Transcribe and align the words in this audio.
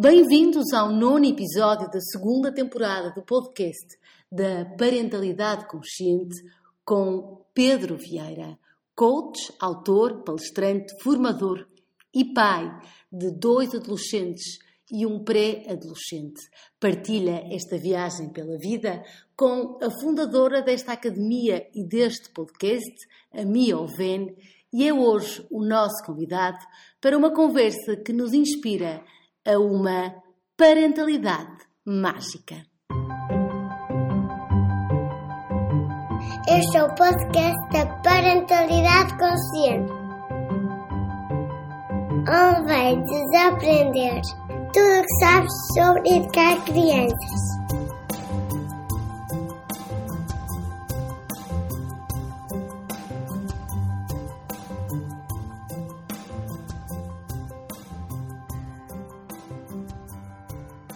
Bem-vindos 0.00 0.72
ao 0.72 0.92
nono 0.92 1.24
episódio 1.24 1.90
da 1.90 2.00
segunda 2.00 2.54
temporada 2.54 3.10
do 3.10 3.20
podcast 3.20 3.98
da 4.30 4.64
Parentalidade 4.78 5.66
Consciente 5.66 6.36
com 6.84 7.44
Pedro 7.52 7.96
Vieira, 7.96 8.56
coach, 8.94 9.52
autor, 9.58 10.22
palestrante, 10.22 10.94
formador 11.02 11.66
e 12.14 12.32
pai 12.32 12.70
de 13.10 13.32
dois 13.32 13.74
adolescentes 13.74 14.60
e 14.88 15.04
um 15.04 15.24
pré-adolescente. 15.24 16.48
Partilha 16.78 17.42
esta 17.52 17.76
viagem 17.76 18.28
pela 18.28 18.56
vida 18.56 19.02
com 19.34 19.78
a 19.82 19.90
fundadora 20.00 20.62
desta 20.62 20.92
academia 20.92 21.68
e 21.74 21.82
deste 21.84 22.30
podcast, 22.30 22.94
a 23.34 23.44
Mia 23.44 23.76
Oven, 23.76 24.36
e 24.72 24.86
é 24.86 24.94
hoje 24.94 25.44
o 25.50 25.60
nosso 25.60 26.04
convidado 26.06 26.64
para 27.00 27.18
uma 27.18 27.34
conversa 27.34 27.96
que 27.96 28.12
nos 28.12 28.32
inspira 28.32 29.02
a 29.48 29.58
uma 29.58 30.14
parentalidade 30.58 31.56
mágica. 31.86 32.56
Este 36.46 36.76
é 36.76 36.84
o 36.84 36.94
podcast 36.94 37.68
da 37.72 37.86
Parentalidade 38.02 39.16
Consciente, 39.16 39.92
onde 42.28 42.66
vai 42.66 42.96
desaprender 42.96 44.20
tudo 44.74 45.00
o 45.00 45.02
que 45.02 45.24
sabes 45.24 45.52
sobre 45.72 46.10
educar 46.10 46.64
crianças. 46.66 47.77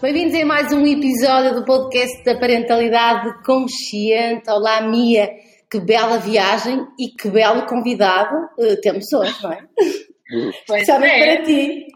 Bem-vindos 0.02 0.34
a 0.34 0.44
mais 0.44 0.72
um 0.72 0.84
episódio 0.84 1.54
do 1.54 1.64
podcast 1.64 2.24
da 2.24 2.36
Parentalidade 2.36 3.40
Consciente. 3.44 4.50
Olá, 4.50 4.80
Mia, 4.80 5.30
que 5.70 5.78
bela 5.78 6.18
viagem 6.18 6.84
e 6.98 7.10
que 7.10 7.30
belo 7.30 7.66
convidado 7.66 8.34
uh, 8.58 8.80
temos 8.80 9.12
hoje, 9.12 9.40
não 9.40 9.52
é? 9.52 9.64
Especialmente 10.50 11.12
é. 11.12 11.36
para 11.36 11.44
ti. 11.44 11.86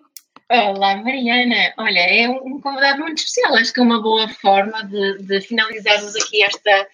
Olá, 0.48 1.02
Mariana. 1.02 1.74
Olha, 1.76 1.98
é 1.98 2.28
um 2.28 2.60
convidado 2.60 3.00
muito 3.00 3.18
especial. 3.18 3.56
Acho 3.56 3.72
que 3.72 3.80
é 3.80 3.82
uma 3.82 4.00
boa 4.00 4.28
forma 4.28 4.84
de, 4.84 5.18
de 5.24 5.40
finalizarmos 5.40 6.14
aqui 6.14 6.44
esta 6.44 6.86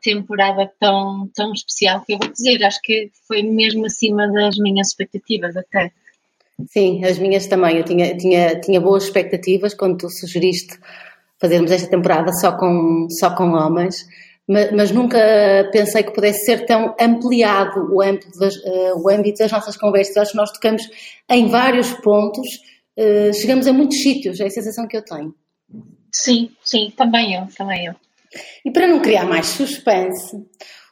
temporada 0.00 0.70
tão, 0.78 1.28
tão 1.34 1.52
especial 1.52 2.04
que 2.04 2.12
eu 2.12 2.18
vou 2.18 2.30
dizer. 2.30 2.62
Acho 2.62 2.78
que 2.84 3.10
foi 3.26 3.42
mesmo 3.42 3.86
acima 3.86 4.28
das 4.28 4.56
minhas 4.56 4.90
expectativas 4.90 5.56
até. 5.56 5.90
Sim, 6.68 7.04
as 7.04 7.18
minhas 7.18 7.46
também. 7.46 7.78
Eu 7.78 7.84
tinha, 7.84 8.16
tinha, 8.16 8.60
tinha 8.60 8.80
boas 8.80 9.04
expectativas 9.04 9.74
quando 9.74 9.98
tu 9.98 10.10
sugeriste 10.10 10.78
fazermos 11.40 11.70
esta 11.70 11.88
temporada 11.88 12.32
só 12.34 12.52
com, 12.52 13.06
só 13.08 13.34
com 13.34 13.52
homens, 13.52 14.06
mas, 14.46 14.72
mas 14.72 14.90
nunca 14.90 15.18
pensei 15.72 16.02
que 16.02 16.12
pudesse 16.12 16.44
ser 16.44 16.66
tão 16.66 16.94
ampliado 17.00 17.92
o 17.94 18.02
âmbito 18.02 18.38
das, 18.38 18.54
eh, 18.64 18.92
o 18.94 19.08
âmbito 19.08 19.38
das 19.38 19.50
nossas 19.50 19.76
conversas. 19.76 20.16
Acho 20.16 20.32
que 20.32 20.36
nós 20.36 20.52
tocamos 20.52 20.82
em 21.30 21.48
vários 21.48 21.92
pontos, 21.94 22.46
eh, 22.96 23.32
chegamos 23.32 23.66
a 23.66 23.72
muitos 23.72 24.02
sítios, 24.02 24.40
é 24.40 24.46
a 24.46 24.50
sensação 24.50 24.86
que 24.86 24.96
eu 24.96 25.04
tenho. 25.04 25.34
Sim, 26.12 26.50
sim, 26.62 26.92
também 26.96 27.34
eu, 27.34 27.46
também 27.56 27.86
eu. 27.86 27.94
E 28.64 28.70
para 28.70 28.86
não 28.86 29.00
criar 29.00 29.24
mais 29.24 29.46
suspense, 29.46 30.36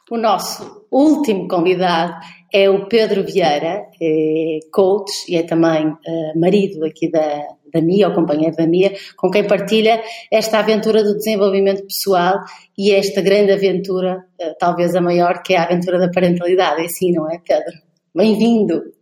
o 0.09 0.17
nosso 0.17 0.85
último 0.91 1.47
convidado 1.47 2.13
é 2.51 2.69
o 2.69 2.87
Pedro 2.87 3.23
Vieira, 3.23 3.85
é 4.01 4.59
coach 4.71 5.11
e 5.27 5.37
é 5.37 5.43
também 5.43 5.95
eh, 6.05 6.33
marido 6.35 6.83
aqui 6.83 7.09
da, 7.11 7.43
da 7.71 7.81
Mia, 7.81 8.07
ou 8.07 8.15
companheiro 8.15 8.55
da 8.55 8.65
Mia, 8.65 8.93
com 9.15 9.29
quem 9.29 9.45
partilha 9.45 10.01
esta 10.31 10.59
aventura 10.59 11.03
do 11.03 11.15
desenvolvimento 11.15 11.85
pessoal 11.85 12.39
e 12.77 12.91
esta 12.91 13.21
grande 13.21 13.51
aventura, 13.51 14.25
eh, 14.39 14.55
talvez 14.59 14.95
a 14.95 15.01
maior, 15.01 15.43
que 15.43 15.53
é 15.53 15.57
a 15.57 15.63
aventura 15.63 15.99
da 15.99 16.09
parentalidade. 16.09 16.81
É 16.81 16.85
assim, 16.85 17.11
não 17.11 17.29
é, 17.29 17.39
Pedro? 17.45 17.73
Bem-vindo! 18.15 18.98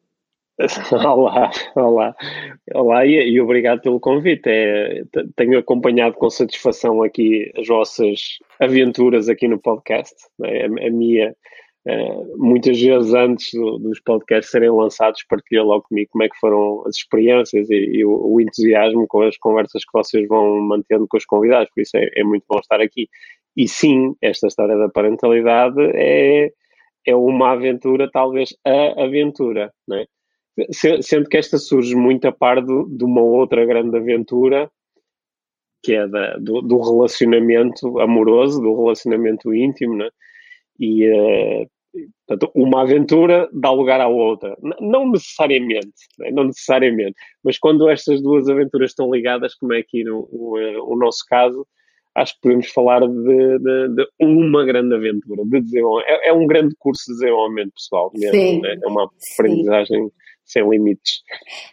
Olá, 0.92 1.52
olá, 1.76 2.16
olá 2.74 3.06
e, 3.06 3.12
e 3.30 3.40
obrigado 3.40 3.82
pelo 3.82 4.00
convite. 4.00 4.48
É, 4.50 5.04
tenho 5.36 5.60
acompanhado 5.60 6.16
com 6.16 6.30
satisfação 6.32 7.04
aqui 7.04 7.52
as 7.56 7.68
vossas 7.68 8.40
aventuras 8.60 9.30
aqui 9.30 9.48
no 9.48 9.60
podcast. 9.60 10.16
né? 10.40 10.64
A, 10.64 10.66
a 10.66 10.90
minha, 10.90 11.36
eh, 11.88 12.14
muitas 12.38 12.80
vezes 12.82 13.14
antes 13.14 13.52
do- 13.54 13.78
dos 13.78 14.00
podcasts 14.02 14.50
serem 14.50 14.72
lançados, 14.72 15.24
partilha 15.30 15.62
logo 15.62 15.84
comigo 15.88 16.10
como 16.12 16.24
é 16.24 16.30
que 16.30 16.40
foram 16.40 16.84
as 16.88 16.96
experiências 16.96 17.70
e, 17.70 17.76
e 17.76 18.04
o, 18.06 18.34
o 18.34 18.42
entusiasmo 18.42 19.06
com 19.08 19.22
as 19.22 19.38
conversas 19.38 19.84
que 19.86 19.92
vocês 19.94 20.28
vão 20.28 20.60
mantendo 20.62 21.06
com 21.08 21.18
os 21.18 21.26
convidados. 21.26 21.70
Por 21.74 21.82
isso 21.82 21.96
é, 21.98 22.10
é 22.16 22.24
muito 22.24 22.46
bom 22.50 22.58
estar 22.58 22.82
aqui. 22.82 23.08
E 23.56 23.68
sim, 23.68 24.16
esta 24.24 24.48
história 24.48 24.76
da 24.76 24.90
parentalidade 24.90 25.80
é, 25.94 26.50
é 27.06 27.16
uma 27.16 27.52
aventura, 27.52 28.10
talvez 28.12 28.56
a 28.66 29.04
aventura, 29.04 29.72
não 29.88 29.98
é? 29.98 30.06
Se- 30.72 31.02
sendo 31.02 31.30
que 31.30 31.38
esta 31.38 31.58
surge 31.58 31.96
muito 31.96 32.26
a 32.28 32.32
par 32.32 32.62
do- 32.62 32.88
de 32.90 33.04
uma 33.04 33.22
outra 33.22 33.66
grande 33.66 33.96
aventura 33.98 34.70
que 35.84 35.94
é 35.94 36.08
da, 36.08 36.36
do, 36.38 36.62
do 36.62 36.80
relacionamento 36.82 38.00
amoroso, 38.00 38.60
do 38.62 38.76
relacionamento 38.76 39.54
íntimo, 39.54 39.96
né? 39.96 40.10
e 40.80 41.06
eh, 41.06 41.66
portanto, 42.28 42.52
uma 42.56 42.82
aventura 42.82 43.48
dá 43.54 43.72
lugar 43.72 44.02
à 44.02 44.08
outra. 44.08 44.58
Não 44.82 45.10
necessariamente, 45.12 45.94
né? 46.20 46.32
não 46.32 46.46
necessariamente, 46.46 47.14
mas 47.44 47.58
quando 47.60 47.88
estas 47.90 48.22
duas 48.22 48.50
aventuras 48.50 48.90
estão 48.92 49.10
ligadas, 49.14 49.54
como 49.56 49.74
é 49.74 49.80
aqui 49.80 50.04
no, 50.04 50.28
o, 50.32 50.58
eh, 50.60 50.78
o 50.80 50.96
nosso 50.98 51.24
caso, 51.30 51.66
acho 52.16 52.34
que 52.34 52.42
podemos 52.42 52.70
falar 52.72 53.02
de, 53.08 53.60
de- 53.60 53.88
de 53.90 54.08
uma 54.20 54.66
grande 54.66 54.96
aventura, 54.96 55.44
de 55.46 55.62
desenvolvimento. 55.62 56.10
É, 56.10 56.30
é 56.30 56.34
um 56.34 56.48
grande 56.48 56.76
curso 56.80 57.04
de 57.08 57.14
desenvolvimento 57.20 57.72
pessoal 57.74 58.12
mesmo, 58.14 58.32
Sim. 58.36 58.62
né? 58.62 58.76
é 58.84 58.88
uma 58.88 59.08
aprendizagem 59.38 60.10
sem 60.48 60.68
limites. 60.68 61.22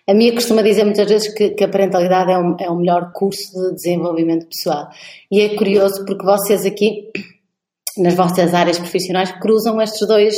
A 0.06 0.12
Mia 0.12 0.34
costuma 0.34 0.60
dizer 0.60 0.84
muitas 0.84 1.08
vezes 1.08 1.32
que, 1.32 1.50
que 1.50 1.64
a 1.64 1.68
parentalidade 1.68 2.32
é 2.32 2.38
o, 2.38 2.56
é 2.60 2.70
o 2.70 2.76
melhor 2.76 3.12
curso 3.14 3.52
de 3.52 3.74
desenvolvimento 3.76 4.46
pessoal. 4.48 4.88
E 5.30 5.40
é 5.40 5.54
curioso 5.54 6.04
porque 6.04 6.24
vocês 6.24 6.66
aqui, 6.66 7.08
nas 7.96 8.14
vossas 8.14 8.52
áreas 8.52 8.78
profissionais, 8.78 9.30
cruzam 9.40 9.80
estes 9.80 10.06
dois, 10.08 10.36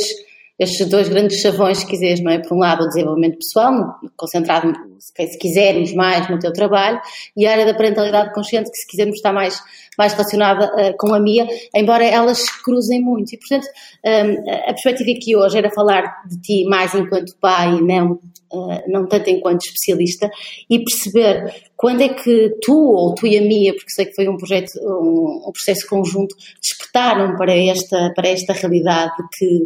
estes 0.59 0.87
dois 0.87 1.09
grandes 1.09 1.41
chavões, 1.41 1.79
se 1.79 1.87
quiseres, 1.87 2.21
não 2.21 2.31
é? 2.31 2.37
Por 2.39 2.55
um 2.55 2.59
lado, 2.59 2.83
o 2.83 2.87
desenvolvimento 2.87 3.39
pessoal, 3.39 3.95
concentrado, 4.15 4.71
se 4.99 5.27
se 5.27 5.37
quisermos, 5.39 5.93
mais 5.93 6.29
no 6.29 6.37
teu 6.37 6.53
trabalho, 6.53 7.01
e 7.35 7.47
a 7.47 7.51
área 7.51 7.65
da 7.65 7.73
parentalidade 7.73 8.33
consciente, 8.33 8.69
que 8.69 8.77
se 8.77 8.87
quisermos 8.87 9.15
está 9.15 9.33
mais, 9.33 9.59
mais 9.97 10.13
relacionada 10.13 10.71
eh, 10.77 10.93
com 10.97 11.13
a 11.13 11.19
Mia, 11.19 11.47
embora 11.75 12.05
elas 12.05 12.43
cruzem 12.61 13.01
muito. 13.01 13.33
E, 13.33 13.37
portanto, 13.37 13.67
hum, 14.05 14.51
a 14.67 14.73
perspectiva 14.73 15.11
aqui 15.11 15.35
hoje 15.35 15.57
era 15.57 15.71
falar 15.71 16.21
de 16.27 16.39
ti 16.41 16.65
mais 16.65 16.93
enquanto 16.93 17.35
pai 17.39 17.81
não, 17.81 18.19
eh, 18.53 18.83
não 18.87 19.07
tanto 19.07 19.29
enquanto 19.29 19.61
especialista, 19.65 20.29
e 20.69 20.79
perceber 20.79 21.53
quando 21.75 22.01
é 22.01 22.09
que 22.09 22.55
tu, 22.61 22.75
ou 22.75 23.13
tu 23.13 23.27
e 23.27 23.37
a 23.37 23.41
Mia, 23.41 23.73
porque 23.73 23.91
sei 23.91 24.05
que 24.05 24.15
foi 24.15 24.27
um 24.27 24.37
projeto, 24.37 24.71
um, 24.81 25.47
um 25.47 25.51
processo 25.51 25.87
conjunto, 25.87 26.35
despertaram 26.61 27.35
para 27.35 27.55
esta, 27.55 28.11
para 28.15 28.29
esta 28.29 28.53
realidade 28.53 29.13
que 29.37 29.65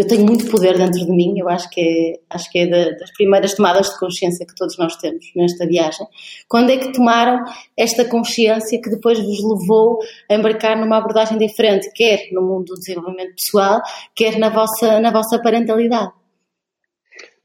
eu 0.00 0.06
tenho 0.06 0.24
muito 0.24 0.48
poder 0.50 0.76
dentro 0.78 1.04
de 1.04 1.10
mim, 1.10 1.38
eu 1.38 1.48
acho 1.48 1.68
que 1.70 1.80
é, 1.80 2.20
acho 2.30 2.50
que 2.52 2.58
é 2.60 2.66
da- 2.66 2.90
das 2.98 3.10
primeiras 3.12 3.54
tomadas 3.54 3.90
de 3.90 3.98
consciência 3.98 4.46
que 4.46 4.54
todos 4.54 4.78
nós 4.78 4.94
temos 4.96 5.24
nesta 5.34 5.66
viagem. 5.66 6.06
Quando 6.48 6.70
é 6.70 6.76
que 6.78 6.92
tomaram 6.92 7.42
esta 7.76 8.04
consciência 8.04 8.80
que 8.80 8.90
depois 8.90 9.18
vos 9.18 9.42
levou 9.42 9.98
a 10.30 10.34
embarcar 10.34 10.78
numa 10.78 10.98
abordagem 10.98 11.36
diferente, 11.36 11.90
quer 11.94 12.28
no 12.32 12.42
mundo 12.42 12.66
do 12.66 12.74
desenvolvimento 12.74 13.34
pessoal, 13.34 13.80
quer 14.14 14.38
na 14.38 14.50
vossa, 14.50 15.00
na 15.00 15.10
vossa 15.10 15.42
parentalidade? 15.42 16.12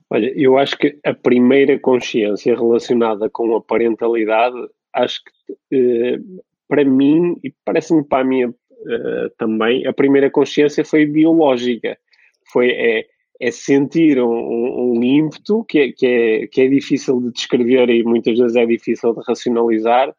Olha, 0.09 0.31
eu 0.35 0.57
acho 0.57 0.77
que 0.77 0.99
a 1.03 1.13
primeira 1.13 1.79
consciência 1.79 2.55
relacionada 2.55 3.29
com 3.31 3.55
a 3.55 3.61
parentalidade, 3.61 4.55
acho 4.93 5.21
que 5.23 5.53
eh, 5.75 6.19
para 6.67 6.85
mim, 6.85 7.35
e 7.43 7.51
parece-me 7.65 8.03
para 8.03 8.21
a 8.21 8.23
minha 8.23 8.53
eh, 8.87 9.29
também, 9.39 9.87
a 9.87 9.93
primeira 9.93 10.29
consciência 10.29 10.85
foi 10.85 11.07
biológica. 11.07 11.97
Foi, 12.51 12.69
é, 12.69 13.05
é 13.39 13.51
sentir 13.51 14.21
um, 14.21 14.93
um, 14.93 15.03
ímpeto 15.03 15.63
que 15.65 15.79
é, 15.79 15.91
que, 15.91 16.05
é, 16.05 16.47
que 16.47 16.61
é 16.61 16.67
difícil 16.67 17.21
de 17.21 17.31
descrever 17.31 17.89
e 17.89 18.03
muitas 18.03 18.37
vezes 18.37 18.55
é 18.55 18.65
difícil 18.65 19.13
de 19.13 19.21
racionalizar. 19.27 20.13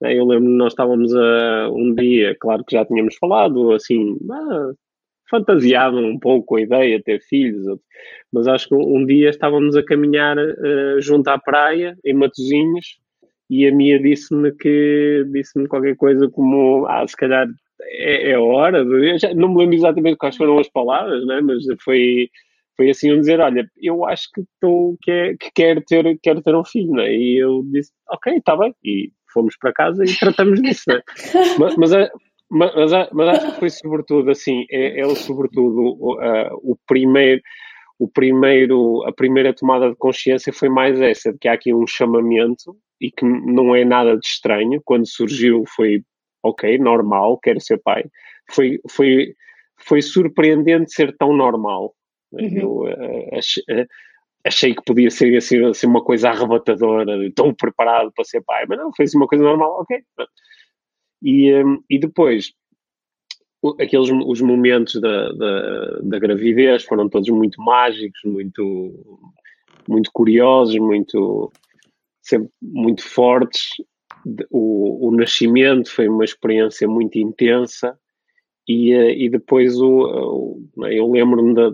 Eu 0.00 0.26
lembro 0.26 0.48
nós 0.50 0.72
estávamos 0.72 1.14
a, 1.14 1.68
um 1.72 1.94
dia, 1.94 2.36
claro 2.38 2.64
que 2.64 2.76
já 2.76 2.84
tínhamos 2.84 3.16
falado, 3.16 3.72
assim, 3.72 4.16
ah, 4.30 5.90
um 5.92 6.18
pouco 6.18 6.56
a 6.56 6.60
ideia 6.60 6.98
de 6.98 7.04
ter 7.04 7.20
filhos, 7.20 7.66
mas 8.32 8.46
acho 8.46 8.68
que 8.68 8.74
um 8.74 9.04
dia 9.04 9.30
estávamos 9.30 9.76
a 9.76 9.82
caminhar 9.82 10.38
uh, 10.38 11.00
junto 11.00 11.28
à 11.28 11.38
praia, 11.38 11.96
em 12.04 12.14
Matosinhos, 12.14 12.98
e 13.50 13.66
a 13.66 13.74
Mia 13.74 13.98
disse-me 13.98 14.52
que 14.52 15.24
disse-me 15.32 15.66
qualquer 15.66 15.96
coisa 15.96 16.28
como 16.30 16.86
ah, 16.86 17.06
se 17.06 17.16
calhar 17.16 17.48
é, 17.82 18.30
é 18.32 18.38
hora, 18.38 18.84
de... 18.84 19.18
já 19.18 19.34
não 19.34 19.48
me 19.48 19.58
lembro 19.58 19.74
exatamente 19.74 20.16
quais 20.16 20.36
foram 20.36 20.58
as 20.58 20.68
palavras, 20.68 21.26
né? 21.26 21.40
mas 21.40 21.64
foi, 21.82 22.28
foi 22.76 22.90
assim 22.90 23.12
um 23.12 23.20
dizer, 23.20 23.40
olha, 23.40 23.68
eu 23.76 24.04
acho 24.04 24.28
que, 24.34 24.42
tô, 24.60 24.96
que, 25.02 25.10
é, 25.10 25.36
que 25.36 25.50
quero, 25.54 25.82
ter, 25.82 26.18
quero 26.22 26.42
ter 26.42 26.54
um 26.54 26.64
filho, 26.64 26.92
né? 26.92 27.12
e 27.12 27.38
eu 27.38 27.62
disse, 27.72 27.92
ok, 28.08 28.36
está 28.36 28.56
bem, 28.56 28.74
e 28.84 29.10
fomos 29.32 29.56
para 29.56 29.72
casa 29.72 30.04
e 30.04 30.18
tratamos 30.18 30.60
disso, 30.60 30.84
né? 30.88 31.00
mas, 31.58 31.76
mas, 31.76 32.10
mas, 32.50 33.08
mas, 33.12 33.28
acho 33.28 33.52
que 33.52 33.58
foi 33.60 33.70
sobretudo 33.70 34.30
assim, 34.30 34.64
é, 34.70 35.00
é 35.00 35.14
sobretudo 35.14 35.94
uh, 36.00 36.54
o 36.62 36.76
primeiro 36.86 37.42
o 37.98 38.08
primeiro, 38.08 39.02
a 39.06 39.12
primeira 39.12 39.52
tomada 39.52 39.90
de 39.90 39.96
consciência 39.96 40.52
foi 40.52 40.68
mais 40.68 41.00
essa, 41.00 41.32
de 41.32 41.38
que 41.38 41.48
há 41.48 41.52
aqui 41.52 41.74
um 41.74 41.86
chamamento 41.86 42.76
e 43.00 43.10
que 43.10 43.24
não 43.24 43.74
é 43.74 43.84
nada 43.84 44.16
de 44.16 44.24
estranho. 44.24 44.80
Quando 44.84 45.08
surgiu 45.08 45.64
foi 45.74 46.02
ok, 46.48 46.78
normal, 46.78 47.38
quero 47.38 47.60
ser 47.60 47.78
pai. 47.78 48.04
Foi, 48.50 48.80
foi, 48.90 49.34
foi 49.76 50.02
surpreendente 50.02 50.92
ser 50.92 51.16
tão 51.16 51.32
normal. 51.32 51.94
Uhum. 52.32 52.58
Eu 52.58 52.70
uh, 52.82 53.36
achei, 53.36 53.62
uh, 53.70 53.86
achei, 54.44 54.74
que 54.74 54.82
podia 54.84 55.10
ser 55.10 55.36
assim, 55.36 55.64
assim, 55.64 55.86
uma 55.86 56.02
coisa 56.02 56.30
arrebatadora, 56.30 57.16
tão 57.34 57.54
preparado 57.54 58.12
para 58.14 58.24
ser 58.24 58.42
pai, 58.42 58.64
mas 58.68 58.78
não, 58.78 58.92
foi 58.94 59.04
assim 59.04 59.16
uma 59.16 59.26
coisa 59.26 59.44
normal, 59.44 59.80
ok. 59.80 59.98
E, 61.22 61.52
um, 61.54 61.82
e 61.90 61.98
depois, 61.98 62.52
aqueles 63.80 64.08
os 64.10 64.40
momentos 64.40 65.00
da, 65.00 65.32
da, 65.32 65.98
da, 66.02 66.18
gravidez 66.18 66.84
foram 66.84 67.08
todos 67.08 67.28
muito 67.28 67.60
mágicos, 67.60 68.20
muito, 68.24 69.34
muito 69.88 70.10
curiosos, 70.12 70.76
muito, 70.76 71.52
sempre 72.22 72.50
muito 72.62 73.02
fortes. 73.02 73.70
O, 74.50 75.08
o 75.08 75.16
nascimento 75.16 75.90
foi 75.90 76.08
uma 76.08 76.24
experiência 76.24 76.86
muito 76.86 77.18
intensa 77.18 77.98
e, 78.68 78.92
eh, 78.92 79.16
e 79.16 79.30
depois 79.30 79.80
o, 79.80 80.60
o 80.76 80.86
é? 80.86 80.98
eu 80.98 81.10
lembro-me 81.10 81.54
da 81.54 81.68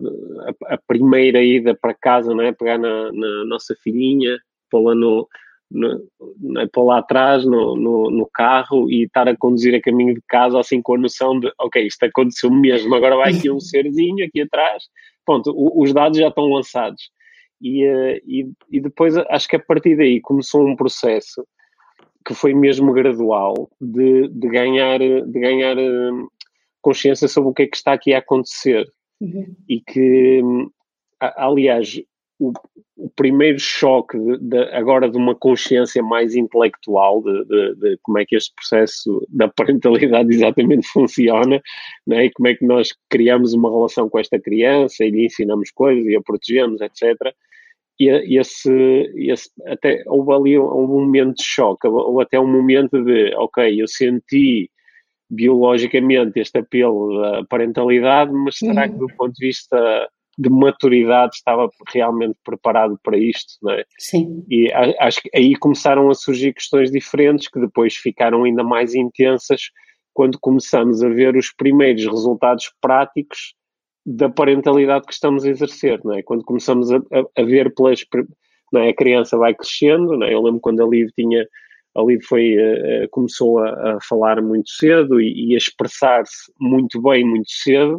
a, 0.69 0.75
a, 0.75 0.79
primeira 0.87 1.43
ida 1.43 1.75
para 1.75 1.93
casa, 1.95 2.33
não 2.33 2.43
é? 2.43 2.53
pegar 2.53 2.79
na, 2.79 3.11
na 3.13 3.45
nossa 3.47 3.75
filhinha, 3.83 4.39
pô-la 4.71 4.95
no, 4.95 5.29
no, 5.71 6.09
no, 6.41 6.69
para 6.69 6.83
lá 6.83 6.99
atrás 6.99 7.45
no, 7.45 7.75
no, 7.77 8.11
no, 8.11 8.27
carro 8.33 8.89
e 8.89 9.05
estar 9.05 9.29
a 9.29 9.37
conduzir 9.37 9.75
a 9.75 9.81
caminho 9.81 10.15
de 10.15 10.23
casa 10.29 10.61
assim 10.61 10.81
com 10.81 10.95
a 10.95 10.99
noção 10.99 11.41
de 11.41 11.53
ok, 11.59 11.85
isto 11.85 12.05
aconteceu 12.05 12.51
mesmo, 12.51 12.95
agora 12.95 13.17
vai 13.17 13.35
aqui 13.35 13.51
um 13.51 13.59
serzinho 13.61 14.25
aqui 14.25 14.43
atrás, 14.43 14.85
pronto, 15.27 15.51
o, 15.51 15.83
os 15.83 15.93
dados 15.93 16.19
já 16.19 16.29
estão 16.29 16.45
lançados 16.45 17.11
e, 17.61 17.85
uh, 17.89 18.21
e, 18.25 18.49
e 18.71 18.81
depois 18.81 19.17
acho 19.17 19.49
que 19.49 19.57
a 19.57 19.61
partir 19.61 19.97
daí 19.97 20.21
começou 20.21 20.65
um 20.65 20.77
processo 20.77 21.45
que 22.25 22.35
foi 22.35 22.55
mesmo 22.55 22.93
gradual 22.93 23.71
de, 23.81 24.29
de 24.29 24.49
ganhar, 24.49 24.99
de 24.99 25.41
ganhar 25.41 25.77
uh, 25.77 26.31
consciência 26.81 27.29
sobre 27.29 27.51
o 27.51 27.55
que 27.55 27.63
é 27.63 27.67
que 27.67 27.77
está 27.77 27.93
aqui 27.93 28.15
a 28.15 28.19
acontecer 28.19 28.87
uhum. 29.21 29.55
e 29.69 29.81
que 29.81 30.43
aliás 31.21 32.01
o, 32.39 32.53
o 32.97 33.11
primeiro 33.11 33.59
choque 33.59 34.19
de, 34.19 34.39
de, 34.39 34.59
agora 34.73 35.09
de 35.09 35.17
uma 35.17 35.35
consciência 35.35 36.03
mais 36.03 36.35
intelectual 36.35 37.23
de, 37.23 37.75
de, 37.75 37.99
como 38.03 38.19
é 38.19 38.25
que 38.25 38.37
este 38.37 38.53
processo 38.55 39.27
da 39.29 39.49
parentalidade 39.49 40.29
exatamente 40.35 40.87
funciona 40.89 41.63
né? 42.07 42.27
e 42.27 42.31
como 42.33 42.49
é 42.49 42.55
que 42.55 42.65
nós 42.65 42.91
criamos 43.09 43.53
uma 43.53 43.71
relação 43.71 44.09
com 44.09 44.19
esta 44.19 44.39
criança 44.39 45.05
e 45.05 45.11
lhe 45.11 45.27
ensinamos 45.27 45.71
coisas 45.71 46.05
e 46.07 46.17
a 46.17 46.23
protegemos, 46.23 46.81
etc. 46.81 47.35
E 47.99 48.39
esse, 48.39 49.13
esse 49.17 49.51
até 49.67 50.03
houve 50.07 50.33
ali 50.33 50.59
um, 50.59 50.87
momento 50.87 51.37
de 51.37 51.45
choque, 51.45 51.87
ou 51.87 52.21
até 52.21 52.41
um 52.41 52.51
momento 52.51 53.03
de, 53.05 53.33
ok, 53.37 53.81
eu 53.81 53.87
senti 53.87 54.69
biologicamente 55.31 56.41
este 56.41 56.59
apelo 56.59 57.21
da 57.21 57.45
parentalidade, 57.45 58.33
mas 58.33 58.59
será 58.59 58.89
que 58.89 58.97
do 58.97 59.07
ponto 59.17 59.33
de 59.33 59.47
vista 59.47 60.09
de 60.37 60.51
maturidade 60.51 61.37
estava 61.37 61.69
realmente 61.93 62.37
preparado 62.45 62.99
para 63.03 63.17
isto, 63.17 63.55
não 63.63 63.73
é? 63.73 63.85
Sim. 63.99 64.45
E 64.51 64.73
acho 64.99 65.23
que 65.23 65.31
aí 65.35 65.55
começaram 65.55 66.11
a 66.11 66.15
surgir 66.15 66.53
questões 66.53 66.91
diferentes 66.91 67.49
que 67.49 67.61
depois 67.61 67.95
ficaram 67.95 68.45
ainda 68.45 68.65
mais 68.65 68.95
intensas 68.95 69.71
quando 70.13 70.39
começamos 70.41 71.03
a 71.03 71.09
ver 71.09 71.37
os 71.37 71.53
primeiros 71.53 72.05
resultados 72.07 72.73
práticos 72.81 73.55
da 74.07 74.29
parentalidade 74.29 75.07
que 75.07 75.13
estamos 75.13 75.45
a 75.45 75.51
exercer, 75.51 76.01
não 76.05 76.15
é? 76.15 76.23
Quando 76.23 76.45
começamos 76.45 76.91
a, 76.91 76.97
a, 76.97 77.41
a 77.41 77.43
ver 77.43 77.75
pelas, 77.75 78.05
não 78.73 78.83
é? 78.83 78.91
A 78.91 78.95
criança 78.95 79.37
vai 79.37 79.55
crescendo, 79.55 80.17
não 80.17 80.27
é? 80.27 80.35
Eu 80.35 80.43
lembro 80.43 80.61
quando 80.61 80.83
a 80.83 80.89
Liv 80.89 81.09
tinha, 81.15 81.47
a 81.97 82.03
Liv 82.03 82.21
foi, 82.23 82.57
uh, 82.57 83.09
começou 83.11 83.59
a, 83.61 83.97
a, 83.97 83.99
falar 84.07 84.43
muito 84.43 84.69
cedo 84.71 85.21
e, 85.21 85.51
e 85.51 85.55
a 85.55 85.59
expressar-se 85.59 86.53
muito 86.61 87.01
bem, 87.01 87.25
muito 87.25 87.51
cedo, 87.51 87.99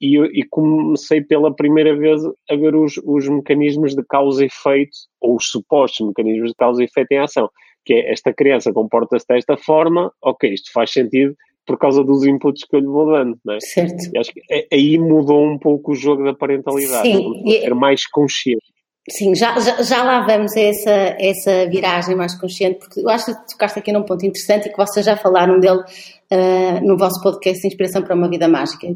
e, 0.00 0.18
e, 0.18 0.44
comecei 0.50 1.20
pela 1.20 1.54
primeira 1.54 1.96
vez 1.96 2.20
a 2.50 2.56
ver 2.56 2.74
os, 2.74 3.00
os 3.04 3.28
mecanismos 3.28 3.94
de 3.94 4.02
causa 4.04 4.42
e 4.42 4.46
efeito, 4.46 4.96
ou 5.20 5.36
os 5.36 5.48
supostos 5.48 6.04
mecanismos 6.04 6.50
de 6.50 6.56
causa 6.56 6.82
e 6.82 6.86
efeito 6.86 7.12
em 7.12 7.18
ação, 7.18 7.48
que 7.84 7.94
é 7.94 8.12
esta 8.12 8.32
criança 8.32 8.72
comporta-se 8.72 9.26
desta 9.28 9.56
forma, 9.56 10.12
ok, 10.20 10.52
isto 10.52 10.72
faz 10.72 10.92
sentido 10.92 11.36
por 11.66 11.78
causa 11.78 12.02
dos 12.02 12.24
inputs 12.24 12.64
que 12.64 12.76
eu 12.76 12.80
lhe 12.80 12.86
vou 12.86 13.12
dando, 13.12 13.38
não 13.44 13.54
é? 13.54 13.60
Certo. 13.60 14.10
E 14.12 14.18
acho 14.18 14.32
que 14.32 14.40
aí 14.72 14.98
mudou 14.98 15.44
um 15.44 15.58
pouco 15.58 15.92
o 15.92 15.94
jogo 15.94 16.24
da 16.24 16.34
parentalidade, 16.34 17.08
Sim, 17.08 17.60
ser 17.60 17.74
mais 17.74 18.06
consciente. 18.06 18.72
Sim, 19.10 19.34
já, 19.34 19.58
já, 19.58 19.82
já, 19.82 20.02
lá 20.04 20.24
vamos 20.24 20.56
a 20.56 20.60
essa, 20.60 20.90
essa 21.18 21.68
viragem 21.68 22.14
mais 22.14 22.38
consciente, 22.38 22.78
porque 22.78 23.00
eu 23.00 23.08
acho 23.08 23.26
que 23.26 23.52
tocaste 23.52 23.80
aqui 23.80 23.90
num 23.90 24.04
ponto 24.04 24.24
interessante 24.24 24.68
e 24.68 24.70
que 24.70 24.76
vocês 24.76 25.04
já 25.04 25.16
falaram 25.16 25.58
dele 25.58 25.82
uh, 26.32 26.86
no 26.86 26.96
vosso 26.96 27.20
podcast 27.22 27.66
Inspiração 27.66 28.02
para 28.02 28.14
uma 28.14 28.28
Vida 28.28 28.48
Mágica, 28.48 28.88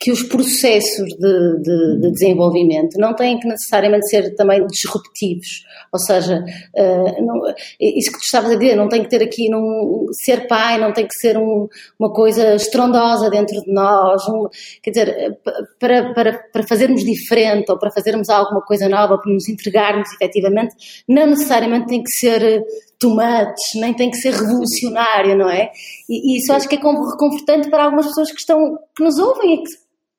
que 0.00 0.12
os 0.12 0.22
processos 0.22 1.08
de, 1.08 1.62
de, 1.62 2.00
de, 2.00 2.12
desenvolvimento 2.12 2.98
não 2.98 3.14
têm 3.14 3.38
que 3.38 3.48
necessariamente 3.48 4.08
ser 4.08 4.34
também 4.36 4.64
disruptivos, 4.66 5.64
ou 5.92 5.98
seja, 5.98 6.44
uh, 6.76 7.24
não, 7.24 7.42
isso 7.80 8.12
que 8.12 8.18
tu 8.18 8.24
estavas 8.24 8.52
a 8.52 8.54
dizer, 8.54 8.76
não 8.76 8.88
tem 8.88 9.02
que 9.02 9.08
ter 9.08 9.22
aqui, 9.22 9.50
num, 9.50 10.06
ser 10.24 10.46
pai 10.46 10.78
não 10.78 10.92
tem 10.92 11.06
que 11.06 11.14
ser 11.14 11.36
um, 11.36 11.68
uma 11.98 12.12
coisa 12.12 12.54
estrondosa 12.54 13.28
dentro 13.28 13.60
de 13.60 13.72
nós, 13.72 14.22
um, 14.28 14.48
quer 14.82 14.90
dizer, 14.90 15.38
para, 15.80 16.14
para, 16.14 16.38
para 16.52 16.66
fazermos 16.66 17.04
diferente 17.04 17.70
ou 17.70 17.78
para 17.78 17.90
fazermos 17.90 18.28
alguma 18.28 18.62
coisa 18.62 18.88
nova, 18.88 19.18
para 19.18 19.32
nos 19.32 19.48
entregarmos 19.48 20.08
efetivamente, 20.14 20.74
não 21.08 21.26
necessariamente 21.26 21.88
tem 21.88 22.02
que 22.02 22.10
ser 22.12 22.64
tomates, 22.98 23.74
nem 23.76 23.94
tem 23.94 24.10
que 24.10 24.16
ser 24.16 24.32
revolucionário, 24.32 25.36
não 25.36 25.48
é? 25.48 25.70
E, 26.08 26.34
e 26.34 26.38
isso 26.38 26.52
acho 26.52 26.68
que 26.68 26.74
é 26.74 26.78
reconfortante 26.78 27.70
para 27.70 27.84
algumas 27.84 28.06
pessoas 28.06 28.30
que 28.30 28.40
estão, 28.40 28.78
que 28.96 29.04
nos 29.04 29.18
ouvem 29.18 29.54
e 29.54 29.62
que 29.62 29.70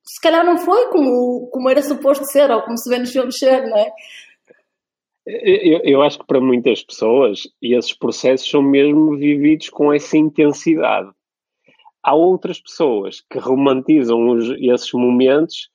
se 0.06 0.20
calhar 0.22 0.44
não 0.46 0.58
foi 0.58 0.88
como, 0.88 1.48
como 1.52 1.70
era 1.70 1.82
suposto 1.82 2.26
ser 2.26 2.50
ou 2.50 2.62
como 2.64 2.78
se 2.78 2.90
vê 2.90 2.98
nos 2.98 3.12
filmes 3.12 3.38
ser, 3.38 3.68
não 3.68 3.78
é? 3.78 3.92
Eu, 5.26 5.82
eu, 5.84 6.02
acho 6.02 6.18
que 6.18 6.26
para 6.26 6.42
muitas 6.42 6.84
pessoas 6.84 7.44
esses 7.62 7.94
processos 7.94 8.50
são 8.50 8.64
mesmo 8.64 9.16
vividos 9.16 9.70
com 9.70 9.94
essa 9.94 10.18
intensidade. 10.18 11.12
Há 12.02 12.16
outras 12.16 12.60
pessoas 12.60 13.22
que 13.30 13.38
romantizam 13.38 14.30
os, 14.30 14.50
esses 14.60 14.92
momentos 14.94 15.70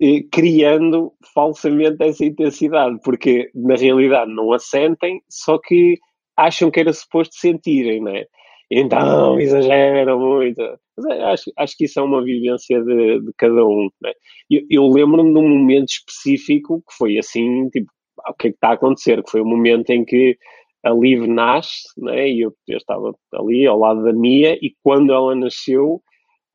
eh, 0.00 0.22
criando 0.32 1.12
falsamente 1.32 2.02
essa 2.02 2.24
intensidade, 2.24 2.98
porque 3.04 3.50
na 3.54 3.76
realidade 3.76 4.34
não 4.34 4.52
a 4.52 4.58
sentem, 4.58 5.22
só 5.28 5.58
que 5.58 6.00
acham 6.36 6.70
que 6.70 6.80
era 6.80 6.92
suposto 6.92 7.34
sentirem, 7.36 8.00
não 8.00 8.14
é? 8.14 8.26
Então 8.70 9.38
exageram 9.38 10.18
muito. 10.18 10.60
Mas 10.96 11.06
é, 11.06 11.24
acho, 11.24 11.52
acho 11.56 11.76
que 11.76 11.84
isso 11.84 12.00
é 12.00 12.02
uma 12.02 12.22
vivência 12.22 12.82
de, 12.82 13.20
de 13.20 13.32
cada 13.36 13.64
um. 13.64 13.88
É? 14.04 14.12
Eu, 14.50 14.62
eu 14.70 14.86
lembro-me 14.88 15.32
de 15.32 15.38
um 15.38 15.48
momento 15.48 15.88
específico 15.88 16.82
que 16.88 16.96
foi 16.96 17.18
assim, 17.18 17.68
tipo, 17.70 17.90
ah, 18.24 18.30
o 18.30 18.34
que 18.34 18.48
é 18.48 18.50
que 18.50 18.56
está 18.56 18.70
a 18.70 18.72
acontecer? 18.72 19.22
Que 19.22 19.30
foi 19.30 19.40
o 19.40 19.46
momento 19.46 19.90
em 19.90 20.04
que 20.04 20.36
a 20.84 20.90
Liv 20.90 21.26
nasce, 21.26 21.88
né? 21.98 22.28
e 22.28 22.40
eu, 22.40 22.52
eu 22.68 22.78
estava 22.78 23.12
ali 23.34 23.66
ao 23.66 23.78
lado 23.78 24.04
da 24.04 24.12
Mia, 24.12 24.56
e 24.62 24.72
quando 24.82 25.12
ela 25.12 25.34
nasceu, 25.34 26.00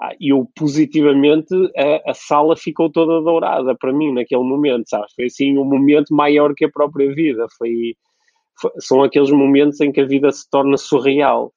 ah, 0.02 0.16
eu 0.20 0.48
positivamente, 0.56 1.54
a, 1.78 2.12
a, 2.12 2.14
sala 2.14 2.56
ficou 2.56 2.90
toda 2.90 3.22
dourada 3.22 3.76
para 3.76 3.94
mim 3.94 4.14
naquele 4.14 4.44
momento, 4.44 4.90
sabe? 4.90 5.06
Foi 5.16 5.26
assim 5.26 5.58
um 5.58 5.66
momento 5.66 6.16
maior 6.16 6.56
que 6.56 6.66
a 6.66 6.72
própria 6.72 7.14
vida. 7.14 7.46
Foi, 7.58 7.94
são 8.80 9.04
aqueles 9.04 9.32
momentos 9.32 9.80
em 9.82 9.92
que 9.92 10.02
a 10.02 10.06
vida 10.06 10.32
se 10.32 10.50
torna 10.50 10.78
surreal. 10.78 11.54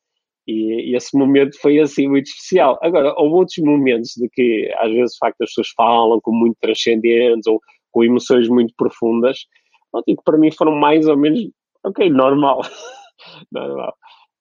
E, 0.46 0.90
e, 0.90 0.96
esse 0.96 1.16
momento 1.16 1.58
foi 1.60 1.78
assim 1.80 2.08
muito 2.08 2.26
especial. 2.26 2.78
Agora, 2.82 3.14
houve 3.16 3.34
outros 3.34 3.58
momentos 3.58 4.10
de 4.16 4.28
que 4.28 4.70
às 4.78 4.92
vezes 4.92 5.12
de 5.12 5.18
facto 5.18 5.40
as 5.42 5.50
pessoas 5.50 5.68
falam 5.76 6.20
com 6.20 6.32
muito 6.32 6.56
transcendentes 6.60 7.46
ou 7.46 7.60
com 7.90 8.04
emoções 8.04 8.48
muito 8.48 8.74
profundas, 8.76 9.38
que 10.04 10.16
para 10.24 10.36
mim 10.36 10.50
foram 10.50 10.72
mais 10.72 11.06
ou 11.06 11.16
menos, 11.16 11.40
ok, 11.84 12.10
normal. 12.10 12.60
normal. 13.52 13.94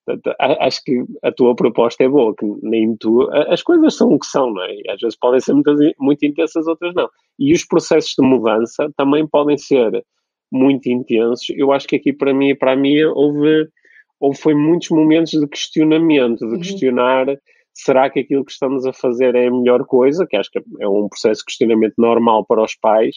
Portanto, 0.04 0.36
acho 0.38 0.82
que 0.84 1.02
a 1.22 1.32
tua 1.32 1.56
proposta 1.56 2.04
é 2.04 2.08
boa, 2.08 2.34
que 2.36 2.44
nem 2.62 2.94
tu. 2.96 3.26
As 3.48 3.62
coisas 3.62 3.96
são 3.96 4.08
o 4.08 4.18
que 4.18 4.26
são, 4.26 4.52
não 4.52 4.62
é? 4.62 4.74
Às 4.90 5.00
vezes 5.00 5.18
podem 5.18 5.40
ser 5.40 5.54
muito, 5.54 5.74
muito 5.98 6.26
intensas, 6.26 6.66
outras 6.66 6.94
não. 6.94 7.08
E 7.38 7.54
os 7.54 7.64
processos 7.64 8.12
de 8.18 8.26
mudança 8.26 8.90
também 8.96 9.26
podem 9.26 9.56
ser 9.56 10.04
muito 10.54 10.88
intensos. 10.88 11.46
Eu 11.50 11.72
acho 11.72 11.86
que 11.86 11.96
aqui 11.96 12.12
para 12.12 12.32
mim 12.32 12.54
para 12.56 12.76
mim 12.76 13.02
houve, 13.02 13.68
houve 14.20 14.38
foi 14.38 14.54
muitos 14.54 14.90
momentos 14.90 15.32
de 15.32 15.46
questionamento, 15.48 16.46
de 16.46 16.54
uhum. 16.54 16.60
questionar 16.60 17.26
será 17.74 18.08
que 18.08 18.20
aquilo 18.20 18.44
que 18.44 18.52
estamos 18.52 18.86
a 18.86 18.92
fazer 18.92 19.34
é 19.34 19.48
a 19.48 19.50
melhor 19.50 19.84
coisa, 19.84 20.26
que 20.26 20.36
acho 20.36 20.50
que 20.50 20.60
é 20.80 20.88
um 20.88 21.08
processo 21.08 21.40
de 21.40 21.46
questionamento 21.46 21.94
normal 21.98 22.46
para 22.46 22.62
os 22.62 22.76
pais, 22.76 23.16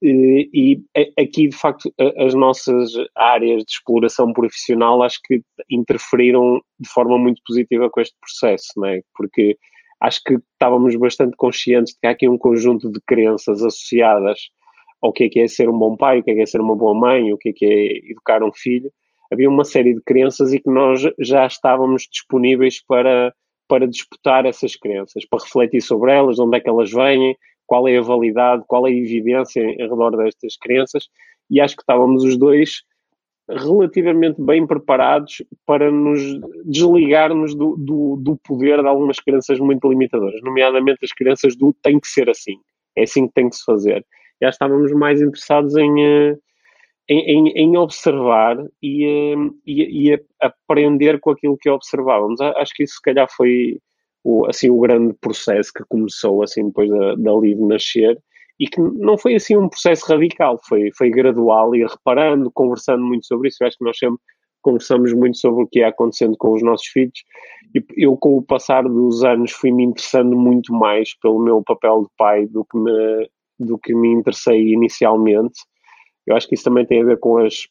E, 0.00 0.48
e 0.54 0.80
aqui, 1.20 1.48
de 1.48 1.56
facto, 1.56 1.92
as 2.16 2.34
nossas 2.34 2.92
áreas 3.14 3.64
de 3.64 3.72
exploração 3.72 4.32
profissional 4.32 5.02
acho 5.02 5.18
que 5.24 5.42
interferiram 5.68 6.60
de 6.78 6.88
forma 6.88 7.18
muito 7.18 7.42
positiva 7.46 7.90
com 7.90 8.00
este 8.00 8.16
processo, 8.20 8.68
não 8.76 8.86
é? 8.86 9.00
Porque 9.14 9.56
acho 10.00 10.20
que 10.24 10.38
estávamos 10.54 10.96
bastante 10.96 11.36
conscientes 11.36 11.92
de 11.92 12.00
que 12.00 12.06
há 12.06 12.10
aqui 12.10 12.28
um 12.28 12.38
conjunto 12.38 12.90
de 12.90 13.00
crenças 13.06 13.62
associadas 13.62 14.38
ao 15.02 15.12
que 15.12 15.24
é 15.24 15.28
que 15.28 15.40
é 15.40 15.48
ser 15.48 15.68
um 15.68 15.76
bom 15.76 15.96
pai, 15.96 16.20
o 16.20 16.22
que 16.22 16.30
é 16.30 16.34
que 16.34 16.40
é 16.42 16.46
ser 16.46 16.60
uma 16.60 16.76
boa 16.76 16.94
mãe, 16.94 17.32
o 17.32 17.36
que 17.36 17.48
é 17.48 17.52
que 17.52 17.66
é 17.66 18.10
educar 18.10 18.42
um 18.42 18.52
filho. 18.52 18.90
Havia 19.32 19.48
uma 19.48 19.64
série 19.64 19.94
de 19.94 20.00
crenças 20.02 20.52
e 20.52 20.60
que 20.60 20.70
nós 20.70 21.02
já 21.18 21.46
estávamos 21.46 22.06
disponíveis 22.10 22.84
para, 22.86 23.34
para 23.66 23.86
disputar 23.88 24.46
essas 24.46 24.76
crenças, 24.76 25.26
para 25.26 25.42
refletir 25.42 25.80
sobre 25.80 26.12
elas, 26.12 26.36
de 26.36 26.42
onde 26.42 26.56
é 26.56 26.60
que 26.60 26.68
elas 26.68 26.92
vêm, 26.92 27.36
qual 27.66 27.88
é 27.88 27.96
a 27.96 28.02
validade, 28.02 28.64
qual 28.68 28.86
é 28.86 28.90
a 28.90 28.94
evidência 28.94 29.60
em, 29.60 29.72
em 29.72 29.88
redor 29.88 30.16
destas 30.16 30.56
crenças, 30.56 31.08
e 31.50 31.60
acho 31.60 31.74
que 31.74 31.82
estávamos 31.82 32.22
os 32.22 32.36
dois 32.36 32.82
relativamente 33.48 34.40
bem 34.40 34.66
preparados 34.66 35.42
para 35.66 35.90
nos 35.90 36.22
desligarmos 36.64 37.54
do, 37.54 37.76
do, 37.76 38.16
do, 38.16 38.36
poder 38.36 38.80
de 38.80 38.88
algumas 38.88 39.18
crenças 39.18 39.58
muito 39.58 39.88
limitadoras, 39.88 40.40
nomeadamente 40.42 41.00
as 41.02 41.12
crenças 41.12 41.56
do 41.56 41.74
tem 41.82 41.98
que 41.98 42.06
ser 42.06 42.30
assim, 42.30 42.58
é 42.96 43.02
assim 43.02 43.26
que 43.26 43.34
tem 43.34 43.48
que 43.48 43.56
se 43.56 43.64
fazer. 43.64 44.04
Já 44.42 44.48
estávamos 44.48 44.92
mais 44.92 45.22
interessados 45.22 45.76
em, 45.76 46.04
eh, 46.04 46.36
em, 47.08 47.48
em, 47.50 47.76
observar 47.76 48.56
e, 48.82 49.04
eh, 49.04 49.50
e, 49.64 50.10
e, 50.10 50.20
aprender 50.40 51.20
com 51.20 51.30
aquilo 51.30 51.56
que 51.56 51.70
observávamos. 51.70 52.40
Acho 52.40 52.74
que 52.74 52.82
isso, 52.82 52.94
se 52.94 53.02
calhar, 53.02 53.28
foi 53.30 53.78
o, 54.24 54.46
assim, 54.46 54.68
o 54.68 54.80
grande 54.80 55.14
processo 55.20 55.72
que 55.72 55.84
começou 55.88 56.42
assim 56.42 56.66
depois 56.66 56.90
da, 56.90 57.14
da 57.14 57.34
Live 57.34 57.62
nascer 57.62 58.18
e 58.58 58.66
que 58.66 58.80
não 58.80 59.16
foi 59.16 59.36
assim 59.36 59.56
um 59.56 59.68
processo 59.68 60.06
radical, 60.06 60.60
foi, 60.68 60.90
foi 60.96 61.10
gradual, 61.10 61.74
ir 61.74 61.86
reparando, 61.86 62.50
conversando 62.52 63.04
muito 63.04 63.26
sobre 63.26 63.48
isso. 63.48 63.58
Eu 63.60 63.68
acho 63.68 63.78
que 63.78 63.84
nós 63.84 63.98
sempre 63.98 64.18
conversamos 64.60 65.12
muito 65.12 65.38
sobre 65.38 65.64
o 65.64 65.66
que 65.66 65.80
ia 65.80 65.88
acontecendo 65.88 66.36
com 66.36 66.52
os 66.52 66.62
nossos 66.62 66.86
filhos. 66.86 67.24
E 67.74 67.82
eu, 67.96 68.16
com 68.16 68.36
o 68.36 68.42
passar 68.42 68.84
dos 68.84 69.24
anos, 69.24 69.52
fui 69.52 69.72
me 69.72 69.84
interessando 69.84 70.36
muito 70.36 70.72
mais 70.72 71.16
pelo 71.18 71.40
meu 71.40 71.62
papel 71.62 72.02
de 72.02 72.08
pai 72.16 72.46
do 72.46 72.64
que 72.64 72.78
me, 72.78 73.28
do 73.64 73.78
que 73.78 73.94
me 73.94 74.08
interessei 74.08 74.72
inicialmente. 74.72 75.60
Eu 76.26 76.36
acho 76.36 76.48
que 76.48 76.54
isso 76.54 76.64
também 76.64 76.86
tem 76.86 77.02
a 77.02 77.04
ver 77.04 77.18
com 77.18 77.38
as, 77.38 77.66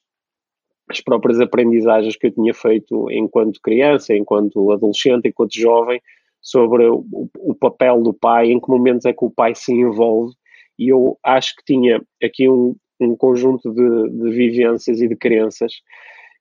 as 0.89 1.01
próprias 1.01 1.39
aprendizagens 1.39 2.15
que 2.15 2.27
eu 2.27 2.31
tinha 2.31 2.53
feito 2.53 3.09
enquanto 3.11 3.61
criança, 3.61 4.15
enquanto 4.15 4.71
adolescente, 4.71 5.27
enquanto 5.27 5.57
jovem, 5.57 6.01
sobre 6.41 6.87
o, 6.87 7.05
o 7.39 7.55
papel 7.55 8.01
do 8.01 8.13
pai, 8.13 8.51
em 8.51 8.59
que 8.59 8.69
momentos 8.69 9.05
é 9.05 9.13
que 9.13 9.23
o 9.23 9.29
pai 9.29 9.53
se 9.53 9.71
envolve 9.71 10.33
e 10.81 10.89
eu 10.89 11.15
acho 11.23 11.55
que 11.55 11.63
tinha 11.63 12.01
aqui 12.23 12.49
um, 12.49 12.75
um 12.99 13.15
conjunto 13.15 13.71
de, 13.71 14.09
de 14.09 14.31
vivências 14.31 14.99
e 14.99 15.07
de 15.07 15.15
crenças 15.15 15.73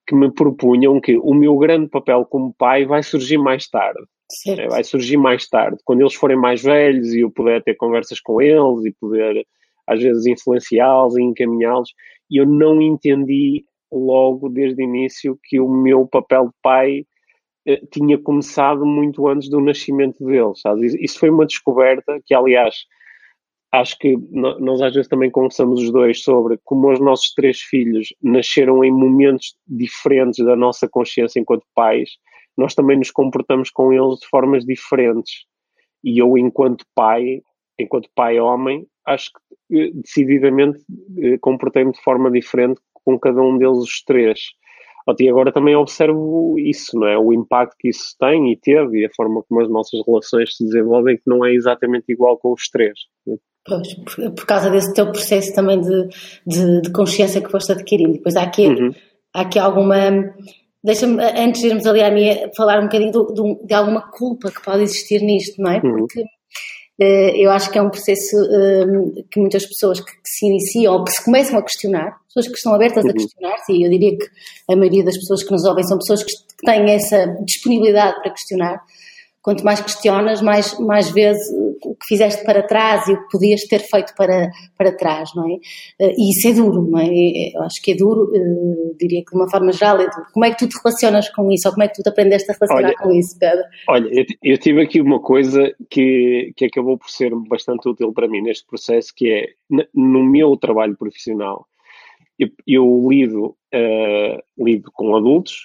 que 0.07 0.15
me 0.15 0.33
propunham 0.33 0.99
que 0.99 1.19
o 1.19 1.35
meu 1.35 1.57
grande 1.59 1.89
papel 1.89 2.25
como 2.25 2.55
pai 2.55 2.87
vai 2.87 3.03
surgir 3.03 3.37
mais 3.37 3.69
tarde. 3.69 4.01
Certo. 4.31 4.71
Vai 4.71 4.85
surgir 4.85 5.17
mais 5.17 5.49
tarde, 5.49 5.79
quando 5.85 6.01
eles 6.01 6.15
forem 6.15 6.37
mais 6.37 6.63
velhos 6.63 7.13
e 7.13 7.21
eu 7.21 7.31
puder 7.31 7.63
ter 7.63 7.75
conversas 7.75 8.21
com 8.21 8.41
eles 8.41 8.85
e 8.85 8.95
poder, 9.01 9.45
às 9.87 10.03
vezes, 10.03 10.27
influenciá-los 10.27 11.17
e 11.17 11.23
encaminhá-los. 11.23 11.93
E 12.31 12.41
eu 12.41 12.47
não 12.47 12.81
entendi 12.81 13.65
logo, 13.93 14.49
desde 14.49 14.83
o 14.83 14.85
início, 14.85 15.39
que 15.45 15.59
o 15.59 15.69
meu 15.69 16.07
papel 16.07 16.47
de 16.47 16.55
pai 16.63 17.05
eh, 17.67 17.83
tinha 17.91 18.17
começado 18.17 18.87
muito 18.87 19.27
antes 19.27 19.51
do 19.51 19.61
nascimento 19.61 20.25
deles. 20.25 20.61
Sabe? 20.61 20.87
Isso 21.05 21.19
foi 21.19 21.29
uma 21.29 21.45
descoberta 21.45 22.21
que, 22.25 22.33
aliás, 22.33 22.87
acho 23.73 23.99
que 23.99 24.17
nós 24.31 24.81
às 24.81 24.95
vezes 24.95 25.09
também 25.09 25.31
conversamos 25.31 25.81
os 25.83 25.93
dois 25.93 26.23
sobre 26.23 26.59
como 26.65 26.91
os 26.91 27.01
nossos 27.01 27.33
três 27.35 27.61
filhos 27.61 28.09
nasceram 28.23 28.85
em 28.85 28.91
momentos 28.91 29.55
diferentes 29.67 30.45
da 30.45 30.57
nossa 30.57 30.89
consciência 30.89 31.39
enquanto 31.39 31.65
pais, 31.75 32.11
nós 32.61 32.75
também 32.75 32.99
nos 32.99 33.11
comportamos 33.11 33.71
com 33.71 33.93
eles 33.93 34.21
de 34.21 34.29
formas 34.29 34.65
diferentes. 34.65 35.45
E 36.05 36.21
eu, 36.23 36.37
enquanto 36.39 36.85
pai, 36.95 37.41
enquanto 37.79 38.09
pai 38.15 38.39
homem, 38.39 38.87
acho 39.07 39.31
que 39.33 39.79
eh, 39.79 39.91
decididamente 39.95 40.79
eh, 41.19 41.39
comportei-me 41.41 41.93
de 41.93 42.03
forma 42.03 42.31
diferente 42.31 42.81
com 43.05 43.19
cada 43.19 43.41
um 43.41 43.59
deles 43.59 43.79
os 43.79 44.03
três. 44.05 44.41
E 45.19 45.29
agora 45.29 45.53
também 45.53 45.75
observo 45.75 46.57
isso, 46.59 46.97
não 46.97 47.09
é? 47.09 47.19
O 47.19 47.33
impacto 47.33 47.75
que 47.79 47.89
isso 47.89 48.15
tem 48.21 48.53
e 48.53 48.57
teve 48.57 49.01
e 49.01 49.07
a 49.07 49.11
forma 49.17 49.43
como 49.43 49.61
as 49.61 49.69
nossas 49.69 50.01
relações 50.07 50.57
se 50.57 50.65
desenvolvem, 50.65 51.17
que 51.17 51.23
não 51.27 51.45
é 51.45 51.53
exatamente 51.53 52.05
igual 52.13 52.39
com 52.39 52.53
os 52.53 52.69
três. 52.69 52.97
Pois, 53.67 53.95
por, 53.95 54.35
por, 54.35 54.47
causa 54.47 54.71
desse 54.71 54.95
teu 54.95 55.07
processo 55.11 55.53
também 55.55 55.81
de, 55.81 56.09
de, 56.47 56.83
de 56.83 56.93
consciência 56.93 57.43
que 57.43 57.51
foste 57.51 57.73
adquirindo. 57.73 58.13
Depois 58.13 58.37
há 58.37 58.43
aqui, 58.43 58.69
uhum. 58.69 58.93
há 59.35 59.41
aqui 59.41 59.59
alguma. 59.59 60.33
Deixa-me, 60.83 61.23
antes 61.23 61.61
de 61.61 61.69
irmos 61.69 61.87
ali 61.87 62.03
à 62.03 62.11
minha, 62.11 62.51
falar 62.57 62.81
um 62.81 62.85
bocadinho 62.85 63.13
do, 63.13 63.25
do, 63.27 63.61
de 63.65 63.75
alguma 63.75 64.11
culpa 64.11 64.51
que 64.51 64.63
pode 64.63 64.83
existir 64.83 65.21
nisto, 65.21 65.61
não 65.61 65.71
é? 65.71 65.77
Uhum. 65.77 65.99
Porque 65.99 66.23
uh, 66.23 67.37
eu 67.37 67.51
acho 67.51 67.71
que 67.71 67.79
é 67.79 67.83
um 67.83 67.91
processo 67.91 68.37
uh, 68.37 69.25
que 69.31 69.39
muitas 69.39 69.67
pessoas 69.67 70.01
que, 70.01 70.11
que, 70.11 70.29
se 70.29 70.47
iniciam 70.47 70.95
ou 70.95 71.05
que 71.05 71.13
se 71.13 71.23
começam 71.23 71.59
a 71.59 71.63
questionar, 71.63 72.17
pessoas 72.29 72.49
que 72.49 72.55
estão 72.57 72.75
abertas 72.75 73.05
uhum. 73.05 73.11
a 73.11 73.13
questionar-se, 73.13 73.73
e 73.73 73.85
eu 73.85 73.91
diria 73.91 74.17
que 74.17 74.27
a 74.71 74.77
maioria 74.77 75.05
das 75.05 75.17
pessoas 75.19 75.43
que 75.43 75.51
nos 75.51 75.65
ouvem 75.65 75.85
são 75.85 75.99
pessoas 75.99 76.25
que 76.25 76.33
têm 76.65 76.91
essa 76.91 77.27
disponibilidade 77.45 78.19
para 78.23 78.31
questionar, 78.31 78.81
quanto 79.43 79.63
mais 79.63 79.81
questionas, 79.81 80.41
mais, 80.41 80.79
mais 80.79 81.11
vezes 81.11 81.47
o 81.85 81.95
que 81.95 82.07
fizeste 82.07 82.45
para 82.45 82.63
trás 82.63 83.07
e 83.09 83.13
o 83.13 83.23
que 83.23 83.31
podias 83.33 83.63
ter 83.63 83.81
feito 83.81 84.15
para, 84.17 84.51
para 84.77 84.97
trás, 84.97 85.31
não 85.35 85.49
é? 85.49 85.55
Eh, 86.01 86.15
e 86.17 86.31
isso 86.31 86.49
é 86.49 86.53
duro, 86.53 86.83
não 86.83 86.99
é? 86.99 87.09
Eu 87.55 87.63
acho 87.63 87.81
que 87.83 87.93
é 87.93 87.95
duro, 87.95 88.31
eh, 88.35 88.95
diria 88.99 89.25
que 89.25 89.31
de 89.31 89.37
uma 89.37 89.51
forma 89.51 89.73
geral 89.73 89.97
é 90.01 90.09
duro. 90.09 90.27
Como 90.33 90.45
é 90.45 90.51
que 90.51 90.59
tu 90.59 90.69
te 90.69 90.79
relacionas 90.83 91.29
com 91.31 91.51
isso 91.51 91.69
ou 91.69 91.75
como 91.75 91.85
é 91.85 91.89
que 91.89 91.95
tu 91.95 92.03
te 92.03 92.09
aprendeste 92.09 92.51
a 92.51 92.55
relacionar 92.55 92.89
olha, 92.89 92.97
com 92.97 93.11
isso, 93.13 93.39
Pedro? 93.39 93.65
Olha, 93.89 94.09
eu, 94.13 94.25
eu, 94.43 94.59
tive 94.59 94.83
aqui 94.83 95.01
uma 95.01 95.21
coisa 95.21 95.75
que, 95.89 96.53
que 96.57 96.67
acabou 96.67 96.99
por 96.99 97.11
ser 97.11 97.33
bastante 97.49 97.89
útil 97.89 98.13
para 98.13 98.29
mim 98.29 98.43
neste 98.43 98.67
processo, 98.67 99.13
que 99.15 99.31
é, 99.31 99.49
no 99.95 100.25
meu 100.25 100.57
trabalho 100.57 100.97
profissional, 100.97 101.67
eu, 102.39 102.49
eu 102.67 103.09
lido, 103.11 103.57
uh, 103.75 104.65
lido 104.65 104.91
com 104.93 105.15
adultos, 105.15 105.65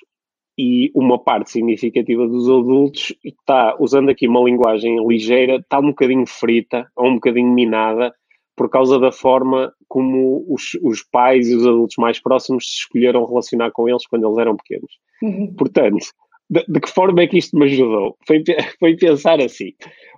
e 0.57 0.91
uma 0.95 1.19
parte 1.19 1.51
significativa 1.51 2.27
dos 2.27 2.49
adultos 2.49 3.13
está, 3.23 3.75
usando 3.79 4.09
aqui 4.09 4.27
uma 4.27 4.41
linguagem 4.41 5.05
ligeira, 5.05 5.57
está 5.57 5.79
um 5.79 5.87
bocadinho 5.87 6.25
frita 6.25 6.89
ou 6.95 7.07
um 7.07 7.15
bocadinho 7.15 7.51
minada 7.51 8.13
por 8.55 8.69
causa 8.69 8.97
da 8.97 9.11
forma 9.11 9.73
como 9.87 10.45
os, 10.47 10.75
os 10.81 11.03
pais 11.03 11.49
e 11.49 11.55
os 11.55 11.67
adultos 11.67 11.97
mais 11.97 12.21
próximos 12.21 12.65
se 12.69 12.77
escolheram 12.77 13.25
relacionar 13.25 13.71
com 13.71 13.89
eles 13.89 14.07
quando 14.07 14.25
eles 14.25 14.37
eram 14.37 14.55
pequenos. 14.55 14.91
Uhum. 15.21 15.53
Portanto, 15.57 16.05
de, 16.49 16.63
de, 16.67 16.79
que 16.79 16.89
forma 16.89 17.21
é 17.21 17.27
que 17.27 17.37
isto 17.37 17.57
me 17.57 17.65
ajudou? 17.65 18.17
Foi, 18.25 18.43
foi 18.79 18.95
pensar 18.95 19.41
assim: 19.41 19.73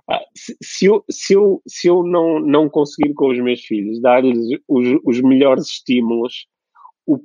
ah, 0.08 0.20
se, 0.36 0.56
se, 0.62 0.86
eu, 0.86 1.04
se, 1.10 1.34
eu, 1.34 1.60
se 1.66 1.88
eu 1.88 2.04
não, 2.04 2.38
não 2.38 2.68
conseguir 2.68 3.12
com 3.14 3.28
os 3.28 3.38
meus 3.38 3.60
filhos 3.62 4.00
dar-lhes 4.00 4.38
os, 4.68 4.88
os 5.04 5.20
melhores 5.20 5.64
estímulos, 5.66 6.46
o, 7.08 7.20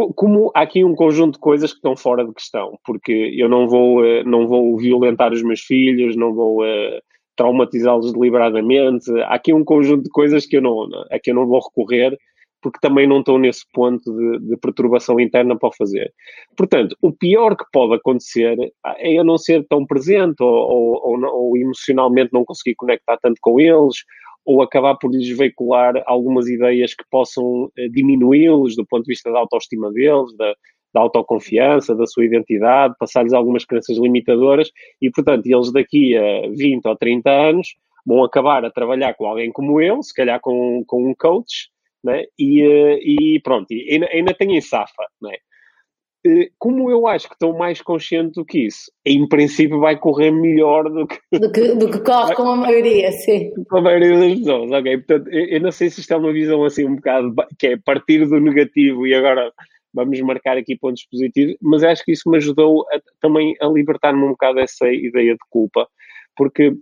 como 0.00 0.50
há 0.54 0.62
aqui 0.62 0.82
um 0.82 0.94
conjunto 0.94 1.34
de 1.34 1.40
coisas 1.40 1.70
que 1.70 1.78
estão 1.78 1.96
fora 1.96 2.24
de 2.24 2.32
questão, 2.32 2.78
porque 2.84 3.12
eu 3.36 3.48
não 3.48 3.68
vou, 3.68 4.04
eh, 4.04 4.24
não 4.24 4.46
vou 4.46 4.76
violentar 4.76 5.32
os 5.32 5.42
meus 5.42 5.60
filhos, 5.60 6.16
não 6.16 6.34
vou 6.34 6.62
uh, 6.62 7.00
traumatizá-los 7.36 8.12
deliberadamente. 8.12 9.10
Há 9.22 9.34
aqui 9.34 9.52
um 9.52 9.64
conjunto 9.64 10.04
de 10.04 10.10
coisas 10.10 10.46
que 10.46 10.56
eu 10.56 10.62
não, 10.62 10.88
a 11.10 11.18
que 11.18 11.30
eu 11.30 11.34
não 11.34 11.46
vou 11.46 11.60
recorrer, 11.60 12.16
porque 12.62 12.78
também 12.80 13.06
não 13.06 13.20
estou 13.20 13.38
nesse 13.38 13.64
ponto 13.72 14.04
de, 14.12 14.38
de 14.48 14.56
perturbação 14.56 15.20
interna 15.20 15.58
para 15.58 15.72
fazer. 15.72 16.12
Portanto, 16.56 16.96
o 17.02 17.12
pior 17.12 17.56
que 17.56 17.64
pode 17.72 17.94
acontecer 17.94 18.56
é 18.96 19.12
eu 19.12 19.24
não 19.24 19.36
ser 19.36 19.66
tão 19.68 19.84
presente 19.84 20.42
ou, 20.42 20.48
ou, 20.48 21.00
ou, 21.02 21.24
ou 21.24 21.56
emocionalmente 21.56 22.32
não 22.32 22.44
conseguir 22.44 22.74
conectar 22.74 23.18
tanto 23.18 23.38
com 23.40 23.60
eles, 23.60 24.04
ou 24.44 24.62
acabar 24.62 24.96
por 24.96 25.10
lhes 25.10 25.28
veicular 25.36 26.02
algumas 26.06 26.48
ideias 26.48 26.94
que 26.94 27.04
possam 27.10 27.70
eh, 27.76 27.88
diminuí-los 27.88 28.76
do 28.76 28.86
ponto 28.86 29.04
de 29.04 29.12
vista 29.12 29.30
da 29.30 29.38
autoestima 29.38 29.90
deles, 29.92 30.36
da, 30.36 30.54
da 30.92 31.00
autoconfiança, 31.00 31.94
da 31.94 32.06
sua 32.06 32.24
identidade, 32.24 32.94
passar-lhes 32.98 33.32
algumas 33.32 33.64
crenças 33.64 33.96
limitadoras 33.96 34.70
e, 35.00 35.10
portanto, 35.10 35.46
eles 35.46 35.72
daqui 35.72 36.16
a 36.16 36.48
20 36.48 36.86
ou 36.86 36.96
30 36.96 37.30
anos 37.30 37.68
vão 38.04 38.24
acabar 38.24 38.64
a 38.64 38.70
trabalhar 38.70 39.14
com 39.14 39.26
alguém 39.26 39.52
como 39.52 39.80
eu, 39.80 40.02
se 40.02 40.12
calhar 40.14 40.40
com, 40.40 40.84
com 40.86 41.08
um 41.08 41.14
coach, 41.14 41.70
né? 42.02 42.24
e, 42.38 42.62
eh, 42.62 42.98
e 43.00 43.40
pronto, 43.40 43.68
ainda, 43.72 44.06
ainda 44.06 44.34
têm 44.34 44.60
safa, 44.60 45.06
né? 45.20 45.36
Eh, 46.24 46.50
como 46.56 46.88
eu 46.90 47.06
acho 47.08 47.28
que 47.28 47.34
estou 47.34 47.56
mais 47.56 47.82
consciente 47.82 48.34
do 48.34 48.44
que 48.44 48.66
isso, 48.66 48.92
em 49.04 49.28
princípio 49.28 49.80
vai 49.80 49.98
correr 49.98 50.30
melhor 50.30 50.84
do 50.84 51.06
que... 51.06 51.18
Do 51.38 51.50
que, 51.50 51.74
do 51.74 51.90
que 51.90 51.98
corre 51.98 52.34
com 52.34 52.48
a 52.48 52.56
maioria, 52.56 53.10
sim. 53.10 53.50
Com 53.68 53.78
a 53.78 53.82
maioria 53.82 54.18
das 54.18 54.38
pessoas, 54.38 54.70
ok? 54.70 54.98
Portanto, 54.98 55.28
eu 55.32 55.60
não 55.60 55.72
sei 55.72 55.90
se 55.90 56.00
isto 56.00 56.12
é 56.12 56.16
uma 56.16 56.32
visão 56.32 56.64
assim 56.64 56.86
um 56.86 56.96
bocado, 56.96 57.34
que 57.58 57.66
é 57.68 57.76
partir 57.76 58.24
do 58.24 58.40
negativo 58.40 59.06
e 59.06 59.14
agora 59.14 59.52
vamos 59.92 60.20
marcar 60.20 60.56
aqui 60.56 60.76
pontos 60.76 61.04
positivos, 61.10 61.56
mas 61.60 61.82
acho 61.82 62.04
que 62.04 62.12
isso 62.12 62.30
me 62.30 62.36
ajudou 62.36 62.86
a, 62.92 63.00
também 63.20 63.54
a 63.60 63.66
libertar-me 63.66 64.22
um 64.22 64.30
bocado 64.30 64.54
dessa 64.54 64.88
ideia 64.88 65.32
de 65.32 65.40
culpa, 65.50 65.88
porque 66.36 66.72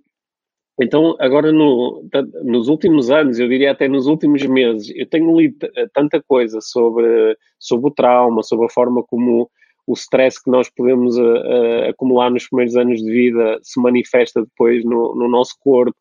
Então, 0.80 1.14
agora 1.18 1.52
no, 1.52 2.02
nos 2.42 2.68
últimos 2.68 3.10
anos, 3.10 3.38
eu 3.38 3.48
diria 3.48 3.72
até 3.72 3.86
nos 3.86 4.06
últimos 4.06 4.42
meses, 4.46 4.90
eu 4.96 5.06
tenho 5.06 5.38
lido 5.38 5.68
tanta 5.92 6.22
coisa 6.22 6.58
sobre, 6.60 7.36
sobre 7.58 7.88
o 7.88 7.90
trauma, 7.90 8.42
sobre 8.42 8.66
a 8.66 8.70
forma 8.70 9.02
como 9.02 9.50
o 9.86 9.92
stress 9.92 10.42
que 10.42 10.50
nós 10.50 10.70
podemos 10.70 11.16
uh, 11.18 11.22
uh, 11.22 11.90
acumular 11.90 12.30
nos 12.30 12.48
primeiros 12.48 12.76
anos 12.76 13.02
de 13.02 13.10
vida 13.10 13.58
se 13.62 13.80
manifesta 13.80 14.42
depois 14.42 14.84
no, 14.84 15.14
no 15.16 15.28
nosso 15.28 15.54
corpo 15.60 15.96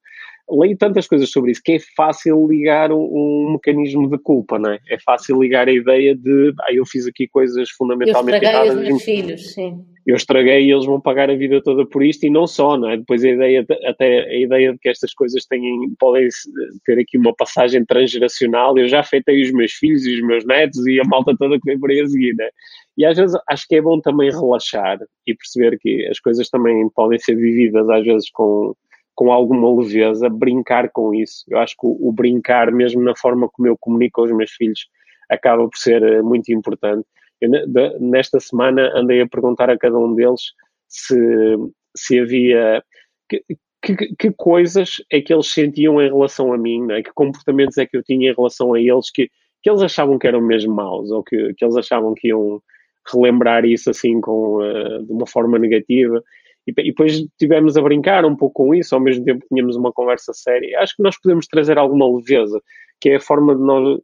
leio 0.52 0.78
tantas 0.78 1.08
coisas 1.08 1.30
sobre 1.30 1.52
isso 1.52 1.62
que 1.64 1.74
é 1.74 1.80
fácil 1.96 2.48
ligar 2.48 2.92
um, 2.92 3.02
um, 3.02 3.54
mecanismo 3.54 4.10
de 4.10 4.18
culpa, 4.18 4.58
não 4.58 4.72
é? 4.72 4.80
É 4.90 4.98
fácil 5.00 5.42
ligar 5.42 5.68
a 5.68 5.72
ideia 5.72 6.16
de 6.16 6.54
ah, 6.62 6.74
eu 6.74 6.86
fiz 6.86 7.06
aqui 7.06 7.28
coisas 7.28 7.70
fundamentalmente 7.72 8.44
eu 8.44 8.50
estraguei 8.50 8.72
os 8.72 8.88
meus 8.88 9.04
filhos, 9.04 9.54
sim. 9.54 9.86
Eu 10.10 10.16
estraguei 10.16 10.66
e 10.66 10.72
eles 10.72 10.88
vão 10.88 11.00
pagar 11.00 11.30
a 11.30 11.36
vida 11.36 11.62
toda 11.62 11.86
por 11.86 12.04
isto 12.04 12.26
e 12.26 12.32
não 12.32 12.48
só, 12.48 12.76
não 12.76 12.90
é? 12.90 12.98
Depois 12.98 13.24
a 13.24 13.30
ideia, 13.30 13.64
de, 13.64 13.86
até 13.86 14.22
a 14.22 14.40
ideia 14.40 14.74
de 14.74 14.80
que 14.80 14.90
estas 14.90 15.14
coisas 15.14 15.46
têm, 15.46 15.62
podem 16.00 16.28
ter 16.84 16.98
aqui 16.98 17.16
uma 17.16 17.32
passagem 17.36 17.86
transgeracional, 17.86 18.76
eu 18.76 18.88
já 18.88 19.02
afetei 19.02 19.44
os 19.44 19.52
meus 19.52 19.72
filhos 19.74 20.08
e 20.08 20.16
os 20.16 20.26
meus 20.26 20.44
netos 20.46 20.84
e 20.88 21.00
a 21.00 21.04
malta 21.04 21.36
toda 21.38 21.60
que 21.60 21.66
vem 21.66 21.80
por 21.80 21.92
aí 21.92 22.02
a 22.02 22.08
seguir, 22.08 22.34
não 22.36 22.44
é? 22.44 22.50
E 22.98 23.06
às 23.06 23.18
vezes 23.18 23.40
acho 23.48 23.68
que 23.68 23.76
é 23.76 23.82
bom 23.84 24.02
também 24.02 24.32
relaxar 24.32 24.98
e 25.28 25.36
perceber 25.36 25.78
que 25.78 26.08
as 26.08 26.20
coisas 26.20 26.50
também 26.50 26.90
podem 26.90 27.20
ser 27.20 27.36
vividas 27.36 27.88
às 27.88 28.04
vezes 28.04 28.32
com 28.32 28.74
com 29.14 29.34
alguma 29.34 29.70
leveza, 29.78 30.30
brincar 30.30 30.90
com 30.92 31.14
isso. 31.14 31.44
Eu 31.50 31.60
acho 31.60 31.76
que 31.78 31.86
o, 31.86 32.08
o, 32.08 32.10
brincar, 32.10 32.72
mesmo 32.72 33.02
na 33.04 33.14
forma 33.14 33.50
como 33.50 33.68
eu 33.68 33.78
comunico 33.78 34.22
aos 34.22 34.32
meus 34.32 34.50
filhos, 34.52 34.88
acaba 35.30 35.68
por 35.68 35.78
ser 35.78 36.02
eh, 36.02 36.22
muito 36.22 36.54
importante. 36.54 37.06
Eu, 37.42 37.50
nesta 38.00 38.40
semana 38.40 38.92
andei 38.96 39.22
a 39.22 39.28
perguntar 39.28 39.70
a 39.70 39.78
cada 39.78 39.98
um 39.98 40.14
deles 40.16 40.54
se, 40.88 41.16
se 41.96 42.20
havia. 42.20 42.84
Que, 43.30 43.44
que, 43.82 44.16
que, 44.16 44.32
coisas 44.32 44.96
é 45.12 45.22
que 45.22 45.34
eles 45.34 45.48
sentiam 45.48 46.02
em 46.02 46.08
relação 46.08 46.52
a 46.52 46.58
mim, 46.58 46.92
é? 46.92 47.02
que 47.02 47.14
comportamentos 47.14 47.78
é 47.78 47.86
que 47.86 47.96
eu 47.96 48.04
tinha 48.04 48.32
em 48.32 48.36
relação 48.36 48.74
a 48.74 48.80
eles 48.80 49.10
que, 49.10 49.30
que 49.62 49.70
eles 49.70 49.82
achavam 49.82 50.20
que 50.20 50.28
eram 50.28 50.42
mesmo 50.42 50.74
maus 50.74 51.10
ou 51.12 51.24
que, 51.24 51.54
que 51.54 51.64
eles 51.64 51.78
achavam 51.78 52.14
que 52.14 52.28
iam 52.28 52.62
relembrar 53.12 53.66
isso 53.66 53.90
assim 53.90 54.20
com, 54.20 54.58
uh, 54.58 55.04
de 55.06 55.12
uma 55.12 55.26
forma 55.26 55.58
negativa. 55.58 56.22
E, 56.68 56.72
e 56.72 56.90
depois 56.90 57.24
tivemos 57.38 57.78
a 57.78 57.82
brincar 57.82 58.26
um 58.26 58.36
pouco 58.36 58.66
com 58.66 58.76
isso, 58.76 58.94
ao 58.96 59.02
mesmo 59.02 59.24
tempo 59.24 59.42
que 59.42 59.56
tínhamos 59.56 59.76
uma 59.76 59.92
conversa 59.92 60.34
séria. 60.34 60.80
Acho 60.80 60.96
que 60.96 61.04
nós 61.04 61.20
podemos 61.20 61.48
trazer 61.48 61.78
alguma 61.78 62.08
leveza, 62.08 62.62
que 63.00 63.10
é 63.10 63.16
a 63.16 63.22
forma 63.22 63.56
de 63.56 63.62
nós 63.62 64.00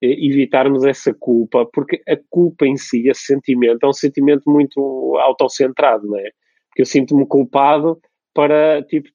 evitarmos 0.00 0.84
essa 0.84 1.12
culpa, 1.12 1.66
porque 1.72 2.00
a 2.08 2.16
culpa 2.30 2.66
em 2.66 2.76
si, 2.76 3.08
esse 3.08 3.22
sentimento, 3.22 3.84
é 3.84 3.88
um 3.88 3.92
sentimento 3.92 4.48
muito 4.50 5.16
autocentrado, 5.20 6.06
não 6.06 6.18
é? 6.18 6.30
Porque 6.68 6.82
eu 6.82 6.86
sinto-me 6.86 7.26
culpado 7.26 8.00
para, 8.32 8.82
tipo, 8.84 9.08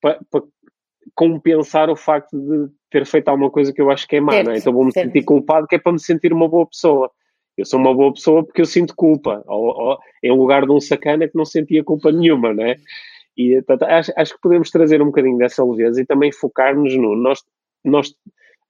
para, 0.00 0.18
para, 0.30 0.42
compensar 1.14 1.90
o 1.90 1.96
facto 1.96 2.38
de 2.38 2.72
ter 2.90 3.06
feito 3.06 3.28
alguma 3.28 3.50
coisa 3.50 3.72
que 3.72 3.80
eu 3.80 3.90
acho 3.90 4.06
que 4.06 4.16
é 4.16 4.20
má, 4.20 4.42
não 4.42 4.52
é? 4.52 4.58
Então 4.58 4.72
vou-me 4.72 4.92
sentir 4.92 5.22
culpado, 5.22 5.66
que 5.66 5.76
é 5.76 5.78
para 5.78 5.92
me 5.92 6.00
sentir 6.00 6.32
uma 6.32 6.48
boa 6.48 6.66
pessoa. 6.66 7.10
Eu 7.56 7.64
sou 7.64 7.78
uma 7.78 7.94
boa 7.94 8.12
pessoa 8.12 8.44
porque 8.44 8.60
eu 8.60 8.66
sinto 8.66 8.94
culpa, 8.96 9.44
ou, 9.46 9.66
ou, 9.66 9.98
em 10.22 10.32
lugar 10.32 10.64
de 10.64 10.72
um 10.72 10.80
sacana 10.80 11.28
que 11.28 11.36
não 11.36 11.44
sentia 11.44 11.84
culpa 11.84 12.10
nenhuma, 12.10 12.54
não 12.54 12.64
é? 12.64 12.76
E 13.36 13.62
acho, 13.86 14.12
acho, 14.16 14.34
que 14.34 14.40
podemos 14.40 14.70
trazer 14.70 15.00
um 15.00 15.06
bocadinho 15.06 15.38
dessa 15.38 15.64
leveza 15.64 16.02
e 16.02 16.06
também 16.06 16.32
focar-nos 16.32 16.94
no. 16.96 17.14
Nós, 17.16 17.42
nós, 17.84 18.14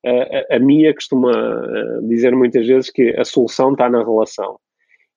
a, 0.04 0.56
a 0.56 0.58
Mia 0.58 0.94
costuma 0.94 1.32
eh, 1.32 2.00
dizer 2.08 2.34
muitas 2.34 2.66
vezes 2.66 2.90
que 2.90 3.10
a 3.16 3.24
solução 3.24 3.72
está 3.72 3.88
na 3.88 4.02
relação. 4.02 4.58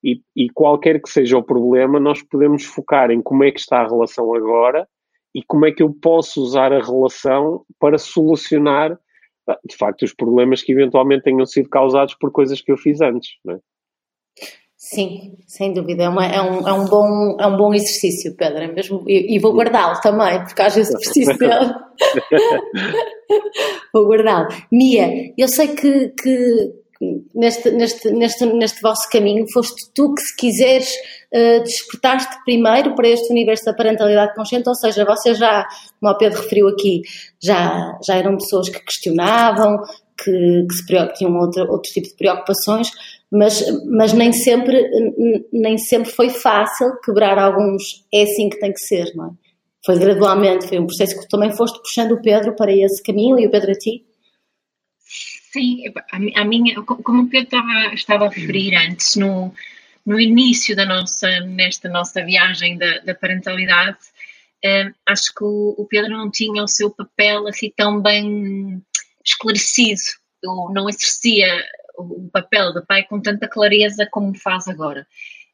E, 0.04 0.22
e, 0.36 0.50
qualquer 0.50 1.02
que 1.02 1.10
seja 1.10 1.38
o 1.38 1.44
problema, 1.44 2.00
nós 2.00 2.22
podemos 2.22 2.66
focar 2.66 3.10
em 3.10 3.22
como 3.22 3.44
é 3.46 3.52
que 3.52 3.60
está 3.60 3.80
a 3.80 3.88
relação 3.88 4.34
agora 4.34 4.86
e 5.34 5.42
como 5.42 5.66
é 5.66 5.72
que 5.72 5.82
eu 5.82 5.94
posso 5.94 6.44
usar 6.44 6.74
a 6.74 6.84
relação 6.84 7.63
para 7.80 7.98
solucionar 7.98 9.00
de 9.66 9.75
facto, 9.75 10.04
os 10.04 10.13
problemas 10.13 10.62
que 10.62 10.72
eventualmente 10.72 11.24
tenham 11.24 11.46
sido 11.46 11.70
causados 11.70 12.16
por 12.16 12.32
coisas 12.32 12.62
que 12.62 12.72
eu 12.72 12.78
fiz 12.78 13.02
antes. 13.02 13.32
Não 13.44 13.56
é? 13.56 13.60
Sim, 14.84 15.38
sem 15.48 15.72
dúvida. 15.72 16.04
É, 16.04 16.10
uma, 16.10 16.25
é, 16.25 16.42
um, 16.42 16.68
é, 16.68 16.74
um 16.74 16.84
bom, 16.86 17.38
é 17.40 17.48
um 17.48 17.56
bom 17.56 17.74
exercício, 17.74 18.36
Pedro. 18.36 18.63
É 18.63 18.68
mesmo, 18.68 19.02
e, 19.08 19.34
e 19.34 19.40
vou 19.40 19.54
guardá-lo 19.54 20.02
também, 20.02 20.44
porque 20.44 20.62
às 20.62 20.75
vezes 20.75 20.94
preciso 20.94 21.32
dele. 21.39 21.74
vou 23.93 24.06
guardá-lo. 24.10 24.50
Mia, 24.69 25.08
eu 25.38 25.48
sei 25.48 25.69
que, 25.69 26.10
que 26.10 26.74
neste, 27.34 27.72
neste, 27.72 28.12
neste, 28.12 28.46
neste 28.46 28.82
vosso 28.82 29.10
caminho, 29.10 29.46
foste 29.54 29.89
tu 29.96 30.13
que, 30.13 30.22
se 30.22 30.36
quiseres, 30.36 30.93
uh, 31.34 31.63
despertaste 31.63 32.36
primeiro 32.43 32.93
para 32.93 33.08
este 33.08 33.32
universo 33.32 33.63
da 33.63 33.74
parentalidade 33.74 34.36
consciente, 34.36 34.67
ou 34.67 34.76
seja, 34.76 35.06
vocês 35.06 35.38
já, 35.38 35.65
como 35.98 36.12
o 36.12 36.17
Pedro 36.17 36.41
referiu 36.41 36.67
aqui, 36.67 37.04
já, 37.41 37.98
já 38.06 38.15
eram 38.15 38.36
pessoas 38.36 38.67
que 38.67 38.84
questionavam, 38.84 39.82
que, 40.22 40.65
que, 40.67 40.74
se, 40.76 40.86
que 40.86 41.13
tinham 41.13 41.34
outro, 41.38 41.62
outro 41.72 41.89
tipo 41.89 42.10
de 42.10 42.15
preocupações, 42.15 42.91
mas, 43.34 43.63
mas 43.88 44.13
nem, 44.13 44.32
sempre, 44.32 44.80
nem 45.52 45.76
sempre 45.80 46.12
foi 46.12 46.30
fácil 46.30 46.96
quebrar 47.04 47.39
alguns 47.39 48.06
é 48.13 48.22
assim 48.22 48.48
que 48.48 48.60
tem 48.60 48.72
que 48.72 48.80
ser, 48.80 49.12
não 49.15 49.26
é? 49.26 49.32
Foi 49.84 49.98
gradualmente, 49.98 50.67
foi 50.67 50.78
um 50.78 50.86
processo 50.86 51.19
que 51.19 51.28
também 51.28 51.52
foste 51.52 51.80
puxando 51.80 52.12
o 52.12 52.22
Pedro 52.22 52.56
para 52.56 52.72
esse 52.72 53.02
caminho 53.02 53.39
e 53.39 53.48
o 53.48 53.50
Pedro 53.50 53.72
a 53.72 53.74
ti? 53.74 54.06
Sim, 55.52 55.84
a, 56.36 56.46
minha, 56.46 56.80
como 56.84 57.24
o 57.24 57.28
Pedro 57.28 57.46
estava, 57.46 57.93
estava 57.96 58.26
a 58.28 58.30
referir 58.30 58.76
antes, 58.76 59.15
no, 59.15 59.52
no 60.06 60.19
início 60.19 60.76
da 60.76 60.86
nossa, 60.86 61.28
nesta 61.39 61.89
nossa 61.89 62.24
viagem 62.24 62.78
da, 62.78 63.00
da 63.00 63.15
parentalidade, 63.15 63.98
eh, 64.63 64.91
acho 65.08 65.34
que 65.34 65.43
o, 65.43 65.74
o, 65.76 65.88
Pedro 65.88 66.12
não 66.12 66.30
tinha 66.30 66.63
o 66.63 66.67
seu 66.67 66.91
papel 66.91 67.48
assim 67.48 67.74
tão 67.76 68.00
bem 68.00 68.82
esclarecido, 69.26 70.02
ou 70.46 70.72
não 70.72 70.88
exercia 70.88 71.48
o, 71.97 72.29
papel 72.32 72.73
de 72.73 72.86
pai 72.86 73.03
com 73.03 73.21
tanta 73.21 73.47
clareza 73.47 74.08
como 74.12 74.38
faz 74.38 74.67
agora. 74.67 75.08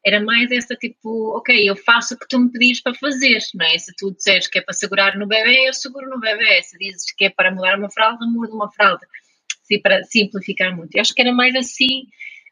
Era 0.05 0.21
mais 0.21 0.49
essa 0.51 0.75
tipo, 0.75 1.37
ok, 1.37 1.69
eu 1.69 1.75
faço 1.75 2.13
o 2.13 2.17
que 2.17 2.27
tu 2.27 2.39
me 2.39 2.51
pedires 2.51 2.81
para 2.81 2.93
fazer, 2.93 3.39
não 3.53 3.65
é? 3.65 3.77
Se 3.77 3.93
tu 3.97 4.11
disseres 4.11 4.47
que 4.47 4.59
é 4.59 4.61
para 4.61 4.73
segurar 4.73 5.17
no 5.17 5.27
bebê, 5.27 5.67
eu 5.67 5.73
seguro 5.73 6.09
no 6.09 6.19
bebê. 6.19 6.63
Se 6.63 6.77
dizes 6.77 7.11
que 7.11 7.25
é 7.25 7.29
para 7.29 7.51
mudar 7.51 7.77
uma 7.77 7.89
fralda, 7.91 8.25
mudo 8.25 8.53
uma 8.53 8.71
fralda 8.71 9.05
para 9.83 10.03
simplificar 10.03 10.75
muito. 10.75 10.95
Eu 10.95 11.01
acho 11.01 11.13
que 11.13 11.21
era 11.21 11.31
mais 11.31 11.55
assim 11.55 12.03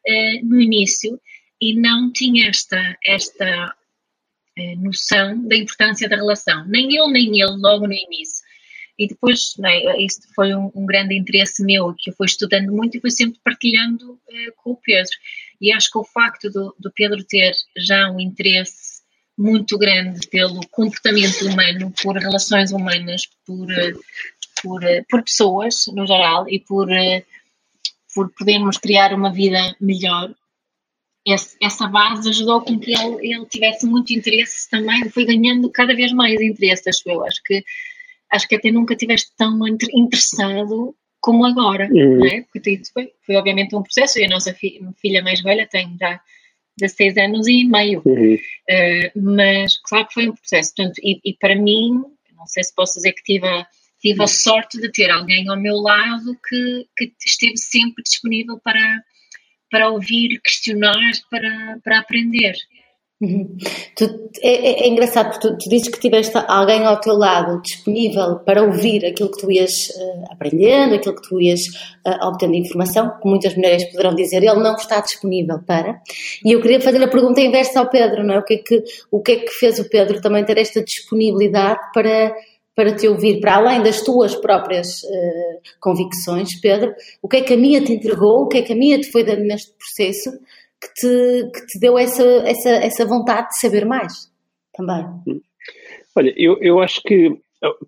uh, 0.06 0.46
no 0.46 0.60
início 0.60 1.20
e 1.60 1.74
não 1.74 2.12
tinha 2.12 2.48
esta, 2.48 2.96
esta 3.04 3.74
uh, 4.58 4.82
noção 4.82 5.42
da 5.48 5.56
importância 5.56 6.08
da 6.08 6.16
relação. 6.16 6.64
Nem 6.68 6.94
eu, 6.94 7.08
nem 7.08 7.40
ele, 7.40 7.56
logo 7.56 7.86
no 7.86 7.92
início. 7.92 8.46
E 8.98 9.06
depois, 9.06 9.54
é, 9.64 10.02
isso 10.02 10.22
foi 10.34 10.54
um, 10.54 10.70
um, 10.74 10.84
grande 10.84 11.14
interesse 11.14 11.62
meu, 11.64 11.94
que 11.96 12.10
eu 12.10 12.14
fui 12.14 12.26
estudando 12.26 12.72
muito 12.72 12.96
e 12.96 13.00
fui 13.00 13.10
sempre 13.10 13.38
partilhando 13.44 14.12
uh, 14.12 14.52
com 14.56 14.72
o 14.72 14.76
Pedro. 14.76 15.12
E 15.60 15.72
acho 15.72 15.90
que 15.90 15.98
o 15.98 16.04
facto 16.04 16.50
do, 16.50 16.74
do 16.78 16.90
Pedro 16.92 17.22
ter 17.24 17.52
já 17.76 18.10
um 18.10 18.18
interesse 18.18 18.98
muito 19.38 19.78
grande 19.78 20.26
pelo 20.26 20.60
comportamento 20.68 21.46
humano, 21.46 21.92
por 22.02 22.16
relações 22.16 22.72
humanas, 22.72 23.22
por, 23.46 23.68
por, 24.62 24.82
eh, 24.82 25.04
por 25.08 25.22
pessoas 25.22 25.86
no 25.94 26.04
geral 26.06 26.48
e 26.48 26.58
por, 26.58 26.90
eh, 26.90 27.24
por 28.12 28.32
podermos 28.32 28.78
criar 28.78 29.14
uma 29.14 29.32
vida 29.32 29.76
melhor. 29.80 30.34
Esse, 31.24 31.56
essa 31.62 31.86
base 31.86 32.28
ajudou 32.28 32.62
com 32.62 32.78
que 32.80 32.92
ele, 32.92 33.32
ele 33.32 33.46
tivesse 33.46 33.86
muito 33.86 34.12
interesse 34.12 34.68
também, 34.68 35.08
foi 35.10 35.24
ganhando 35.24 35.70
cada 35.70 35.94
vez 35.94 36.12
mais 36.12 36.40
interesse, 36.40 36.88
acho 36.88 37.02
eu. 37.06 37.24
Acho 37.24 37.40
que, 37.44 37.62
acho 38.30 38.48
que 38.48 38.56
até 38.56 38.70
nunca 38.70 38.96
tiveste 38.96 39.30
tão 39.36 39.58
interessado 39.66 40.94
como 41.20 41.44
agora, 41.44 41.88
uhum. 41.90 42.18
não 42.18 42.26
é? 42.26 42.42
Porque 42.42 42.80
foi, 42.92 43.12
foi 43.24 43.36
obviamente 43.36 43.74
um 43.74 43.82
processo 43.82 44.18
e 44.18 44.24
a 44.24 44.28
nossa 44.28 44.54
fi, 44.54 44.80
filha 45.00 45.22
mais 45.22 45.42
velha 45.42 45.66
tem 45.66 45.96
já 45.98 46.20
16 46.78 47.16
anos 47.16 47.48
e 47.48 47.64
meio, 47.64 48.02
uhum. 48.04 48.34
uh, 48.34 49.34
mas 49.34 49.76
claro 49.82 50.06
que 50.06 50.14
foi 50.14 50.28
um 50.28 50.34
processo, 50.34 50.72
portanto, 50.76 50.98
e, 51.02 51.20
e, 51.24 51.34
para 51.34 51.56
mim, 51.56 52.02
não 52.36 52.46
sei 52.46 52.62
se 52.62 52.74
posso 52.74 52.94
dizer 52.94 53.12
que 53.14 53.22
tive 53.24 53.46
a, 53.46 53.66
tive 54.00 54.22
a 54.22 54.28
sorte 54.28 54.80
de 54.80 54.90
ter 54.92 55.10
alguém 55.10 55.48
ao 55.48 55.58
meu 55.58 55.76
lado 55.76 56.38
que, 56.48 56.86
que 56.96 57.12
esteve 57.24 57.56
sempre 57.56 58.02
disponível 58.04 58.60
para, 58.62 59.02
para 59.70 59.90
ouvir, 59.90 60.40
questionar, 60.40 61.10
para, 61.28 61.80
para 61.82 61.98
aprender. 61.98 62.54
Uhum. 63.20 63.56
Tu, 63.96 64.04
é, 64.42 64.48
é, 64.48 64.84
é, 64.84 64.88
engraçado 64.88 65.30
porque 65.30 65.48
tu, 65.48 65.58
tu, 65.58 65.68
dizes 65.68 65.88
que 65.88 65.98
tiveste 65.98 66.32
alguém 66.46 66.84
ao 66.84 67.00
teu 67.00 67.14
lado 67.16 67.60
disponível 67.62 68.36
para 68.36 68.62
ouvir 68.62 69.04
aquilo 69.04 69.28
que 69.32 69.40
tu 69.40 69.50
ias 69.50 69.72
uh, 69.96 70.24
aprendendo, 70.30 70.94
aquilo 70.94 71.16
que 71.16 71.28
tu 71.28 71.40
ias 71.40 71.62
uh, 72.06 72.28
obtendo 72.28 72.54
informação, 72.54 73.10
que 73.20 73.28
muitas 73.28 73.56
mulheres 73.56 73.84
poderão 73.86 74.14
dizer, 74.14 74.36
ele 74.36 74.62
não 74.62 74.76
está 74.76 75.00
disponível 75.00 75.58
para. 75.66 76.00
E 76.44 76.52
eu 76.52 76.62
queria 76.62 76.80
fazer 76.80 77.02
a 77.02 77.08
pergunta 77.08 77.40
inversa 77.40 77.80
ao 77.80 77.90
Pedro, 77.90 78.22
não 78.22 78.34
é? 78.34 78.38
O 78.38 78.44
que 78.44 78.54
é 78.54 78.58
que, 78.58 78.84
o 79.10 79.20
que, 79.20 79.32
é 79.32 79.36
que 79.36 79.50
fez 79.50 79.80
o 79.80 79.88
Pedro 79.88 80.20
também 80.20 80.44
ter 80.44 80.56
esta 80.56 80.82
disponibilidade 80.82 81.80
para 81.92 82.32
para 82.76 82.94
te 82.94 83.08
ouvir, 83.08 83.40
para 83.40 83.56
além 83.56 83.82
das 83.82 84.02
tuas 84.02 84.36
próprias 84.36 85.02
uh, 85.02 85.60
convicções, 85.80 86.60
Pedro, 86.60 86.94
o 87.20 87.26
que 87.26 87.38
é 87.38 87.40
que 87.40 87.54
a 87.54 87.56
minha 87.56 87.80
te 87.80 87.92
entregou, 87.92 88.42
o 88.42 88.46
que 88.46 88.58
é 88.58 88.62
que 88.62 88.72
a 88.72 88.76
minha 88.76 89.00
te 89.00 89.10
foi 89.10 89.24
dando 89.24 89.42
neste 89.42 89.72
processo 89.72 90.30
que 90.80 90.88
te, 90.94 91.50
que 91.52 91.66
te 91.66 91.80
deu 91.80 91.98
essa, 91.98 92.22
essa, 92.22 92.70
essa 92.70 93.06
vontade 93.06 93.48
de 93.48 93.58
saber 93.58 93.84
mais 93.84 94.30
também? 94.74 95.04
Olha, 96.14 96.32
eu, 96.36 96.58
eu 96.60 96.80
acho 96.80 97.02
que 97.02 97.38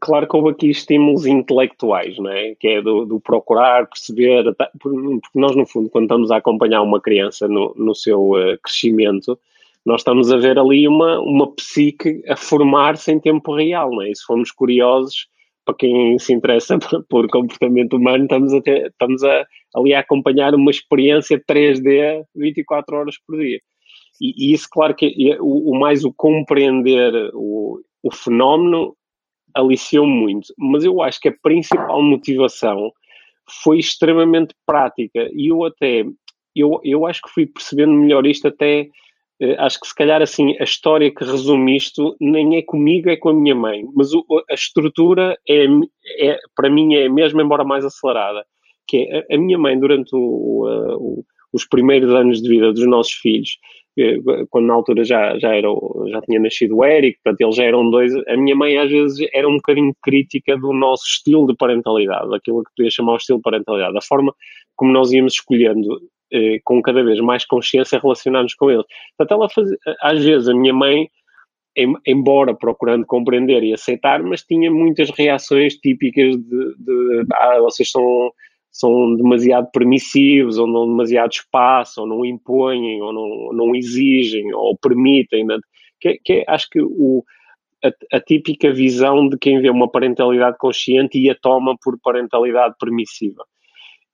Claro 0.00 0.26
que 0.26 0.36
houve 0.36 0.50
aqui 0.50 0.68
estímulos 0.68 1.26
intelectuais, 1.26 2.18
não 2.18 2.30
é? 2.30 2.56
Que 2.56 2.68
é 2.68 2.82
do, 2.82 3.04
do, 3.04 3.20
procurar, 3.20 3.86
perceber, 3.86 4.44
porque 4.80 5.38
nós, 5.38 5.54
no 5.54 5.64
fundo, 5.64 5.88
quando 5.88 6.04
estamos 6.04 6.30
a 6.32 6.38
acompanhar 6.38 6.82
uma 6.82 7.00
criança 7.00 7.46
no, 7.46 7.72
no 7.76 7.94
seu 7.94 8.32
uh, 8.32 8.58
crescimento, 8.60 9.38
nós 9.86 10.00
estamos 10.00 10.32
a 10.32 10.36
ver 10.36 10.58
ali 10.58 10.88
uma, 10.88 11.20
uma 11.20 11.54
psique 11.54 12.20
a 12.28 12.34
formar-se 12.34 13.12
em 13.12 13.20
tempo 13.20 13.54
real, 13.54 13.92
não 13.92 14.02
é? 14.02 14.10
E 14.10 14.16
se 14.16 14.24
formos 14.24 14.50
curiosos, 14.50 15.28
para 15.70 15.74
quem 15.78 16.18
se 16.18 16.32
interessa 16.32 16.78
por 17.08 17.28
comportamento 17.28 17.96
humano, 17.96 18.24
estamos, 18.24 18.52
a 18.52 18.60
ter, 18.60 18.86
estamos 18.86 19.22
a, 19.22 19.46
ali 19.74 19.94
a 19.94 20.00
acompanhar 20.00 20.54
uma 20.54 20.70
experiência 20.70 21.42
3D 21.48 22.24
24 22.34 22.96
horas 22.96 23.16
por 23.26 23.38
dia. 23.38 23.60
E, 24.20 24.50
e 24.50 24.52
isso, 24.52 24.68
claro 24.70 24.94
que 24.94 25.30
é, 25.30 25.40
o, 25.40 25.70
o, 25.70 25.78
mais 25.78 26.04
o 26.04 26.12
compreender 26.12 27.30
o, 27.34 27.80
o 28.02 28.12
fenómeno 28.12 28.96
aliciou 29.54 30.06
muito, 30.06 30.52
mas 30.56 30.84
eu 30.84 31.02
acho 31.02 31.20
que 31.20 31.28
a 31.28 31.34
principal 31.42 32.02
motivação 32.02 32.92
foi 33.64 33.78
extremamente 33.78 34.54
prática 34.64 35.28
e 35.32 35.50
eu 35.50 35.64
até, 35.64 36.04
eu, 36.54 36.80
eu 36.84 37.04
acho 37.04 37.20
que 37.22 37.30
fui 37.30 37.46
percebendo 37.46 37.92
melhor 37.92 38.24
isto 38.26 38.46
até, 38.46 38.88
acho 39.58 39.80
que 39.80 39.86
se 39.86 39.94
calhar 39.94 40.20
assim, 40.20 40.54
a 40.60 40.64
história 40.64 41.10
que 41.10 41.24
resume 41.24 41.76
isto 41.76 42.16
nem 42.20 42.56
é 42.56 42.62
comigo, 42.62 43.08
é 43.08 43.16
com 43.16 43.30
a 43.30 43.34
minha 43.34 43.54
mãe, 43.54 43.84
mas 43.94 44.12
o, 44.12 44.24
a 44.50 44.54
estrutura 44.54 45.36
é, 45.48 45.64
é, 46.18 46.38
para 46.54 46.70
mim 46.70 46.94
é 46.94 47.08
mesmo, 47.08 47.40
embora 47.40 47.64
mais 47.64 47.84
acelerada, 47.84 48.44
que 48.86 48.98
é 48.98 49.18
a, 49.18 49.36
a 49.36 49.38
minha 49.38 49.58
mãe 49.58 49.78
durante 49.78 50.14
o, 50.14 50.18
o, 50.18 51.24
os 51.52 51.66
primeiros 51.66 52.12
anos 52.14 52.42
de 52.42 52.48
vida 52.48 52.72
dos 52.72 52.86
nossos 52.86 53.14
filhos, 53.14 53.56
quando 54.50 54.66
na 54.66 54.74
altura 54.74 55.04
já, 55.04 55.38
já, 55.38 55.54
era, 55.54 55.68
já 56.10 56.20
tinha 56.22 56.40
nascido 56.40 56.76
o 56.76 56.84
Eric, 56.84 57.18
portanto 57.22 57.40
eles 57.40 57.56
já 57.56 57.64
eram 57.64 57.90
dois, 57.90 58.14
a 58.28 58.36
minha 58.36 58.54
mãe 58.54 58.78
às 58.78 58.90
vezes 58.90 59.28
era 59.32 59.48
um 59.48 59.56
bocadinho 59.56 59.92
crítica 60.02 60.56
do 60.56 60.72
nosso 60.72 61.04
estilo 61.06 61.46
de 61.46 61.56
parentalidade, 61.56 62.30
daquilo 62.30 62.62
que 62.62 62.70
podia 62.76 62.90
chamar 62.90 63.14
o 63.14 63.16
estilo 63.16 63.38
de 63.38 63.42
parentalidade, 63.42 63.94
da 63.94 64.00
forma 64.00 64.34
como 64.80 64.92
nós 64.92 65.12
íamos 65.12 65.34
escolhendo 65.34 66.00
eh, 66.32 66.58
com 66.64 66.80
cada 66.80 67.04
vez 67.04 67.20
mais 67.20 67.44
consciência 67.44 68.00
relacionar-nos 68.00 68.54
com 68.54 68.70
eles. 68.70 68.86
Portanto, 69.14 69.38
ela 69.38 69.50
faz, 69.50 69.68
às 70.00 70.24
vezes 70.24 70.48
a 70.48 70.54
minha 70.54 70.72
mãe, 70.72 71.06
em, 71.76 71.92
embora 72.06 72.54
procurando 72.54 73.04
compreender 73.04 73.62
e 73.62 73.74
aceitar, 73.74 74.22
mas 74.22 74.42
tinha 74.42 74.70
muitas 74.70 75.10
reações 75.10 75.74
típicas 75.74 76.34
de, 76.34 76.74
de 76.78 77.26
ah, 77.34 77.60
vocês 77.60 77.90
são 77.90 78.32
são 78.72 79.16
demasiado 79.16 79.68
permissivos, 79.70 80.56
ou 80.56 80.66
não 80.66 80.86
demasiado 80.86 81.32
espaço, 81.32 82.00
ou 82.00 82.06
não 82.06 82.24
impõem, 82.24 83.02
ou 83.02 83.12
não, 83.12 83.52
não 83.52 83.74
exigem, 83.74 84.54
ou 84.54 84.78
permitem. 84.78 85.44
Né? 85.44 85.58
Que, 86.00 86.18
que 86.24 86.44
acho 86.46 86.70
que 86.70 86.80
o, 86.80 87.22
a, 87.84 88.16
a, 88.16 88.20
típica 88.20 88.72
visão 88.72 89.28
de 89.28 89.36
quem 89.36 89.60
vê 89.60 89.68
uma 89.68 89.90
parentalidade 89.90 90.56
consciente 90.56 91.18
e 91.18 91.28
a 91.28 91.34
toma 91.34 91.76
por 91.82 91.98
parentalidade 92.00 92.76
permissiva. 92.78 93.44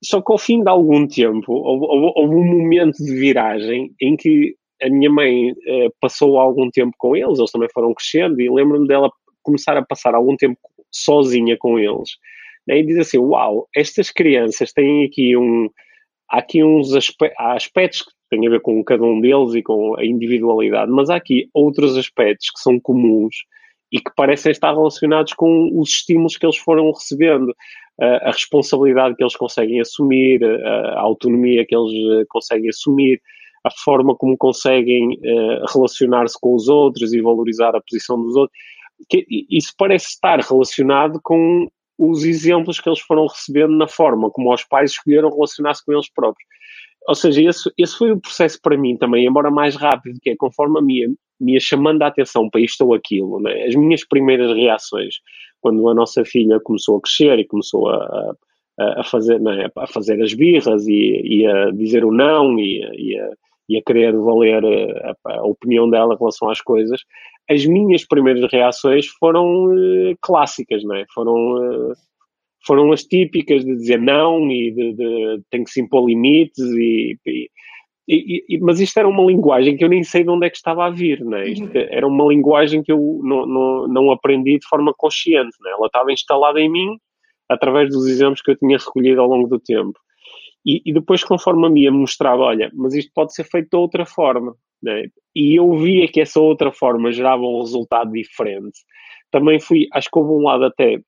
Só 0.04 0.20
que 0.20 0.30
ao 0.30 0.38
fim 0.38 0.62
de 0.62 0.68
algum 0.68 1.06
tempo, 1.06 1.52
houve, 1.52 2.12
houve 2.14 2.34
um 2.34 2.44
momento 2.44 2.96
de 3.02 3.14
viragem 3.14 3.92
em 4.00 4.16
que 4.16 4.54
a 4.82 4.90
minha 4.90 5.10
mãe 5.10 5.50
eh, 5.66 5.88
passou 6.00 6.38
algum 6.38 6.70
tempo 6.70 6.92
com 6.98 7.16
eles, 7.16 7.38
eles 7.38 7.50
também 7.50 7.68
foram 7.72 7.94
crescendo, 7.94 8.40
e 8.40 8.50
lembro-me 8.50 8.86
dela 8.86 9.10
começar 9.42 9.76
a 9.76 9.84
passar 9.84 10.14
algum 10.14 10.36
tempo 10.36 10.58
sozinha 10.90 11.56
com 11.58 11.78
eles 11.78 12.10
né, 12.66 12.78
e 12.78 12.82
diz 12.82 12.98
assim: 12.98 13.18
Uau, 13.18 13.68
estas 13.74 14.10
crianças 14.10 14.72
têm 14.72 15.04
aqui 15.04 15.36
um. 15.36 15.70
Há 16.28 16.38
aqui 16.38 16.64
uns 16.64 16.92
aspe 16.92 17.30
há 17.38 17.54
aspectos 17.54 18.02
que 18.02 18.10
têm 18.28 18.46
a 18.46 18.50
ver 18.50 18.60
com 18.60 18.82
cada 18.82 19.04
um 19.04 19.20
deles 19.20 19.54
e 19.54 19.62
com 19.62 19.96
a 19.96 20.04
individualidade, 20.04 20.90
mas 20.90 21.08
há 21.08 21.16
aqui 21.16 21.48
outros 21.54 21.96
aspectos 21.96 22.50
que 22.50 22.60
são 22.60 22.80
comuns 22.80 23.36
e 23.92 23.98
que 23.98 24.10
parecem 24.16 24.52
estar 24.52 24.72
relacionados 24.72 25.32
com 25.32 25.70
os 25.74 25.90
estímulos 25.90 26.36
que 26.36 26.44
eles 26.44 26.56
foram 26.56 26.90
recebendo, 26.90 27.54
a 27.98 28.30
responsabilidade 28.30 29.16
que 29.16 29.22
eles 29.22 29.36
conseguem 29.36 29.80
assumir, 29.80 30.44
a 30.44 31.00
autonomia 31.00 31.64
que 31.66 31.74
eles 31.74 31.92
eh, 31.92 32.24
conseguem 32.28 32.68
assumir, 32.68 33.20
a 33.64 33.70
forma 33.70 34.14
como 34.14 34.36
conseguem 34.36 35.18
eh, 35.24 35.64
relacionar-se 35.72 36.38
com 36.38 36.54
os 36.54 36.68
outros 36.68 37.14
e 37.14 37.22
valorizar 37.22 37.74
a 37.74 37.80
posição 37.80 38.20
dos 38.20 38.36
outros. 38.36 38.58
Isso 39.50 39.72
parece 39.78 40.08
estar 40.08 40.38
relacionado 40.40 41.18
com 41.22 41.66
os 41.98 42.24
exemplos 42.24 42.78
que 42.78 42.88
eles 42.88 43.00
foram 43.00 43.26
recebendo 43.26 43.74
na 43.74 43.88
forma 43.88 44.30
como 44.30 44.52
os 44.52 44.64
pais 44.64 44.90
escolheram 44.90 45.30
relacionar-se 45.30 45.84
com 45.84 45.92
eles 45.92 46.10
próprios. 46.12 46.46
Ou 47.08 47.14
seja, 47.14 47.42
esse, 47.42 47.70
esse 47.78 47.96
foi 47.96 48.12
o 48.12 48.20
processo 48.20 48.58
para 48.60 48.76
mim 48.76 48.96
também, 48.96 49.26
embora 49.26 49.50
mais 49.50 49.76
rápido, 49.76 50.18
que 50.20 50.30
é 50.30 50.36
conforme 50.36 50.78
a 50.78 50.82
minha, 50.82 51.08
minha 51.40 51.60
chamando 51.60 52.02
a 52.02 52.08
atenção 52.08 52.50
para 52.50 52.60
isto 52.60 52.84
ou 52.84 52.94
aquilo, 52.94 53.40
né? 53.40 53.64
as 53.64 53.74
minhas 53.74 54.06
primeiras 54.06 54.54
reações, 54.56 55.16
quando 55.60 55.88
a 55.88 55.94
nossa 55.94 56.24
filha 56.24 56.58
começou 56.60 56.96
a 56.96 57.00
crescer 57.00 57.38
e 57.38 57.46
começou 57.46 57.88
a, 57.88 58.34
a, 58.78 59.00
a 59.00 59.04
fazer, 59.04 59.40
né? 59.40 59.68
a 59.76 59.86
fazer 59.86 60.20
as 60.20 60.34
birras 60.34 60.86
e, 60.88 61.20
e, 61.24 61.46
a 61.46 61.70
dizer 61.70 62.04
o 62.04 62.12
não 62.12 62.58
e, 62.58 62.80
e, 62.96 63.18
a, 63.18 63.30
e 63.68 63.76
a 63.78 63.82
querer 63.82 64.12
valer 64.16 64.64
a, 64.64 65.14
a 65.24 65.46
opinião 65.46 65.88
dela 65.88 66.14
em 66.14 66.18
relação 66.18 66.50
às 66.50 66.60
coisas, 66.60 67.00
as 67.48 67.64
minhas 67.64 68.04
primeiras 68.04 68.50
reações 68.50 69.06
foram 69.06 69.66
uh, 69.66 70.16
clássicas, 70.20 70.82
não 70.82 70.96
é? 70.96 71.04
Foram, 71.14 71.54
uh, 71.54 71.92
foram 72.66 72.92
as 72.92 73.04
típicas 73.04 73.64
de 73.64 73.76
dizer 73.76 74.00
não 74.00 74.50
e 74.50 74.72
de, 74.72 74.92
de 74.94 75.42
tem 75.50 75.64
que 75.64 75.70
se 75.70 75.80
impor 75.80 76.08
limites 76.08 76.58
e, 76.58 77.16
e, 78.08 78.44
e, 78.48 78.58
mas 78.60 78.80
isto 78.80 78.98
era 78.98 79.08
uma 79.08 79.24
linguagem 79.24 79.76
que 79.76 79.84
eu 79.84 79.88
nem 79.88 80.04
sei 80.04 80.22
de 80.22 80.30
onde 80.30 80.46
é 80.46 80.50
que 80.50 80.56
estava 80.56 80.86
a 80.86 80.90
vir, 80.90 81.24
não 81.24 81.38
é? 81.38 81.48
Isto 81.48 81.64
uhum. 81.64 81.70
era 81.74 82.06
uma 82.06 82.26
linguagem 82.26 82.82
que 82.82 82.92
eu 82.92 83.20
não, 83.22 83.46
não, 83.46 83.88
não 83.88 84.10
aprendi 84.12 84.58
de 84.58 84.66
forma 84.66 84.92
consciente, 84.96 85.56
não 85.60 85.70
é? 85.70 85.74
Ela 85.74 85.86
estava 85.86 86.12
instalada 86.12 86.60
em 86.60 86.70
mim 86.70 86.96
através 87.48 87.90
dos 87.90 88.06
exemplos 88.06 88.42
que 88.42 88.50
eu 88.50 88.56
tinha 88.56 88.78
recolhido 88.78 89.20
ao 89.20 89.28
longo 89.28 89.48
do 89.48 89.58
tempo. 89.58 89.98
E, 90.64 90.82
e 90.84 90.92
depois, 90.92 91.22
conforme 91.22 91.66
a 91.66 91.70
minha 91.70 91.92
mostrava, 91.92 92.42
olha, 92.42 92.70
mas 92.74 92.94
isto 92.94 93.10
pode 93.14 93.34
ser 93.34 93.44
feito 93.44 93.70
de 93.70 93.76
outra 93.76 94.04
forma. 94.04 94.54
Né? 94.82 95.06
E 95.34 95.54
eu 95.54 95.76
via 95.76 96.08
que 96.08 96.20
essa 96.20 96.40
outra 96.40 96.72
forma 96.72 97.12
gerava 97.12 97.42
um 97.42 97.60
resultado 97.60 98.10
diferente. 98.12 98.80
Também 99.30 99.60
fui, 99.60 99.86
acho 99.92 100.08
que 100.10 100.18
houve 100.18 100.32
um 100.32 100.44
lado 100.44 100.64
até 100.64 100.98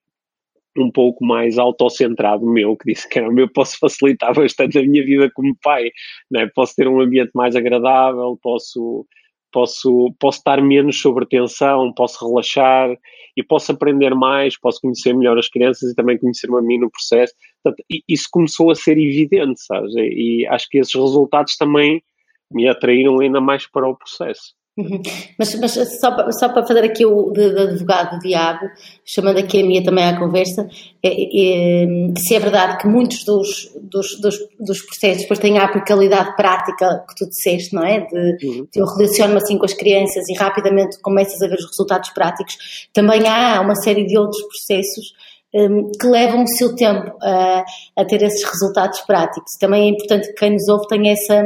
um 0.80 0.90
pouco 0.90 1.24
mais 1.24 1.58
autocentrado 1.58 2.46
meu, 2.46 2.76
que 2.76 2.92
disse 2.92 3.08
que 3.08 3.18
era 3.18 3.30
meu, 3.30 3.48
posso 3.52 3.78
facilitar 3.78 4.34
bastante 4.34 4.78
a 4.78 4.82
minha 4.82 5.04
vida 5.04 5.30
como 5.34 5.56
pai, 5.62 5.90
né? 6.30 6.48
posso 6.54 6.74
ter 6.74 6.88
um 6.88 7.00
ambiente 7.00 7.30
mais 7.34 7.56
agradável, 7.56 8.38
posso, 8.42 9.06
posso, 9.52 10.14
posso 10.18 10.38
estar 10.38 10.62
menos 10.62 11.00
sobre 11.00 11.26
tensão, 11.26 11.92
posso 11.92 12.26
relaxar 12.26 12.96
e 13.36 13.42
posso 13.42 13.72
aprender 13.72 14.14
mais, 14.14 14.58
posso 14.58 14.80
conhecer 14.80 15.14
melhor 15.14 15.38
as 15.38 15.48
crianças 15.48 15.90
e 15.90 15.94
também 15.94 16.18
conhecer-me 16.18 16.58
a 16.58 16.62
mim 16.62 16.78
no 16.78 16.90
processo. 16.90 17.32
Portanto, 17.62 17.84
isso 18.08 18.28
começou 18.30 18.70
a 18.70 18.74
ser 18.74 18.98
evidente, 18.98 19.60
sabes? 19.62 19.92
E 19.96 20.46
acho 20.48 20.68
que 20.68 20.78
esses 20.78 20.94
resultados 20.94 21.56
também 21.56 22.02
me 22.50 22.68
atraíram 22.68 23.20
ainda 23.20 23.40
mais 23.40 23.66
para 23.66 23.88
o 23.88 23.96
processo. 23.96 24.57
Uhum. 24.78 25.02
Mas, 25.36 25.54
mas 25.56 25.72
só, 25.72 26.30
só, 26.30 26.48
para 26.50 26.64
fazer 26.64 26.84
aqui 26.84 27.04
o 27.04 27.32
de, 27.32 27.52
de 27.52 27.60
advogado 27.62 28.16
do 28.16 28.20
diabo, 28.20 28.70
chamando 29.04 29.38
aqui 29.38 29.60
a 29.60 29.66
minha 29.66 29.82
também 29.82 30.04
à 30.04 30.16
conversa, 30.16 30.68
é, 31.02 31.08
é, 31.08 31.86
se 32.16 32.36
é 32.36 32.38
verdade 32.38 32.78
que 32.78 32.86
muitos 32.86 33.24
dos, 33.24 33.72
dos, 33.82 34.20
dos, 34.20 34.38
dos, 34.60 34.80
processos 34.82 35.22
depois 35.22 35.40
têm 35.40 35.58
a 35.58 35.64
aplicabilidade 35.64 36.36
prática 36.36 37.04
que 37.08 37.14
tu 37.16 37.28
disseste, 37.28 37.74
não 37.74 37.84
é? 37.84 38.06
De, 38.06 38.46
uhum. 38.46 38.68
eu 38.76 38.86
relaciono-me 38.86 39.38
assim 39.38 39.58
com 39.58 39.64
as 39.64 39.74
crianças 39.74 40.28
e 40.28 40.34
rapidamente 40.34 41.00
começas 41.02 41.42
a 41.42 41.48
ver 41.48 41.56
os 41.56 41.66
resultados 41.66 42.10
práticos. 42.10 42.88
Também 42.94 43.26
há 43.26 43.60
uma 43.60 43.74
série 43.74 44.06
de 44.06 44.16
outros 44.16 44.42
processos 44.42 45.12
um, 45.52 45.90
que 45.90 46.06
levam 46.06 46.44
o 46.44 46.48
seu 46.48 46.76
tempo 46.76 47.16
a, 47.20 47.64
a 47.96 48.04
ter 48.04 48.22
esses 48.22 48.44
resultados 48.44 49.00
práticos. 49.00 49.56
Também 49.58 49.88
é 49.88 49.88
importante 49.88 50.28
que 50.28 50.34
quem 50.34 50.52
nos 50.52 50.68
ouve 50.68 50.86
tenha 50.86 51.14
essa 51.14 51.44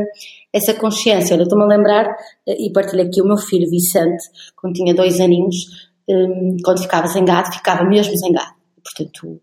essa 0.53 0.75
consciência. 0.75 1.35
Olha, 1.35 1.45
estou-me 1.45 1.65
a 1.65 1.69
lembrar, 1.69 2.05
eh, 2.47 2.67
e 2.67 2.73
partilho 2.73 3.03
aqui 3.03 3.23
o 3.23 3.27
meu 3.27 3.38
filho 3.38 3.69
Vicente, 3.71 4.25
quando 4.57 4.75
tinha 4.75 4.95
dois 4.95 5.19
aninhos, 5.21 5.91
hum, 6.09 6.57
quando 6.65 6.83
ficava 6.83 7.07
zangado, 7.07 7.53
ficava 7.53 7.85
mesmo 7.85 8.17
zangado. 8.17 8.53
Portanto, 8.85 9.41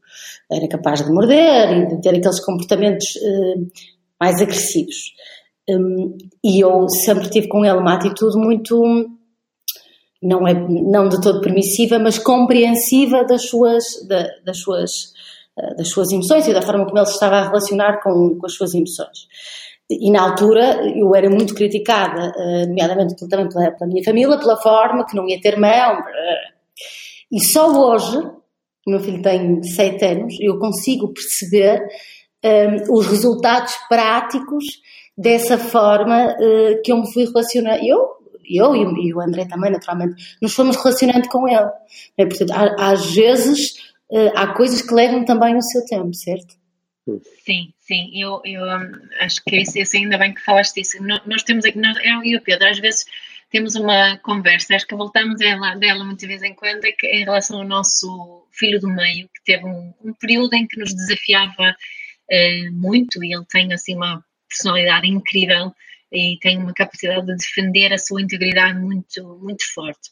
era 0.52 0.68
capaz 0.68 1.04
de 1.04 1.12
morder 1.12 1.72
e 1.72 1.88
de 1.88 2.02
ter 2.02 2.10
aqueles 2.10 2.40
comportamentos 2.40 3.08
hum, 3.24 3.68
mais 4.20 4.42
agressivos. 4.42 5.14
Hum, 5.70 6.18
e 6.44 6.60
eu 6.64 6.88
sempre 6.90 7.30
tive 7.30 7.48
com 7.48 7.66
ele 7.66 7.78
uma 7.78 7.96
atitude 7.96 8.38
muito, 8.38 9.10
não 10.22 10.48
é 10.48 10.54
não 10.54 11.08
de 11.08 11.22
todo 11.22 11.42
permissiva, 11.42 11.98
mas 11.98 12.18
compreensiva 12.20 13.24
das 13.24 13.48
suas, 13.48 13.84
das 14.46 14.60
suas, 14.60 14.92
eh, 15.58 15.76
das 15.76 15.90
suas 15.90 16.12
emoções 16.12 16.48
e 16.48 16.54
da 16.54 16.62
forma 16.62 16.86
como 16.86 16.98
ele 16.98 17.06
se 17.06 17.14
estava 17.14 17.38
a 17.38 17.48
relacionar 17.48 18.02
com, 18.04 18.38
com 18.38 18.46
as 18.46 18.54
suas 18.54 18.74
emoções. 18.74 19.28
E 19.90 20.12
na 20.12 20.22
altura 20.22 20.88
eu 20.96 21.16
era 21.16 21.30
muito 21.30 21.56
criticada, 21.56 22.32
eh, 22.38 22.68
nomeadamente 22.68 23.16
também 23.28 23.50
pela, 23.50 23.72
pela, 23.72 23.90
minha 23.90 24.04
família, 24.04 24.38
pela 24.38 24.56
forma 24.58 25.06
que 25.06 25.16
não 25.16 25.28
ia 25.28 25.42
ter 25.42 25.58
mão. 25.58 26.04
E 27.32 27.44
só 27.44 27.72
hoje, 27.72 28.18
o 28.88 28.92
meu 28.92 29.00
filho 29.00 29.22
tem 29.22 29.64
sete 29.64 30.06
anos, 30.06 30.36
eu 30.40 30.60
consigo 30.60 31.12
perceber 31.12 31.82
um, 32.44 32.48
eh, 32.48 32.84
os 32.90 33.08
resultados 33.08 33.74
práticos 33.88 34.64
dessa 35.20 35.58
forma 35.58 36.34
uh, 36.34 36.82
que 36.82 36.94
eu 36.94 36.98
me 36.98 37.12
fui 37.12 37.26
relacionar. 37.26 37.78
Eu, 37.86 38.16
eu 38.50 38.74
e, 38.74 39.08
e, 39.08 39.14
o 39.14 39.20
André 39.20 39.46
também, 39.46 39.70
naturalmente, 39.70 40.38
nos 40.42 40.54
fomos 40.54 40.78
relacionando 40.78 41.28
com 41.28 41.46
ele. 41.46 41.70
É, 42.18 42.26
portanto, 42.26 42.52
há, 42.52 42.92
às 42.92 43.14
vezes 43.14 43.74
uh, 44.10 44.32
há 44.34 44.54
coisas 44.54 44.82
que 44.82 44.94
levam 44.94 45.26
também 45.26 45.58
o 45.58 45.62
seu 45.62 45.86
tempo, 45.86 46.14
certo? 46.14 46.56
Sim, 47.46 47.74
sim, 47.80 48.12
eu, 48.14 48.42
eu 48.46 48.64
um, 48.64 48.92
acho 49.20 49.44
que 49.44 49.58
isso, 49.58 49.78
isso, 49.78 49.98
ainda 49.98 50.18
bem 50.18 50.34
que 50.34 50.42
falaste 50.42 50.76
disso. 50.76 50.98
Nós, 51.26 51.44
temos 51.44 51.66
aqui, 51.66 51.78
nós, 51.78 51.98
eu 52.04 52.24
e 52.24 52.36
o 52.36 52.42
Pedro, 52.42 52.68
às 52.68 52.80
vezes 52.80 53.06
temos 53.50 53.76
uma 53.76 54.18
conversa, 54.18 54.76
acho 54.76 54.86
que 54.86 54.96
voltamos 54.96 55.38
dela, 55.38 55.76
dela 55.76 56.04
muitas 56.04 56.28
vezes 56.28 56.44
em 56.44 56.54
quando, 56.54 56.86
é 56.86 56.92
que, 56.92 57.08
em 57.08 57.24
relação 57.24 57.58
ao 57.58 57.68
nosso 57.68 58.48
filho 58.52 58.80
do 58.80 58.88
meio, 58.88 59.28
que 59.30 59.44
teve 59.44 59.66
um, 59.66 59.94
um 60.04 60.14
período 60.14 60.54
em 60.54 60.68
que 60.68 60.80
nos 60.80 60.94
desafiava 60.94 61.76
uh, 62.32 62.72
muito 62.74 63.24
e 63.24 63.34
ele 63.34 63.46
tem 63.46 63.74
assim 63.74 63.96
uma 63.96 64.24
personalidade 64.48 65.08
incrível 65.08 65.74
e 66.12 66.38
tem 66.42 66.58
uma 66.58 66.74
capacidade 66.74 67.26
de 67.26 67.36
defender 67.36 67.94
a 67.94 67.98
sua 67.98 68.22
integridade 68.22 68.80
muito, 68.80 69.40
muito 69.42 69.64
forte. 69.74 70.10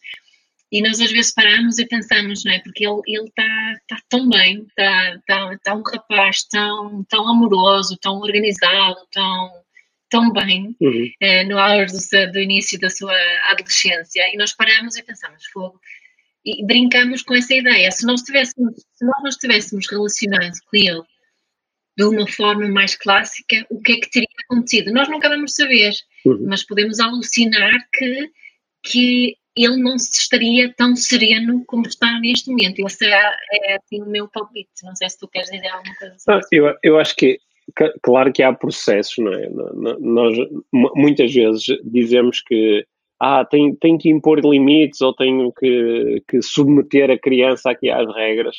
E 0.71 0.81
nós 0.81 0.99
às 0.99 1.11
vezes 1.11 1.33
paramos 1.33 1.79
e 1.79 1.85
pensamos, 1.85 2.43
não 2.43 2.51
é? 2.51 2.59
Porque 2.59 2.85
ele 2.85 3.27
está 3.27 3.79
tá 3.87 3.97
tão 4.09 4.27
bem, 4.29 4.65
está 4.67 5.17
tá, 5.25 5.57
tá 5.63 5.75
um 5.75 5.81
rapaz 5.81 6.43
tão, 6.43 7.05
tão 7.05 7.27
amoroso, 7.29 7.97
tão 8.01 8.17
organizado, 8.17 8.97
tão, 9.11 9.51
tão 10.09 10.31
bem 10.33 10.75
uhum. 10.81 11.09
eh, 11.21 11.45
no 11.45 11.57
auge 11.57 11.93
do, 11.93 12.31
do, 12.33 12.39
início 12.39 12.77
da 12.79 12.89
sua 12.89 13.15
adolescência. 13.49 14.33
E 14.33 14.37
nós 14.37 14.53
paramos 14.53 14.97
e 14.97 15.03
pensamos, 15.03 15.45
fogo. 15.53 15.79
E 16.43 16.65
brincamos 16.65 17.21
com 17.21 17.33
essa 17.33 17.53
ideia. 17.53 17.89
Se 17.91 18.05
nós, 18.05 18.21
tivéssemos, 18.21 18.75
se 18.75 19.05
nós 19.05 19.23
nos 19.23 19.35
estivéssemos 19.35 19.89
relacionados 19.89 20.59
com 20.61 20.77
ele 20.77 21.01
de 21.97 22.03
uma 22.03 22.27
forma 22.27 22.67
mais 22.69 22.95
clássica, 22.95 23.65
o 23.69 23.81
que 23.81 23.93
é 23.93 23.99
que 23.99 24.11
teria 24.11 24.27
acontecido? 24.43 24.93
Nós 24.93 25.09
nunca 25.09 25.29
vamos 25.29 25.55
saber, 25.55 25.93
uhum. 26.25 26.45
mas 26.47 26.63
podemos 26.63 26.99
alucinar 26.99 27.87
que, 27.93 28.31
que 28.83 29.37
ele 29.57 29.77
não 29.77 29.95
estaria 29.95 30.73
tão 30.73 30.95
sereno 30.95 31.63
como 31.65 31.87
está 31.87 32.19
neste 32.19 32.49
momento. 32.49 32.79
Esse 32.85 33.05
é, 33.05 33.35
é 33.51 33.75
assim, 33.75 34.01
o 34.01 34.05
meu 34.05 34.27
palpite. 34.27 34.69
Não 34.83 34.95
sei 34.95 35.09
se 35.09 35.17
tu 35.17 35.27
queres 35.27 35.49
dizer 35.49 35.67
alguma 35.67 35.95
coisa 35.95 36.15
sobre 36.17 36.39
isso. 36.39 36.49
Eu, 36.51 36.75
eu 36.83 36.99
acho 36.99 37.15
que, 37.15 37.39
claro 38.01 38.31
que 38.31 38.43
há 38.43 38.53
processos, 38.53 39.17
não 39.17 39.33
é? 39.33 39.49
Nós 39.99 40.37
muitas 40.71 41.33
vezes 41.33 41.63
dizemos 41.83 42.41
que 42.41 42.85
ah, 43.19 43.43
tem, 43.43 43.75
tem 43.75 43.97
que 43.97 44.09
impor 44.09 44.39
limites 44.39 45.01
ou 45.01 45.13
tenho 45.13 45.51
que, 45.51 46.23
que 46.27 46.41
submeter 46.41 47.09
a 47.09 47.17
criança 47.17 47.71
aqui 47.71 47.89
às 47.89 48.07
regras, 48.13 48.57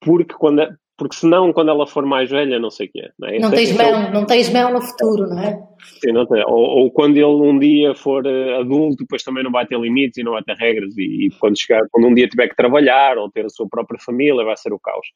porque 0.00 0.34
quando, 0.34 0.62
porque 0.98 1.14
senão, 1.14 1.52
quando 1.52 1.70
ela 1.70 1.86
for 1.86 2.04
mais 2.04 2.28
velha, 2.28 2.58
não 2.58 2.70
sei 2.70 2.88
o 2.88 2.90
quê. 2.90 3.08
Não, 3.16 3.28
é? 3.28 3.38
não 3.38 3.50
tens, 3.52 3.70
mel, 3.70 3.94
ele... 3.94 4.10
não 4.10 4.26
tens 4.26 4.48
mel 4.48 4.72
no 4.72 4.82
futuro, 4.82 5.28
não 5.28 5.38
é? 5.38 5.62
Sim, 6.00 6.10
não 6.10 6.26
tem. 6.26 6.42
Ou, 6.44 6.58
ou, 6.58 6.90
quando 6.90 7.16
ele 7.16 7.24
um 7.24 7.56
dia 7.56 7.94
for 7.94 8.26
eh, 8.26 8.58
adulto, 8.58 9.04
depois 9.04 9.22
também 9.22 9.44
não 9.44 9.52
vai 9.52 9.64
ter 9.64 9.78
limites 9.78 10.18
e 10.18 10.24
não 10.24 10.32
vai 10.32 10.42
ter 10.42 10.56
regras. 10.56 10.98
E, 10.98 11.26
e, 11.26 11.30
quando 11.38 11.56
chegar, 11.56 11.86
quando 11.92 12.08
um 12.08 12.14
dia 12.14 12.26
tiver 12.26 12.48
que 12.48 12.56
trabalhar 12.56 13.16
ou 13.16 13.30
ter 13.30 13.46
a 13.46 13.48
sua 13.48 13.68
própria 13.68 14.00
família, 14.00 14.44
vai 14.44 14.56
ser 14.56 14.72
o 14.72 14.78
caos. 14.80 15.06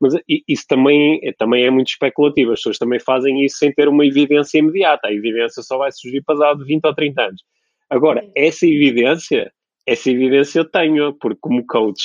Mas 0.00 0.14
isso 0.48 0.64
também, 0.66 1.20
também 1.36 1.66
é 1.66 1.70
muito 1.70 1.88
especulativo. 1.88 2.52
As 2.52 2.60
pessoas 2.60 2.78
também 2.78 2.98
fazem 2.98 3.44
isso 3.44 3.58
sem 3.58 3.70
ter 3.70 3.88
uma 3.88 4.06
evidência 4.06 4.58
imediata. 4.58 5.08
A 5.08 5.12
evidência 5.12 5.62
só 5.62 5.76
vai 5.76 5.92
surgir 5.92 6.22
passado 6.22 6.64
20 6.64 6.82
ou 6.82 6.94
30 6.94 7.22
anos. 7.22 7.42
Agora, 7.90 8.26
essa 8.34 8.66
evidência 8.66 9.52
essa 9.86 10.10
evidência 10.10 10.58
eu 10.58 10.64
tenho, 10.64 11.14
porque 11.14 11.38
como 11.40 11.64
coach 11.64 12.02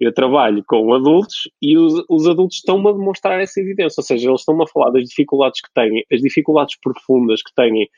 eu 0.00 0.12
trabalho 0.12 0.64
com 0.66 0.92
adultos 0.92 1.48
e 1.62 1.78
os, 1.78 2.04
os 2.08 2.26
adultos 2.26 2.56
estão-me 2.56 2.88
a 2.88 2.92
demonstrar 2.92 3.40
essa 3.40 3.60
evidência, 3.60 4.00
ou 4.00 4.04
seja, 4.04 4.28
eles 4.28 4.40
estão-me 4.40 4.64
a 4.64 4.66
falar 4.66 4.90
das 4.90 5.04
dificuldades 5.04 5.60
que 5.60 5.72
têm, 5.74 6.04
as 6.12 6.20
dificuldades 6.20 6.76
profundas 6.80 7.42
que 7.42 7.54
têm 7.54 7.82
em, 7.82 7.88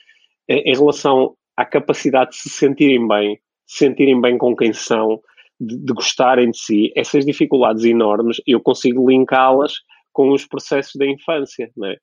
eh, 0.49 0.71
em 0.71 0.77
relação 0.77 1.35
à 1.57 1.65
capacidade 1.65 2.33
de 2.33 2.37
se 2.37 2.51
sentirem 2.51 3.07
bem, 3.09 3.35
de 3.35 3.41
se 3.67 3.79
sentirem 3.79 4.21
bem 4.21 4.37
com 4.37 4.55
quem 4.55 4.73
são, 4.73 5.21
de, 5.59 5.79
de 5.79 5.93
gostarem 5.93 6.51
de 6.51 6.59
si, 6.59 6.93
essas 6.97 7.25
dificuldades 7.25 7.85
enormes, 7.85 8.41
eu 8.47 8.61
consigo 8.61 9.09
linká-las 9.09 9.75
com 10.13 10.31
os 10.31 10.45
processos 10.45 10.97
da 10.97 11.07
infância, 11.07 11.71
não 11.77 11.89
é? 11.89 11.97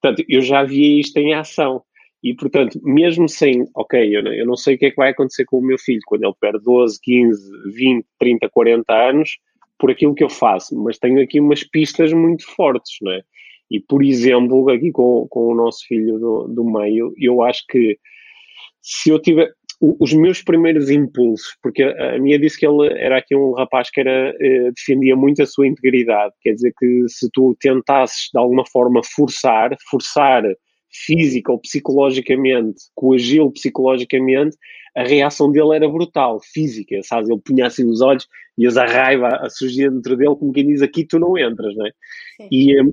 Portanto, 0.00 0.24
eu 0.28 0.40
já 0.40 0.62
vi 0.62 1.00
isto 1.00 1.16
em 1.16 1.34
ação. 1.34 1.82
E, 2.22 2.34
portanto, 2.34 2.80
mesmo 2.82 3.28
sem, 3.28 3.64
ok, 3.74 4.16
eu 4.16 4.22
não, 4.22 4.32
eu 4.32 4.46
não 4.46 4.56
sei 4.56 4.74
o 4.74 4.78
que 4.78 4.86
é 4.86 4.90
que 4.90 4.96
vai 4.96 5.10
acontecer 5.10 5.44
com 5.44 5.58
o 5.58 5.62
meu 5.62 5.78
filho 5.78 6.00
quando 6.06 6.24
ele 6.24 6.34
perde 6.40 6.64
12, 6.64 6.98
15, 7.00 7.50
20, 7.72 8.06
30, 8.18 8.48
40 8.48 8.92
anos, 8.92 9.38
por 9.78 9.90
aquilo 9.90 10.14
que 10.14 10.24
eu 10.24 10.28
faço, 10.28 10.76
mas 10.76 10.98
tenho 10.98 11.22
aqui 11.22 11.40
umas 11.40 11.62
pistas 11.62 12.12
muito 12.12 12.44
fortes, 12.44 12.96
não 13.00 13.12
é? 13.12 13.22
E, 13.70 13.78
por 13.78 14.02
exemplo, 14.02 14.68
aqui 14.70 14.90
com, 14.90 15.26
com 15.28 15.48
o 15.48 15.54
nosso 15.54 15.86
filho 15.86 16.18
do, 16.18 16.48
do 16.48 16.64
meio, 16.64 17.12
eu 17.16 17.42
acho 17.42 17.64
que 17.68 17.98
se 18.80 19.10
eu 19.10 19.20
tiver 19.20 19.52
os 19.80 20.12
meus 20.12 20.42
primeiros 20.42 20.90
impulsos, 20.90 21.56
porque 21.62 21.84
a 21.84 22.18
minha 22.18 22.38
disse 22.38 22.58
que 22.58 22.66
ele 22.66 22.92
era 22.94 23.18
aqui 23.18 23.36
um 23.36 23.52
rapaz 23.52 23.88
que 23.90 24.00
era, 24.00 24.34
eh, 24.40 24.70
defendia 24.74 25.14
muito 25.14 25.40
a 25.40 25.46
sua 25.46 25.68
integridade, 25.68 26.34
quer 26.40 26.54
dizer 26.54 26.72
que 26.76 27.04
se 27.06 27.30
tu 27.32 27.56
tentasses 27.60 28.28
de 28.32 28.38
alguma 28.40 28.64
forma 28.66 29.00
forçar, 29.04 29.76
forçar 29.88 30.42
física 30.90 31.52
ou 31.52 31.58
psicologicamente, 31.58 32.82
coagi-lo 32.94 33.52
psicologicamente, 33.52 34.56
a 34.96 35.04
reação 35.04 35.50
dele 35.52 35.76
era 35.76 35.88
brutal, 35.88 36.40
física, 36.42 37.00
sabes? 37.02 37.28
Ele 37.28 37.40
punha 37.40 37.66
assim 37.66 37.84
os 37.88 38.00
olhos 38.00 38.26
e 38.56 38.66
a 38.66 38.86
raiva 38.86 39.28
a 39.28 39.48
surgir 39.48 39.90
dentro 39.90 40.16
dele, 40.16 40.34
como 40.34 40.52
quem 40.52 40.66
diz 40.66 40.82
aqui 40.82 41.04
tu 41.04 41.18
não 41.18 41.38
entras, 41.38 41.74
não 41.76 41.86
é? 41.86 41.90
Sim. 42.36 42.48
E 42.50 42.82
hum, 42.82 42.90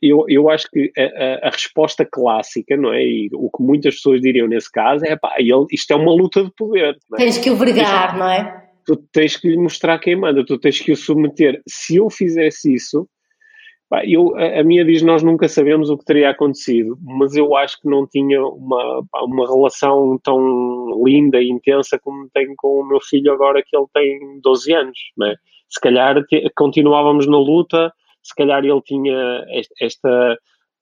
eu, 0.00 0.24
eu 0.28 0.48
acho 0.48 0.68
que 0.70 0.92
a, 0.96 1.48
a, 1.48 1.50
resposta 1.50 2.04
clássica, 2.04 2.76
não 2.76 2.92
é? 2.92 3.02
E 3.04 3.28
o 3.32 3.50
que 3.50 3.62
muitas 3.62 3.96
pessoas 3.96 4.20
diriam 4.20 4.46
nesse 4.46 4.70
caso 4.70 5.04
é, 5.04 5.16
pá, 5.16 5.34
ele, 5.38 5.66
isto 5.72 5.92
é 5.92 5.96
uma 5.96 6.12
luta 6.12 6.44
de 6.44 6.52
poder. 6.56 6.96
É? 7.14 7.16
Tens 7.16 7.38
que 7.38 7.50
o 7.50 7.56
vergar, 7.56 8.16
não 8.16 8.28
é? 8.28 8.62
Tu 8.86 8.96
tens 9.12 9.36
que 9.36 9.48
lhe 9.48 9.56
mostrar 9.56 9.98
quem 9.98 10.16
manda, 10.16 10.44
tu 10.44 10.58
tens 10.58 10.80
que 10.80 10.92
o 10.92 10.96
submeter. 10.96 11.60
Se 11.68 11.96
eu 11.96 12.08
fizesse 12.08 12.72
isso, 12.72 13.08
eu, 14.04 14.34
a, 14.36 14.62
minha 14.62 14.84
diz 14.84 15.02
nós 15.02 15.22
nunca 15.22 15.48
sabemos 15.48 15.90
o 15.90 15.98
que 15.98 16.04
teria 16.04 16.30
acontecido, 16.30 16.96
mas 17.02 17.34
eu 17.34 17.54
acho 17.56 17.80
que 17.80 17.88
não 17.88 18.06
tinha 18.06 18.42
uma, 18.44 19.02
uma 19.22 19.46
relação 19.46 20.18
tão 20.22 21.02
linda 21.04 21.40
e 21.40 21.50
intensa 21.50 21.98
como 21.98 22.28
tenho 22.32 22.54
com 22.56 22.80
o 22.80 22.88
meu 22.88 23.00
filho 23.00 23.32
agora 23.32 23.62
que 23.64 23.76
ele 23.76 23.86
tem 23.92 24.40
12 24.40 24.72
anos. 24.72 24.98
Né? 25.18 25.34
Se 25.68 25.80
calhar 25.80 26.16
continuávamos 26.56 27.26
na 27.26 27.38
luta, 27.38 27.92
se 28.22 28.34
calhar 28.34 28.64
ele 28.64 28.80
tinha 28.82 29.44
esta, 29.80 30.38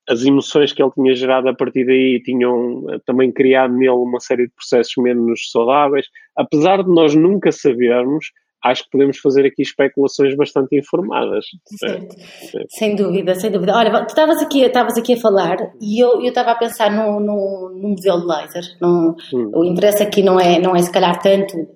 as 0.09 0.25
emoções 0.25 0.73
que 0.73 0.83
ele 0.83 0.93
tinha 0.93 1.15
gerado 1.15 1.49
a 1.49 1.55
partir 1.55 1.87
daí 1.87 2.23
tinham 2.23 2.85
eh, 2.91 2.99
também 3.07 3.33
criado 3.33 3.75
nele 3.75 3.91
uma 3.91 4.21
série 4.21 4.47
de 4.47 4.53
processos 4.55 4.95
menos 4.99 5.51
saudáveis. 5.51 6.07
Apesar 6.37 6.83
de 6.83 6.91
nós 6.91 7.15
nunca 7.15 7.51
sabermos, 7.53 8.27
acho 8.63 8.85
que 8.85 8.91
podemos 8.91 9.19
fazer 9.19 9.47
aqui 9.47 9.63
especulações 9.63 10.37
bastante 10.37 10.77
informadas. 10.77 11.47
Certo. 11.79 12.17
É. 12.17 12.65
Sem 12.69 12.95
dúvida, 12.95 13.35
sem 13.35 13.51
dúvida. 13.51 13.75
Olha, 13.75 14.05
tu 14.05 14.09
estavas 14.09 14.43
aqui, 14.43 14.63
estavas 14.63 14.97
aqui 14.97 15.15
a 15.15 15.21
falar 15.21 15.57
e 15.81 16.03
eu, 16.03 16.21
eu 16.21 16.29
estava 16.29 16.53
a 16.53 16.55
pensar 16.55 16.91
no, 16.91 17.21
no, 17.21 17.71
no 17.71 17.89
modelo 17.91 18.27
laser. 18.27 18.63
No, 18.81 19.17
hum. 19.33 19.51
O 19.55 19.65
interesse 19.65 20.03
aqui 20.03 20.23
não 20.23 20.39
é, 20.39 20.59
não 20.59 20.77
é 20.77 20.83
se 20.83 20.93
calhar 20.93 21.21
tanto 21.23 21.57
uh, 21.57 21.71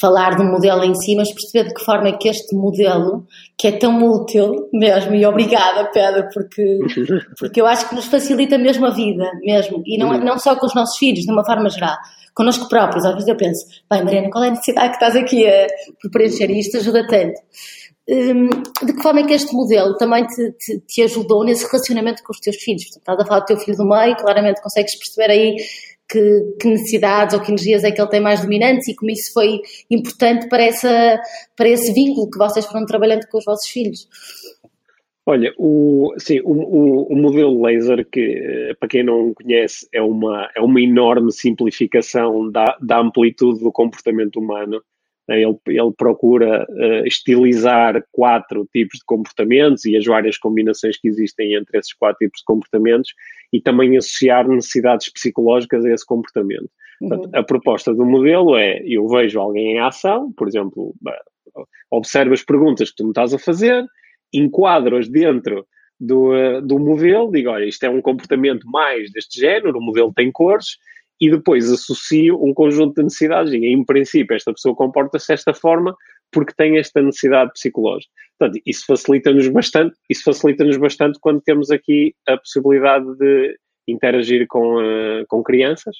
falar 0.00 0.36
do 0.36 0.44
modelo 0.44 0.82
em 0.82 0.94
si, 0.94 1.14
mas 1.14 1.32
perceber 1.32 1.68
de 1.68 1.74
que 1.74 1.84
forma 1.84 2.08
é 2.08 2.12
que 2.12 2.28
este 2.28 2.56
modelo, 2.56 3.24
que 3.56 3.68
é 3.68 3.72
tão 3.72 4.04
útil 4.04 4.68
mesmo, 4.72 5.14
e 5.14 5.24
obrigada 5.24 5.90
Pedro, 5.92 6.28
porque, 6.34 6.78
porque 7.38 7.60
eu 7.60 7.66
acho 7.66 7.88
que 7.88 7.94
nos 7.94 8.06
facilita 8.06 8.58
mesmo 8.58 8.86
a 8.86 8.90
vida, 8.90 9.30
mesmo, 9.42 9.82
e 9.86 9.96
não, 9.96 10.10
hum. 10.10 10.24
não 10.24 10.38
só 10.38 10.56
com 10.56 10.66
os 10.66 10.74
nossos 10.74 10.98
filhos, 10.98 11.24
de 11.24 11.32
uma 11.32 11.44
forma 11.44 11.68
geral 11.68 11.96
connosco 12.34 12.68
próprios. 12.68 13.04
Às 13.04 13.14
vezes 13.14 13.28
eu 13.28 13.36
penso, 13.36 13.64
bem, 13.90 14.04
Mariana, 14.04 14.30
qual 14.30 14.44
é 14.44 14.48
a 14.48 14.50
necessidade 14.50 14.88
que 14.90 15.04
estás 15.04 15.16
aqui 15.16 15.46
a, 15.46 15.66
preencher 16.10 16.50
isto? 16.50 16.76
Ajuda 16.76 17.06
tanto. 17.06 17.40
Hum, 18.06 18.50
de 18.84 18.92
que 18.92 19.02
forma 19.02 19.20
é 19.20 19.24
que 19.24 19.32
este 19.32 19.54
modelo 19.54 19.96
também 19.96 20.26
te, 20.26 20.52
te, 20.52 20.78
te, 20.80 21.02
ajudou 21.02 21.42
nesse 21.42 21.64
relacionamento 21.64 22.22
com 22.22 22.32
os 22.32 22.40
teus 22.40 22.56
filhos? 22.56 22.84
Portanto, 22.84 23.00
estás 23.00 23.20
a 23.20 23.24
falar 23.24 23.40
do 23.40 23.46
teu 23.46 23.56
filho 23.56 23.76
do 23.78 23.88
meio, 23.88 24.16
claramente 24.16 24.60
consegues 24.60 24.94
perceber 24.98 25.32
aí 25.32 25.56
que, 26.06 26.54
que, 26.60 26.68
necessidades 26.68 27.34
ou 27.34 27.40
que 27.40 27.50
energias 27.50 27.82
é 27.82 27.90
que 27.90 28.00
ele 28.00 28.10
tem 28.10 28.20
mais 28.20 28.42
dominantes 28.42 28.88
e 28.88 28.94
como 28.94 29.10
isso 29.10 29.32
foi 29.32 29.60
importante 29.90 30.48
para, 30.48 30.62
essa, 30.62 31.18
para 31.56 31.68
esse 31.68 31.94
vínculo 31.94 32.28
que 32.30 32.36
vocês 32.36 32.66
foram 32.66 32.84
trabalhando 32.84 33.26
com 33.30 33.38
os 33.38 33.44
vossos 33.44 33.68
filhos. 33.68 34.06
Olha, 35.26 35.54
o, 35.56 36.12
sim, 36.18 36.40
o, 36.44 36.52
o, 36.52 37.12
o, 37.12 37.16
modelo 37.16 37.62
laser, 37.62 38.06
que 38.10 38.20
eh, 38.20 38.74
para 38.78 38.88
quem 38.88 39.02
não 39.02 39.32
conhece, 39.32 39.88
é 39.90 40.02
uma, 40.02 40.50
é 40.54 40.60
uma 40.60 40.80
enorme 40.82 41.32
simplificação 41.32 42.50
da, 42.50 42.76
da 42.78 43.00
amplitude 43.00 43.60
do 43.60 43.72
comportamento 43.72 44.38
humano. 44.38 44.82
Eh, 45.30 45.40
ele, 45.40 45.58
ele 45.66 45.92
procura 45.96 46.66
uh, 46.68 47.06
estilizar 47.06 48.04
quatro 48.12 48.68
tipos 48.70 48.98
de 48.98 49.04
comportamentos 49.06 49.86
e 49.86 49.96
as 49.96 50.04
várias 50.04 50.36
combinações 50.36 50.98
que 50.98 51.08
existem 51.08 51.54
entre 51.54 51.78
esses 51.78 51.94
quatro 51.94 52.18
tipos 52.18 52.40
de 52.40 52.44
comportamentos 52.44 53.14
e 53.50 53.62
também 53.62 53.96
associar 53.96 54.46
necessidades 54.46 55.10
psicológicas 55.10 55.86
a 55.86 55.90
esse 55.90 56.04
comportamento. 56.04 56.68
Uhum. 57.00 57.08
Portanto, 57.08 57.34
a 57.34 57.42
proposta 57.42 57.94
do 57.94 58.04
modelo 58.04 58.58
é: 58.58 58.82
eu 58.86 59.08
vejo 59.08 59.40
alguém 59.40 59.76
em 59.76 59.80
ação, 59.80 60.30
por 60.32 60.46
exemplo, 60.46 60.94
observo 61.90 62.34
as 62.34 62.42
perguntas 62.42 62.90
que 62.90 62.96
tu 62.96 63.04
me 63.04 63.10
estás 63.10 63.32
a 63.32 63.38
fazer 63.38 63.86
enquadro-as 64.34 65.08
dentro 65.08 65.66
do, 65.98 66.60
do 66.60 66.78
modelo, 66.78 67.30
digo, 67.30 67.50
olha, 67.50 67.64
isto 67.64 67.84
é 67.84 67.90
um 67.90 68.02
comportamento 68.02 68.66
mais 68.68 69.10
deste 69.12 69.40
género, 69.40 69.78
o 69.78 69.82
modelo 69.82 70.12
tem 70.14 70.30
cores, 70.30 70.76
e 71.20 71.30
depois 71.30 71.70
associo 71.70 72.42
um 72.42 72.52
conjunto 72.52 72.96
de 72.96 73.04
necessidades 73.04 73.52
e, 73.52 73.66
em 73.66 73.84
princípio, 73.84 74.34
esta 74.34 74.52
pessoa 74.52 74.74
comporta-se 74.74 75.28
desta 75.28 75.54
forma 75.54 75.96
porque 76.32 76.52
tem 76.56 76.78
esta 76.78 77.00
necessidade 77.00 77.52
psicológica. 77.52 78.12
Portanto, 78.36 78.60
isso 78.66 78.84
facilita-nos 78.86 79.48
bastante, 79.48 79.96
isso 80.10 80.22
facilita-nos 80.24 80.76
bastante 80.76 81.18
quando 81.20 81.40
temos 81.40 81.70
aqui 81.70 82.14
a 82.26 82.36
possibilidade 82.36 83.06
de 83.16 83.56
interagir 83.86 84.46
com, 84.48 84.78
uh, 84.78 85.24
com 85.28 85.42
crianças, 85.44 85.96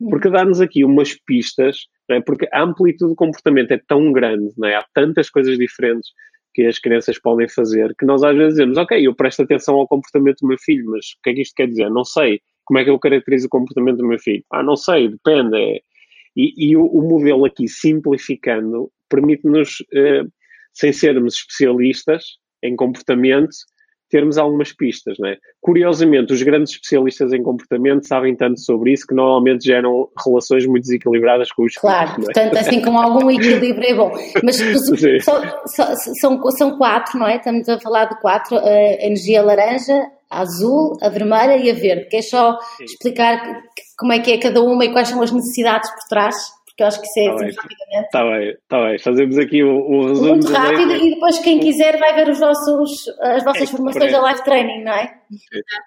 uhum. 0.00 0.10
porque 0.10 0.28
dá-nos 0.28 0.60
aqui 0.60 0.84
umas 0.84 1.14
pistas, 1.14 1.86
é? 2.10 2.20
porque 2.20 2.48
a 2.52 2.62
amplitude 2.62 3.12
do 3.12 3.16
comportamento 3.16 3.70
é 3.70 3.80
tão 3.86 4.10
grande, 4.10 4.52
é? 4.64 4.74
há 4.74 4.84
tantas 4.92 5.30
coisas 5.30 5.56
diferentes 5.56 6.10
que 6.56 6.64
as 6.64 6.78
crianças 6.78 7.18
podem 7.18 7.46
fazer, 7.46 7.94
que 7.98 8.06
nós 8.06 8.24
às 8.24 8.34
vezes 8.34 8.54
dizemos, 8.54 8.78
ok, 8.78 9.06
eu 9.06 9.14
presto 9.14 9.42
atenção 9.42 9.74
ao 9.74 9.86
comportamento 9.86 10.38
do 10.40 10.48
meu 10.48 10.56
filho, 10.58 10.90
mas 10.90 11.04
o 11.04 11.22
que 11.22 11.28
é 11.28 11.34
que 11.34 11.42
isto 11.42 11.54
quer 11.54 11.68
dizer? 11.68 11.90
Não 11.90 12.02
sei. 12.02 12.40
Como 12.64 12.78
é 12.78 12.84
que 12.84 12.88
eu 12.88 12.98
caracterizo 12.98 13.46
o 13.46 13.50
comportamento 13.50 13.98
do 13.98 14.06
meu 14.06 14.18
filho? 14.18 14.42
Ah, 14.50 14.62
não 14.62 14.74
sei, 14.74 15.10
depende. 15.10 15.54
É... 15.54 15.80
E, 16.34 16.70
e 16.70 16.74
o, 16.74 16.86
o, 16.86 17.06
modelo 17.06 17.44
aqui, 17.44 17.68
simplificando, 17.68 18.90
permite-nos, 19.10 19.84
eh, 19.92 20.22
sem 20.72 20.94
sermos 20.94 21.34
especialistas 21.34 22.24
em 22.62 22.74
comportamento, 22.74 23.54
termos 24.10 24.38
algumas 24.38 24.72
pistas, 24.72 25.16
não 25.18 25.28
é? 25.28 25.36
Curiosamente, 25.60 26.32
os 26.32 26.42
grandes 26.42 26.72
especialistas 26.72 27.32
em 27.32 27.42
comportamento 27.42 28.06
sabem 28.06 28.36
tanto 28.36 28.60
sobre 28.60 28.92
isso 28.92 29.06
que 29.06 29.14
normalmente 29.14 29.64
geram 29.64 30.08
relações 30.24 30.66
muito 30.66 30.84
desequilibradas 30.84 31.50
com 31.52 31.64
os 31.64 31.74
Claro, 31.74 32.14
filhos, 32.14 32.28
é? 32.28 32.32
portanto, 32.32 32.56
assim 32.58 32.80
com 32.80 32.98
algum 32.98 33.30
equilíbrio 33.30 33.88
é 33.88 33.94
bom. 33.94 34.12
Mas 34.42 34.56
são, 35.24 35.42
são, 36.20 36.50
são 36.50 36.78
quatro, 36.78 37.18
não 37.18 37.26
é? 37.26 37.36
Estamos 37.36 37.68
a 37.68 37.80
falar 37.80 38.06
de 38.06 38.20
quatro, 38.20 38.56
a 38.58 39.04
energia 39.04 39.42
laranja, 39.42 40.06
a 40.30 40.40
azul, 40.40 40.96
a 41.02 41.08
vermelha 41.08 41.56
e 41.56 41.70
a 41.70 41.74
verde. 41.74 42.08
Quer 42.08 42.22
só 42.22 42.58
explicar 42.80 43.62
como 43.98 44.12
é 44.12 44.18
que 44.18 44.32
é 44.32 44.38
cada 44.38 44.62
uma 44.62 44.84
e 44.84 44.92
quais 44.92 45.08
são 45.08 45.22
as 45.22 45.32
necessidades 45.32 45.90
por 45.90 46.08
trás? 46.08 46.36
Porque 46.76 46.82
eu 46.82 46.86
acho 46.88 47.00
que 47.00 47.06
isso 47.06 47.20
é 47.20 47.24
tá 47.24 47.62
rapidamente. 47.62 48.04
Está 48.04 48.24
bem, 48.24 48.50
está 48.50 48.84
bem. 48.84 48.98
Fazemos 48.98 49.38
aqui 49.38 49.62
o, 49.64 49.78
o 49.78 50.08
resumo. 50.08 50.28
Muito 50.32 50.52
rápido 50.52 50.92
e 50.92 51.14
depois 51.14 51.38
quem 51.38 51.58
quiser 51.58 51.98
vai 51.98 52.14
ver 52.14 52.28
os 52.28 52.38
vossos, 52.38 53.08
as 53.18 53.42
vossas 53.42 53.62
é, 53.62 53.66
formações 53.66 54.12
da 54.12 54.20
live 54.20 54.44
training, 54.44 54.84
não 54.84 54.92
é? 54.92 55.18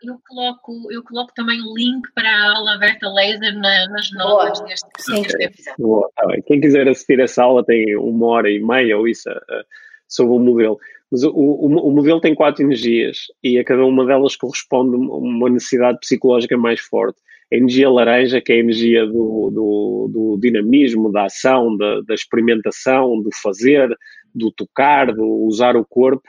Eu 0.04 0.15
coloco, 0.28 0.91
eu 0.91 1.04
coloco 1.04 1.32
também 1.36 1.62
o 1.62 1.78
link 1.78 2.12
para 2.15 2.28
a 2.28 2.58
aula 2.58 2.73
aberta 2.73 3.08
laser 3.08 3.54
na, 3.54 3.88
nas 3.89 4.12
notas 4.13 4.62
deste, 4.62 4.88
deste 4.95 5.43
episódio. 5.43 5.75
Boa, 5.78 6.10
tá 6.15 6.25
bem. 6.25 6.41
Quem 6.41 6.60
quiser 6.60 6.88
assistir 6.89 7.19
essa 7.19 7.43
aula 7.43 7.63
tem 7.63 7.95
uma 7.95 8.25
hora 8.25 8.49
e 8.49 8.60
meia 8.60 8.97
ou 8.97 9.08
isso 9.08 9.30
uh, 9.30 9.63
sobre 10.08 10.34
o 10.34 10.39
modelo. 10.39 10.80
Mas 11.12 11.23
o, 11.23 11.30
o, 11.30 11.67
o, 11.67 11.91
modelo 11.91 12.19
tem 12.19 12.34
quatro 12.34 12.63
energias 12.63 13.28
e 13.43 13.60
a 13.60 13.63
cada 13.63 13.86
uma 13.86 14.06
delas 14.08 14.36
corresponde 14.36 14.95
uma 14.95 15.49
necessidade 15.52 15.99
psicológica 15.99 16.58
mais 16.58 16.80
forte 16.80 17.19
a 17.51 17.55
energia 17.55 17.89
laranja, 17.89 18.41
que 18.41 18.51
é 18.51 18.55
a 18.55 18.59
energia 18.59 19.05
do, 19.05 19.49
do, 19.51 20.09
do 20.12 20.38
dinamismo, 20.39 21.12
da 21.12 21.25
ação, 21.25 21.75
da, 21.75 22.01
da, 22.01 22.13
experimentação, 22.13 23.21
do 23.21 23.29
fazer, 23.41 23.89
do 24.33 24.51
tocar, 24.51 25.12
do 25.13 25.25
usar 25.45 25.75
o 25.75 25.85
corpo, 25.85 26.27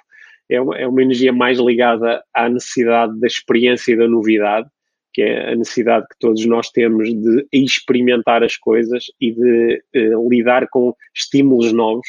é 0.48 0.60
uma, 0.60 0.76
é 0.76 0.86
uma 0.86 1.02
energia 1.02 1.32
mais 1.32 1.58
ligada 1.58 2.22
à 2.34 2.48
necessidade 2.48 3.18
da 3.20 3.26
experiência 3.26 3.92
e 3.92 3.96
da 3.96 4.08
novidade, 4.08 4.68
que 5.12 5.22
é 5.22 5.52
a 5.52 5.56
necessidade 5.56 6.06
que 6.10 6.18
todos 6.18 6.44
nós 6.46 6.70
temos 6.70 7.08
de 7.08 7.46
experimentar 7.52 8.42
as 8.42 8.56
coisas 8.56 9.04
e 9.20 9.32
de 9.32 9.82
eh, 9.94 10.10
lidar 10.28 10.68
com 10.70 10.94
estímulos 11.14 11.72
novos 11.72 12.06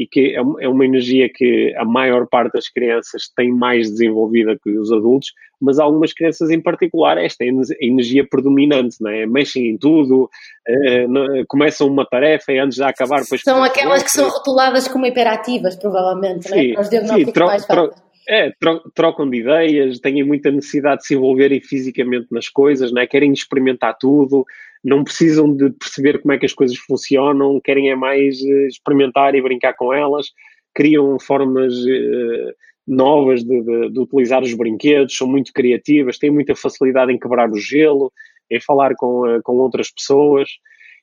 e 0.00 0.06
que 0.06 0.34
é, 0.34 0.64
é 0.64 0.68
uma 0.68 0.82
energia 0.86 1.28
que 1.28 1.74
a 1.76 1.84
maior 1.84 2.26
parte 2.26 2.54
das 2.54 2.70
crianças 2.70 3.24
tem 3.36 3.52
mais 3.52 3.90
desenvolvida 3.90 4.58
que 4.58 4.70
os 4.78 4.90
adultos, 4.90 5.28
mas 5.60 5.78
algumas 5.78 6.14
crianças 6.14 6.48
em 6.48 6.58
particular, 6.58 7.18
esta 7.18 7.44
é 7.44 7.48
a 7.48 7.84
energia 7.84 8.26
predominante, 8.26 8.96
não 8.98 9.10
é? 9.10 9.26
Mexem 9.26 9.68
em 9.68 9.76
tudo, 9.76 10.22
uh, 10.24 11.44
começam 11.46 11.86
uma 11.86 12.06
tarefa 12.06 12.50
e 12.50 12.58
antes 12.58 12.78
de 12.78 12.82
acabar... 12.82 13.20
Depois 13.20 13.42
são 13.42 13.62
aquelas 13.62 14.02
que 14.02 14.10
são 14.10 14.26
rotuladas 14.30 14.88
como 14.88 15.04
hiperativas, 15.04 15.76
provavelmente, 15.76 16.48
sim, 16.48 16.72
não 16.72 16.78
é? 16.78 16.80
Os 16.80 16.88
diagnósticos 16.88 17.34
sim, 17.34 17.44
mais 17.44 17.66
tro, 17.66 17.92
é, 18.28 18.52
trocam 18.94 19.28
de 19.28 19.38
ideias, 19.38 19.98
têm 19.98 20.22
muita 20.24 20.50
necessidade 20.50 21.00
de 21.00 21.06
se 21.06 21.14
envolverem 21.14 21.60
fisicamente 21.60 22.28
nas 22.30 22.48
coisas, 22.48 22.92
não 22.92 23.02
é? 23.02 23.06
querem 23.06 23.32
experimentar 23.32 23.96
tudo, 23.98 24.44
não 24.84 25.04
precisam 25.04 25.54
de 25.54 25.70
perceber 25.70 26.20
como 26.20 26.32
é 26.32 26.38
que 26.38 26.46
as 26.46 26.52
coisas 26.52 26.76
funcionam, 26.76 27.60
querem 27.60 27.90
é 27.90 27.96
mais 27.96 28.40
uh, 28.40 28.66
experimentar 28.66 29.34
e 29.34 29.42
brincar 29.42 29.74
com 29.74 29.92
elas, 29.92 30.28
criam 30.74 31.18
formas 31.18 31.74
uh, 31.74 32.54
novas 32.86 33.44
de, 33.44 33.62
de, 33.62 33.90
de, 33.90 34.00
utilizar 34.00 34.42
os 34.42 34.54
brinquedos, 34.54 35.16
são 35.16 35.26
muito 35.26 35.52
criativas, 35.52 36.18
têm 36.18 36.30
muita 36.30 36.54
facilidade 36.54 37.12
em 37.12 37.18
quebrar 37.18 37.50
o 37.50 37.58
gelo, 37.58 38.12
em 38.50 38.60
falar 38.60 38.94
com, 38.96 39.28
uh, 39.28 39.42
com 39.42 39.52
outras 39.56 39.90
pessoas. 39.90 40.48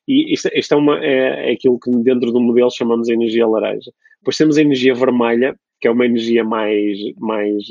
E 0.06 0.32
isto, 0.32 0.48
isto 0.54 0.74
é, 0.74 0.76
uma, 0.76 1.04
é, 1.04 1.50
é, 1.50 1.52
aquilo 1.52 1.78
que 1.78 1.90
dentro 1.90 2.32
do 2.32 2.40
modelo 2.40 2.70
chamamos 2.70 3.06
de 3.06 3.12
energia 3.12 3.46
laranja. 3.46 3.92
Depois 4.20 4.36
temos 4.36 4.56
a 4.56 4.62
energia 4.62 4.94
vermelha, 4.94 5.54
que 5.80 5.86
é 5.86 5.90
uma 5.90 6.06
energia 6.06 6.44
mais, 6.44 6.98
mais 7.18 7.62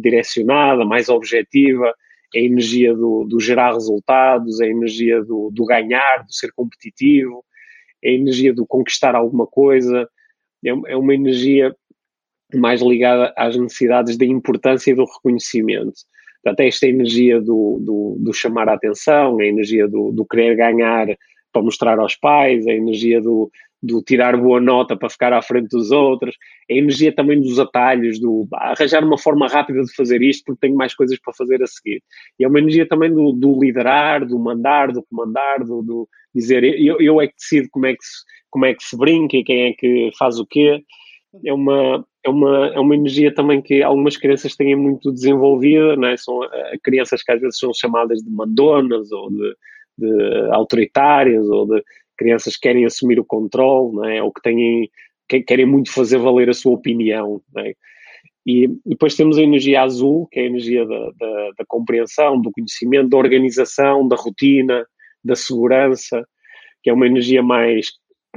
direcionada, 0.00 0.84
mais 0.84 1.08
objetiva, 1.08 1.92
é 2.34 2.40
a 2.40 2.42
energia 2.42 2.94
do, 2.94 3.24
do 3.24 3.40
gerar 3.40 3.72
resultados, 3.72 4.60
é 4.60 4.66
a 4.66 4.70
energia 4.70 5.22
do, 5.22 5.50
do, 5.52 5.64
ganhar, 5.64 6.24
do 6.24 6.32
ser 6.32 6.52
competitivo, 6.54 7.44
é 8.02 8.10
a 8.10 8.14
energia 8.14 8.52
do 8.52 8.66
conquistar 8.66 9.14
alguma 9.14 9.46
coisa, 9.46 10.08
é, 10.64 10.68
é 10.68 10.96
uma 10.96 11.14
energia 11.14 11.74
mais 12.54 12.80
ligada 12.80 13.32
às 13.36 13.56
necessidades 13.56 14.16
da 14.16 14.24
importância 14.24 14.90
e 14.90 14.94
do 14.94 15.04
reconhecimento. 15.04 15.94
Portanto, 16.42 16.60
é 16.60 16.68
esta 16.68 16.86
energia 16.86 17.40
do, 17.40 17.78
do, 17.80 18.16
do 18.20 18.32
chamar 18.32 18.68
a 18.68 18.74
atenção, 18.74 19.40
a 19.40 19.44
energia 19.44 19.88
do, 19.88 20.12
do 20.12 20.24
querer 20.24 20.54
ganhar 20.56 21.08
para 21.52 21.62
mostrar 21.62 21.98
aos 21.98 22.14
pais, 22.14 22.66
a 22.66 22.72
energia 22.72 23.20
do, 23.20 23.50
do 23.86 24.02
tirar 24.02 24.36
boa 24.36 24.60
nota 24.60 24.96
para 24.96 25.08
ficar 25.08 25.32
à 25.32 25.40
frente 25.40 25.68
dos 25.68 25.90
outros, 25.90 26.36
a 26.70 26.74
energia 26.74 27.14
também 27.14 27.40
dos 27.40 27.58
atalhos, 27.58 28.18
do 28.18 28.46
arranjar 28.52 29.04
uma 29.04 29.18
forma 29.18 29.46
rápida 29.46 29.82
de 29.82 29.94
fazer 29.94 30.22
isto 30.22 30.44
porque 30.44 30.66
tenho 30.66 30.76
mais 30.76 30.94
coisas 30.94 31.18
para 31.18 31.32
fazer 31.32 31.62
a 31.62 31.66
seguir. 31.66 32.02
E 32.38 32.44
é 32.44 32.48
uma 32.48 32.58
energia 32.58 32.86
também 32.86 33.12
do, 33.12 33.32
do 33.32 33.58
liderar, 33.60 34.26
do 34.26 34.38
mandar, 34.38 34.92
do 34.92 35.02
comandar, 35.02 35.64
do, 35.64 35.82
do 35.82 36.08
dizer 36.34 36.64
eu, 36.64 37.00
eu, 37.00 37.20
é 37.20 37.26
que 37.26 37.34
decido 37.34 37.68
como 37.70 37.86
é 37.86 37.94
que, 37.94 38.04
se, 38.04 38.24
como 38.50 38.66
é 38.66 38.74
que 38.74 38.82
se 38.82 38.96
brinca 38.96 39.36
e 39.36 39.44
quem 39.44 39.62
é 39.68 39.72
que 39.72 40.10
faz 40.18 40.38
o 40.38 40.46
quê. 40.46 40.82
É 41.44 41.52
uma, 41.52 42.04
é 42.24 42.30
uma, 42.30 42.66
é 42.68 42.80
uma 42.80 42.94
energia 42.94 43.34
também 43.34 43.60
que 43.60 43.82
algumas 43.82 44.16
crianças 44.16 44.56
têm 44.56 44.74
muito 44.74 45.12
desenvolvida, 45.12 45.96
não 45.96 46.08
é? 46.08 46.16
São 46.16 46.40
uh, 46.40 46.48
crianças 46.82 47.22
que 47.22 47.32
às 47.32 47.40
vezes 47.40 47.58
são 47.58 47.72
chamadas 47.74 48.20
de 48.22 48.30
mandonas 48.30 49.12
ou 49.12 49.30
de, 49.30 49.56
de 49.98 50.50
autoritárias 50.52 51.46
ou 51.48 51.66
de 51.66 51.82
crianças 52.16 52.54
que 52.54 52.62
querem 52.62 52.84
assumir 52.84 53.18
o 53.20 53.24
controle, 53.24 53.94
não 53.94 54.04
é? 54.04 54.22
ou 54.22 54.32
que 54.32 54.42
têm, 54.42 54.90
que 55.28 55.42
querem 55.42 55.66
muito 55.66 55.92
fazer 55.92 56.18
valer 56.18 56.48
a 56.50 56.54
sua 56.54 56.72
opinião. 56.72 57.40
É? 57.58 57.74
E 58.46 58.68
depois 58.86 59.16
temos 59.16 59.38
a 59.38 59.42
energia 59.42 59.82
azul, 59.82 60.28
que 60.30 60.38
é 60.38 60.42
a 60.44 60.46
energia 60.46 60.86
da, 60.86 61.10
da, 61.18 61.50
da, 61.58 61.64
compreensão, 61.66 62.40
do 62.40 62.52
conhecimento, 62.52 63.10
da 63.10 63.16
organização, 63.16 64.06
da 64.06 64.14
rotina, 64.14 64.86
da 65.24 65.34
segurança, 65.34 66.24
que 66.82 66.88
é 66.88 66.92
uma 66.92 67.06
energia 67.06 67.42
mais, 67.42 67.88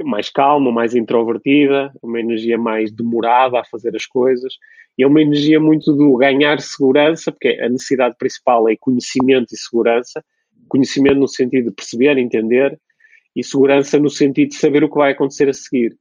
mais 0.02 0.28
calma, 0.28 0.72
mais 0.72 0.96
introvertida, 0.96 1.92
uma 2.02 2.18
energia 2.18 2.58
mais 2.58 2.90
demorada 2.90 3.60
a 3.60 3.64
fazer 3.64 3.94
as 3.94 4.04
coisas, 4.04 4.52
e 4.98 5.04
é 5.04 5.06
uma 5.06 5.22
energia 5.22 5.60
muito 5.60 5.92
do 5.92 6.16
ganhar 6.16 6.60
segurança, 6.60 7.30
porque 7.30 7.56
a 7.60 7.68
necessidade 7.68 8.16
principal 8.18 8.68
é 8.68 8.76
conhecimento 8.76 9.54
e 9.54 9.56
segurança, 9.56 10.24
conhecimento 10.68 11.20
no 11.20 11.28
sentido 11.28 11.70
de 11.70 11.74
perceber, 11.74 12.18
entender, 12.18 12.78
e 13.34 13.44
segurança 13.44 13.98
no 13.98 14.10
sentido 14.10 14.50
de 14.50 14.56
saber 14.56 14.82
o 14.84 14.88
que 14.88 14.96
vai 14.96 15.12
acontecer 15.12 15.48
a 15.48 15.52
seguir. 15.52 15.96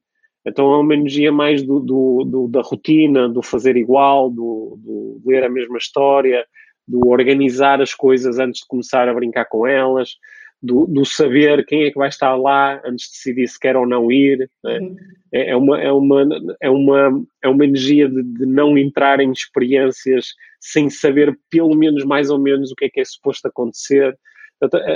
Então 0.46 0.74
é 0.74 0.78
uma 0.78 0.94
energia 0.94 1.32
mais 1.32 1.62
do, 1.62 1.80
do, 1.80 2.24
do 2.26 2.48
da 2.48 2.62
rotina, 2.62 3.28
do 3.28 3.42
fazer 3.42 3.76
igual, 3.78 4.30
do, 4.30 5.22
ler 5.26 5.44
a 5.44 5.50
mesma 5.50 5.78
história, 5.78 6.46
do 6.88 7.08
organizar 7.08 7.82
as 7.82 7.94
coisas 7.94 8.40
antes 8.40 8.62
de 8.62 8.68
começar 8.68 9.08
a 9.08 9.14
brincar 9.14 9.46
com 9.46 9.68
elas, 9.68 10.16
do, 10.62 10.86
do 10.88 11.06
saber 11.06 11.66
quem 11.66 11.84
é 11.84 11.92
que 11.92 11.98
vai 11.98 12.10
estar 12.10 12.36
lá 12.36 12.82
antes 12.86 13.06
de 13.06 13.12
decidir 13.12 13.48
se 13.48 13.60
quer 13.60 13.78
ou 13.78 13.88
não 13.88 14.12
ir. 14.12 14.50
Né? 14.64 14.80
Uhum. 14.80 14.96
É, 15.32 15.52
é, 15.52 15.56
uma, 15.56 15.82
é, 15.82 15.92
uma, 15.92 16.28
é, 16.62 16.70
uma, 16.70 17.26
é 17.44 17.48
uma 17.48 17.64
energia 17.64 18.10
de, 18.10 18.24
de, 18.24 18.46
não 18.46 18.78
entrar 18.78 19.20
em 19.20 19.32
experiências 19.32 20.34
sem 20.60 20.90
saber 20.90 21.38
pelo 21.50 21.76
menos 21.76 22.04
mais 22.04 22.30
ou 22.30 22.40
menos 22.40 22.72
o 22.72 22.76
que 22.76 22.86
é 22.86 22.90
que 22.90 23.00
é 23.00 23.06
suposto 23.06 23.48
acontecer. 23.48 24.18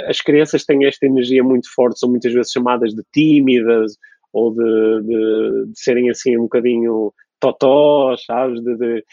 As 0.08 0.22
crianças 0.22 0.66
têm 0.66 0.86
esta 0.86 1.06
energia 1.06 1.44
muito 1.44 1.74
forte, 1.74 2.00
são 2.00 2.10
muitas 2.10 2.34
vezes 2.34 2.52
chamadas 2.52 2.94
de 2.94 3.04
tímidas 3.14 3.98
ou 4.32 4.52
de, 4.52 5.02
de, 5.04 5.72
de 5.72 5.80
serem 5.80 6.10
assim 6.10 6.38
um 6.38 6.44
bocadinho 6.44 7.14
totós, 7.40 8.26
sabes? 8.26 8.62
De, 8.62 8.76
de, 8.76 9.04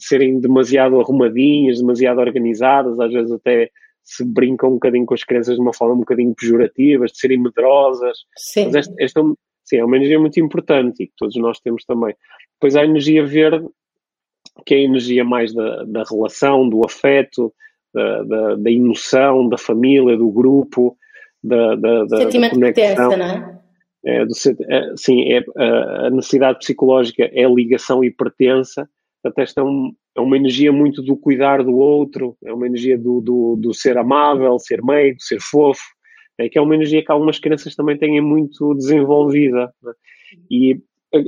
serem 0.00 0.40
demasiado 0.40 0.98
arrumadinhas, 1.00 1.78
demasiado 1.78 2.20
organizadas, 2.20 2.98
às 2.98 3.12
vezes 3.12 3.30
até 3.30 3.70
se 4.02 4.24
brincam 4.24 4.70
um 4.70 4.74
bocadinho 4.74 5.04
com 5.04 5.12
as 5.12 5.22
crianças 5.22 5.56
de 5.56 5.60
uma 5.60 5.74
forma 5.74 5.94
um 5.94 6.00
bocadinho 6.00 6.34
pejorativa, 6.34 7.04
de 7.04 7.18
serem 7.18 7.38
medrosas. 7.38 8.18
Sim. 8.36 8.64
Mas 8.66 8.74
esta, 8.76 8.94
esta 8.98 9.20
sim, 9.64 9.76
é 9.76 9.84
uma 9.84 9.96
energia 9.96 10.18
muito 10.18 10.40
importante 10.40 11.02
e 11.02 11.06
que 11.06 11.12
todos 11.16 11.36
nós 11.36 11.60
temos 11.60 11.84
também. 11.84 12.14
Depois 12.54 12.74
há 12.74 12.80
a 12.80 12.86
energia 12.86 13.24
verde, 13.26 13.66
que 14.64 14.74
é 14.74 14.78
a 14.78 14.82
energia 14.82 15.24
mais 15.24 15.52
da, 15.52 15.84
da 15.84 16.04
relação, 16.04 16.66
do 16.68 16.84
afeto, 16.84 17.52
da, 17.92 18.22
da, 18.22 18.54
da 18.56 18.70
emoção, 18.70 19.48
da 19.48 19.58
família, 19.58 20.16
do 20.16 20.30
grupo, 20.30 20.96
da, 21.42 21.74
da, 21.74 22.04
da, 22.04 22.24
da 22.24 22.50
conexão. 22.50 23.16
não 23.16 23.24
é? 23.24 23.58
É, 24.04 24.24
do, 24.24 24.32
é, 24.68 24.92
sim, 24.96 25.32
é, 25.32 25.44
a 26.06 26.10
necessidade 26.10 26.58
psicológica 26.60 27.28
é 27.32 27.44
ligação 27.46 28.04
e 28.04 28.10
pertença, 28.10 28.88
até 29.24 29.42
esta 29.42 29.60
é, 29.60 29.64
um, 29.64 29.92
é, 30.16 30.20
uma 30.20 30.36
energia 30.36 30.72
muito 30.72 31.02
do 31.02 31.16
cuidar 31.16 31.62
do 31.64 31.76
outro, 31.76 32.36
é 32.44 32.52
uma 32.52 32.66
energia 32.66 32.96
do, 32.96 33.20
do, 33.20 33.56
do 33.56 33.74
ser 33.74 33.98
amável, 33.98 34.58
ser 34.58 34.82
meio, 34.82 35.16
ser 35.18 35.40
fofo, 35.40 35.82
é 36.38 36.48
que 36.48 36.56
é 36.56 36.62
uma 36.62 36.74
energia 36.74 37.04
que 37.04 37.10
algumas 37.10 37.38
crianças 37.38 37.74
também 37.74 37.98
têm 37.98 38.20
muito 38.20 38.72
desenvolvida. 38.74 39.72
Né? 39.82 39.92
E 40.48 40.80
eh, 41.12 41.24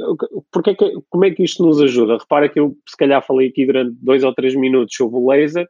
porque 0.52 0.70
é 0.70 0.74
que, 0.74 0.92
como 1.08 1.24
é 1.24 1.30
que 1.32 1.42
isto 1.42 1.66
nos 1.66 1.80
ajuda? 1.82 2.18
Repara 2.18 2.48
que 2.48 2.60
eu, 2.60 2.76
se 2.88 2.96
calhar, 2.96 3.24
falei 3.26 3.48
aqui 3.48 3.66
durante 3.66 3.96
dois 4.00 4.22
ou 4.22 4.32
três 4.32 4.54
minutos 4.54 4.94
sobre 4.94 5.18
o 5.18 5.28
laser 5.28 5.68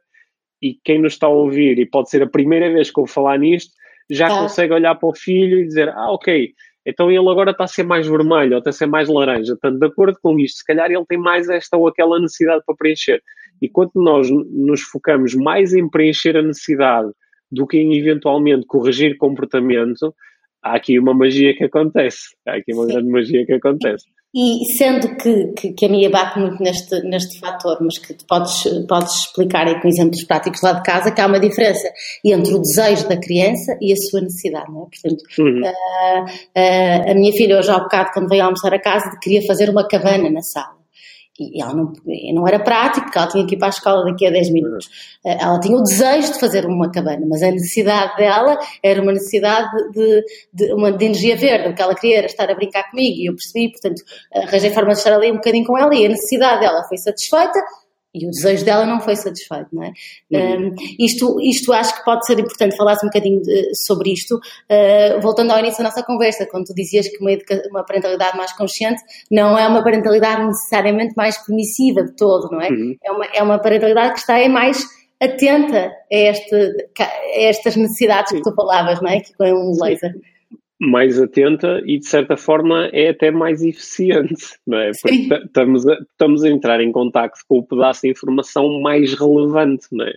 e 0.61 0.77
quem 0.83 1.01
nos 1.01 1.13
está 1.13 1.27
a 1.27 1.29
ouvir, 1.29 1.79
e 1.79 1.85
pode 1.85 2.09
ser 2.09 2.21
a 2.21 2.29
primeira 2.29 2.71
vez 2.71 2.91
que 2.91 2.99
eu 2.99 3.05
vou 3.05 3.13
falar 3.13 3.37
nisto, 3.39 3.71
já 4.09 4.27
tá. 4.27 4.41
consegue 4.41 4.73
olhar 4.73 4.95
para 4.95 5.09
o 5.09 5.15
filho 5.15 5.59
e 5.59 5.65
dizer: 5.65 5.89
Ah, 5.89 6.11
ok, 6.11 6.53
então 6.85 7.11
ele 7.11 7.29
agora 7.29 7.51
está 7.51 7.63
a 7.63 7.67
ser 7.67 7.83
mais 7.83 8.07
vermelho 8.07 8.53
ou 8.53 8.57
está 8.59 8.69
a 8.69 8.73
ser 8.73 8.87
mais 8.87 9.07
laranja. 9.07 9.53
Portanto, 9.53 9.79
de 9.79 9.85
acordo 9.85 10.17
com 10.21 10.39
isto, 10.39 10.57
se 10.57 10.65
calhar 10.65 10.91
ele 10.91 11.05
tem 11.05 11.17
mais 11.17 11.49
esta 11.49 11.77
ou 11.77 11.87
aquela 11.87 12.19
necessidade 12.19 12.63
para 12.65 12.75
preencher. 12.75 13.21
E 13.61 13.69
quando 13.69 13.91
nós 13.95 14.29
nos 14.29 14.81
focamos 14.81 15.35
mais 15.35 15.73
em 15.73 15.87
preencher 15.87 16.35
a 16.35 16.41
necessidade 16.41 17.11
do 17.51 17.67
que 17.67 17.77
em 17.77 17.95
eventualmente 17.97 18.65
corrigir 18.65 19.17
comportamento, 19.17 20.15
há 20.63 20.75
aqui 20.75 20.97
uma 20.97 21.13
magia 21.13 21.55
que 21.55 21.65
acontece. 21.65 22.35
Há 22.47 22.55
aqui 22.55 22.73
uma 22.73 22.85
Sim. 22.85 22.93
grande 22.93 23.09
magia 23.09 23.45
que 23.45 23.53
acontece. 23.53 24.05
E 24.33 24.63
sendo 24.77 25.17
que, 25.17 25.47
que, 25.57 25.73
que, 25.73 25.85
a 25.85 25.89
minha 25.89 26.09
bate 26.09 26.39
muito 26.39 26.63
neste, 26.63 27.01
neste 27.01 27.37
fator, 27.37 27.77
mas 27.81 27.97
que 27.97 28.15
podes, 28.25 28.63
podes 28.87 29.13
explicar 29.25 29.67
aí 29.67 29.81
com 29.81 29.89
exemplos 29.89 30.23
práticos 30.23 30.61
lá 30.61 30.71
de 30.71 30.83
casa, 30.83 31.11
que 31.11 31.19
há 31.19 31.27
uma 31.27 31.39
diferença 31.39 31.91
entre 32.23 32.53
o 32.53 32.59
desejo 32.59 33.09
da 33.09 33.17
criança 33.17 33.77
e 33.81 33.91
a 33.91 33.95
sua 33.97 34.21
necessidade, 34.21 34.71
não 34.71 34.83
é? 34.83 34.85
Portanto, 34.85 35.23
uhum. 35.37 35.61
uh, 35.61 36.23
uh, 36.23 37.11
a 37.11 37.13
minha 37.13 37.33
filha 37.33 37.59
hoje 37.59 37.69
ao 37.69 37.81
bocado, 37.81 38.11
quando 38.13 38.29
veio 38.29 38.45
almoçar 38.45 38.73
a 38.73 38.79
casa, 38.79 39.19
queria 39.21 39.45
fazer 39.45 39.69
uma 39.69 39.85
cabana 39.85 40.29
na 40.29 40.41
sala. 40.41 40.80
E 41.39 41.61
ela 41.61 41.73
não, 41.73 41.93
não 42.33 42.47
era 42.47 42.59
prático, 42.59 43.05
porque 43.05 43.17
ela 43.17 43.27
tinha 43.27 43.47
que 43.47 43.55
ir 43.55 43.57
para 43.57 43.67
a 43.67 43.69
escola 43.69 44.03
daqui 44.03 44.27
a 44.27 44.31
10 44.31 44.51
minutos. 44.51 44.89
Eh, 45.25 45.37
ela 45.41 45.59
tinha 45.59 45.77
o 45.77 45.81
desejo 45.81 46.33
de 46.33 46.39
fazer 46.39 46.65
uma 46.65 46.91
cabana, 46.91 47.25
mas 47.27 47.41
a 47.41 47.49
necessidade 47.49 48.17
dela 48.17 48.57
era 48.83 49.01
uma 49.01 49.13
necessidade 49.13 49.69
de, 49.91 50.25
de, 50.53 50.73
uma, 50.73 50.91
de 50.91 51.05
energia 51.05 51.37
verde. 51.37 51.69
O 51.69 51.75
que 51.75 51.81
ela 51.81 51.95
queria 51.95 52.17
era 52.17 52.27
estar 52.27 52.49
a 52.49 52.53
brincar 52.53 52.89
comigo 52.89 53.17
e 53.17 53.25
eu 53.27 53.33
percebi, 53.33 53.71
portanto, 53.71 54.03
arranjei 54.33 54.71
forma 54.71 54.91
de 54.91 54.97
estar 54.97 55.13
ali 55.13 55.31
um 55.31 55.35
bocadinho 55.35 55.65
com 55.65 55.77
ela 55.77 55.95
e 55.95 56.05
a 56.05 56.09
necessidade 56.09 56.59
dela 56.59 56.83
foi 56.83 56.97
satisfeita 56.97 57.59
e 58.13 58.27
o 58.27 58.29
desejo 58.29 58.65
dela 58.65 58.85
não 58.85 58.99
foi 58.99 59.15
satisfeito, 59.15 59.67
não 59.71 59.83
é? 59.83 59.93
Uhum. 60.31 60.67
Um, 60.67 60.75
isto, 60.99 61.39
isto 61.39 61.71
acho 61.71 61.97
que 61.97 62.03
pode 62.03 62.25
ser 62.25 62.37
importante 62.39 62.75
falar 62.75 62.95
um 63.03 63.07
bocadinho 63.07 63.41
de, 63.41 63.71
sobre 63.85 64.11
isto, 64.11 64.35
uh, 64.35 65.21
voltando 65.21 65.51
ao 65.51 65.59
início 65.59 65.77
da 65.77 65.85
nossa 65.85 66.03
conversa, 66.03 66.45
quando 66.45 66.65
tu 66.65 66.73
dizias 66.73 67.07
que 67.07 67.17
uma, 67.19 67.31
uma, 67.69 67.85
parentalidade 67.85 68.37
mais 68.37 68.51
consciente 68.53 69.01
não 69.29 69.57
é 69.57 69.65
uma 69.67 69.83
parentalidade 69.83 70.45
necessariamente 70.45 71.13
mais 71.15 71.37
permissiva 71.45 72.03
de 72.03 72.15
todo, 72.15 72.51
não 72.51 72.61
é? 72.61 72.69
Uhum. 72.69 72.95
É, 73.03 73.11
uma, 73.11 73.25
é 73.25 73.43
uma 73.43 73.59
parentalidade 73.59 74.13
que 74.13 74.19
está 74.19 74.35
aí 74.35 74.49
mais 74.49 74.85
atenta 75.21 75.91
a, 76.11 76.15
este, 76.15 76.55
a 76.99 77.41
estas 77.43 77.75
necessidades 77.75 78.31
que 78.33 78.41
tu 78.41 78.53
falavas, 78.53 78.99
não 79.01 79.09
é? 79.09 79.21
Que 79.21 79.33
com 79.35 79.45
um 79.45 79.71
laser 79.81 80.13
mais 80.81 81.21
atenta 81.21 81.79
e, 81.85 81.99
de 81.99 82.07
certa 82.07 82.35
forma, 82.35 82.89
é 82.91 83.09
até 83.09 83.29
mais 83.29 83.61
eficiente, 83.61 84.57
não 84.65 84.79
é? 84.79 84.91
Porque 84.99 85.35
estamos 85.45 85.87
a, 85.87 85.93
estamos 85.93 86.43
a 86.43 86.49
entrar 86.49 86.81
em 86.81 86.91
contacto 86.91 87.41
com 87.47 87.59
o 87.59 87.63
pedaço 87.63 88.01
de 88.01 88.09
informação 88.09 88.81
mais 88.81 89.13
relevante, 89.13 89.85
não 89.91 90.05
é? 90.05 90.15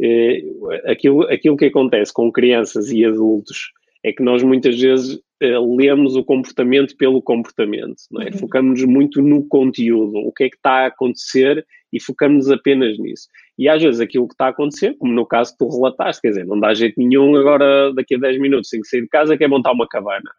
é? 0.00 0.90
aquilo, 0.90 1.22
aquilo 1.30 1.58
que 1.58 1.66
acontece 1.66 2.10
com 2.10 2.32
crianças 2.32 2.90
e 2.90 3.04
adultos 3.04 3.70
é 4.04 4.12
que 4.12 4.22
nós 4.22 4.42
muitas 4.42 4.78
vezes 4.80 5.14
uh, 5.42 5.76
lemos 5.76 6.16
o 6.16 6.24
comportamento 6.24 6.96
pelo 6.96 7.22
comportamento, 7.22 8.02
não 8.10 8.22
é? 8.22 8.26
Uhum. 8.26 8.38
Focamos 8.38 8.84
muito 8.84 9.22
no 9.22 9.46
conteúdo, 9.46 10.18
o 10.18 10.32
que 10.32 10.44
é 10.44 10.48
que 10.50 10.56
está 10.56 10.84
a 10.84 10.86
acontecer 10.86 11.64
e 11.92 12.00
focamos 12.00 12.50
apenas 12.50 12.98
nisso. 12.98 13.28
E 13.58 13.68
às 13.68 13.82
vezes 13.82 14.00
aquilo 14.00 14.26
que 14.26 14.34
está 14.34 14.46
a 14.46 14.50
acontecer, 14.50 14.96
como 14.98 15.12
no 15.12 15.26
caso 15.26 15.52
que 15.52 15.58
tu 15.58 15.68
relataste, 15.68 16.22
quer 16.22 16.28
dizer, 16.30 16.46
não 16.46 16.58
dá 16.58 16.74
jeito 16.74 16.98
nenhum 16.98 17.36
agora, 17.36 17.92
daqui 17.94 18.14
a 18.14 18.18
10 18.18 18.40
minutos, 18.40 18.70
tenho 18.70 18.82
que 18.82 18.88
sair 18.88 19.02
de 19.02 19.08
casa, 19.08 19.36
quer 19.36 19.48
montar 19.48 19.72
uma 19.72 19.86
cabana. 19.86 20.30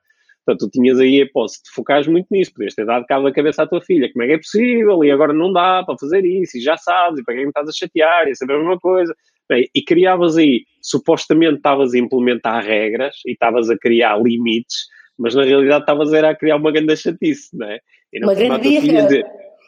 Portanto, 0.45 0.69
tu 0.69 0.71
tinhas 0.71 0.99
aí 0.99 1.21
a 1.21 1.23
hipótese 1.23 1.63
de 1.63 1.71
focares 1.71 2.07
muito 2.07 2.27
nisso, 2.29 2.53
podias 2.53 2.75
ter 2.75 2.85
dado 2.85 3.05
cabo 3.05 3.23
da 3.23 3.31
cabeça 3.31 3.63
à 3.63 3.67
tua 3.67 3.81
filha, 3.81 4.11
como 4.11 4.23
é 4.23 4.27
que 4.27 4.33
é 4.33 4.37
possível, 4.37 5.03
e 5.03 5.11
agora 5.11 5.31
não 5.31 5.53
dá 5.53 5.83
para 5.83 5.97
fazer 5.97 6.25
isso, 6.25 6.57
e 6.57 6.61
já 6.61 6.75
sabes, 6.75 7.19
e 7.19 7.23
para 7.23 7.35
quem 7.35 7.43
me 7.43 7.49
estás 7.49 7.69
a 7.69 7.71
chatear, 7.71 8.27
e 8.27 8.35
saber 8.35 8.55
a 8.55 8.57
mesma 8.57 8.79
coisa. 8.79 9.15
Bem, 9.49 9.67
e 9.75 9.81
criavas 9.83 10.37
aí, 10.37 10.65
supostamente 10.81 11.55
estavas 11.55 11.93
a 11.93 11.99
implementar 11.99 12.63
regras, 12.63 13.15
e 13.25 13.31
estavas 13.33 13.69
a 13.69 13.77
criar 13.77 14.21
limites, 14.21 14.87
mas 15.17 15.35
na 15.35 15.43
realidade 15.43 15.83
estavas 15.83 16.13
a 16.13 16.35
criar 16.35 16.55
uma 16.55 16.71
grande 16.71 16.95
chatice, 16.95 17.49
não 17.55 17.67
é? 17.67 17.79
Uma 18.21 18.33
grande 18.33 18.81
birra. 18.81 19.07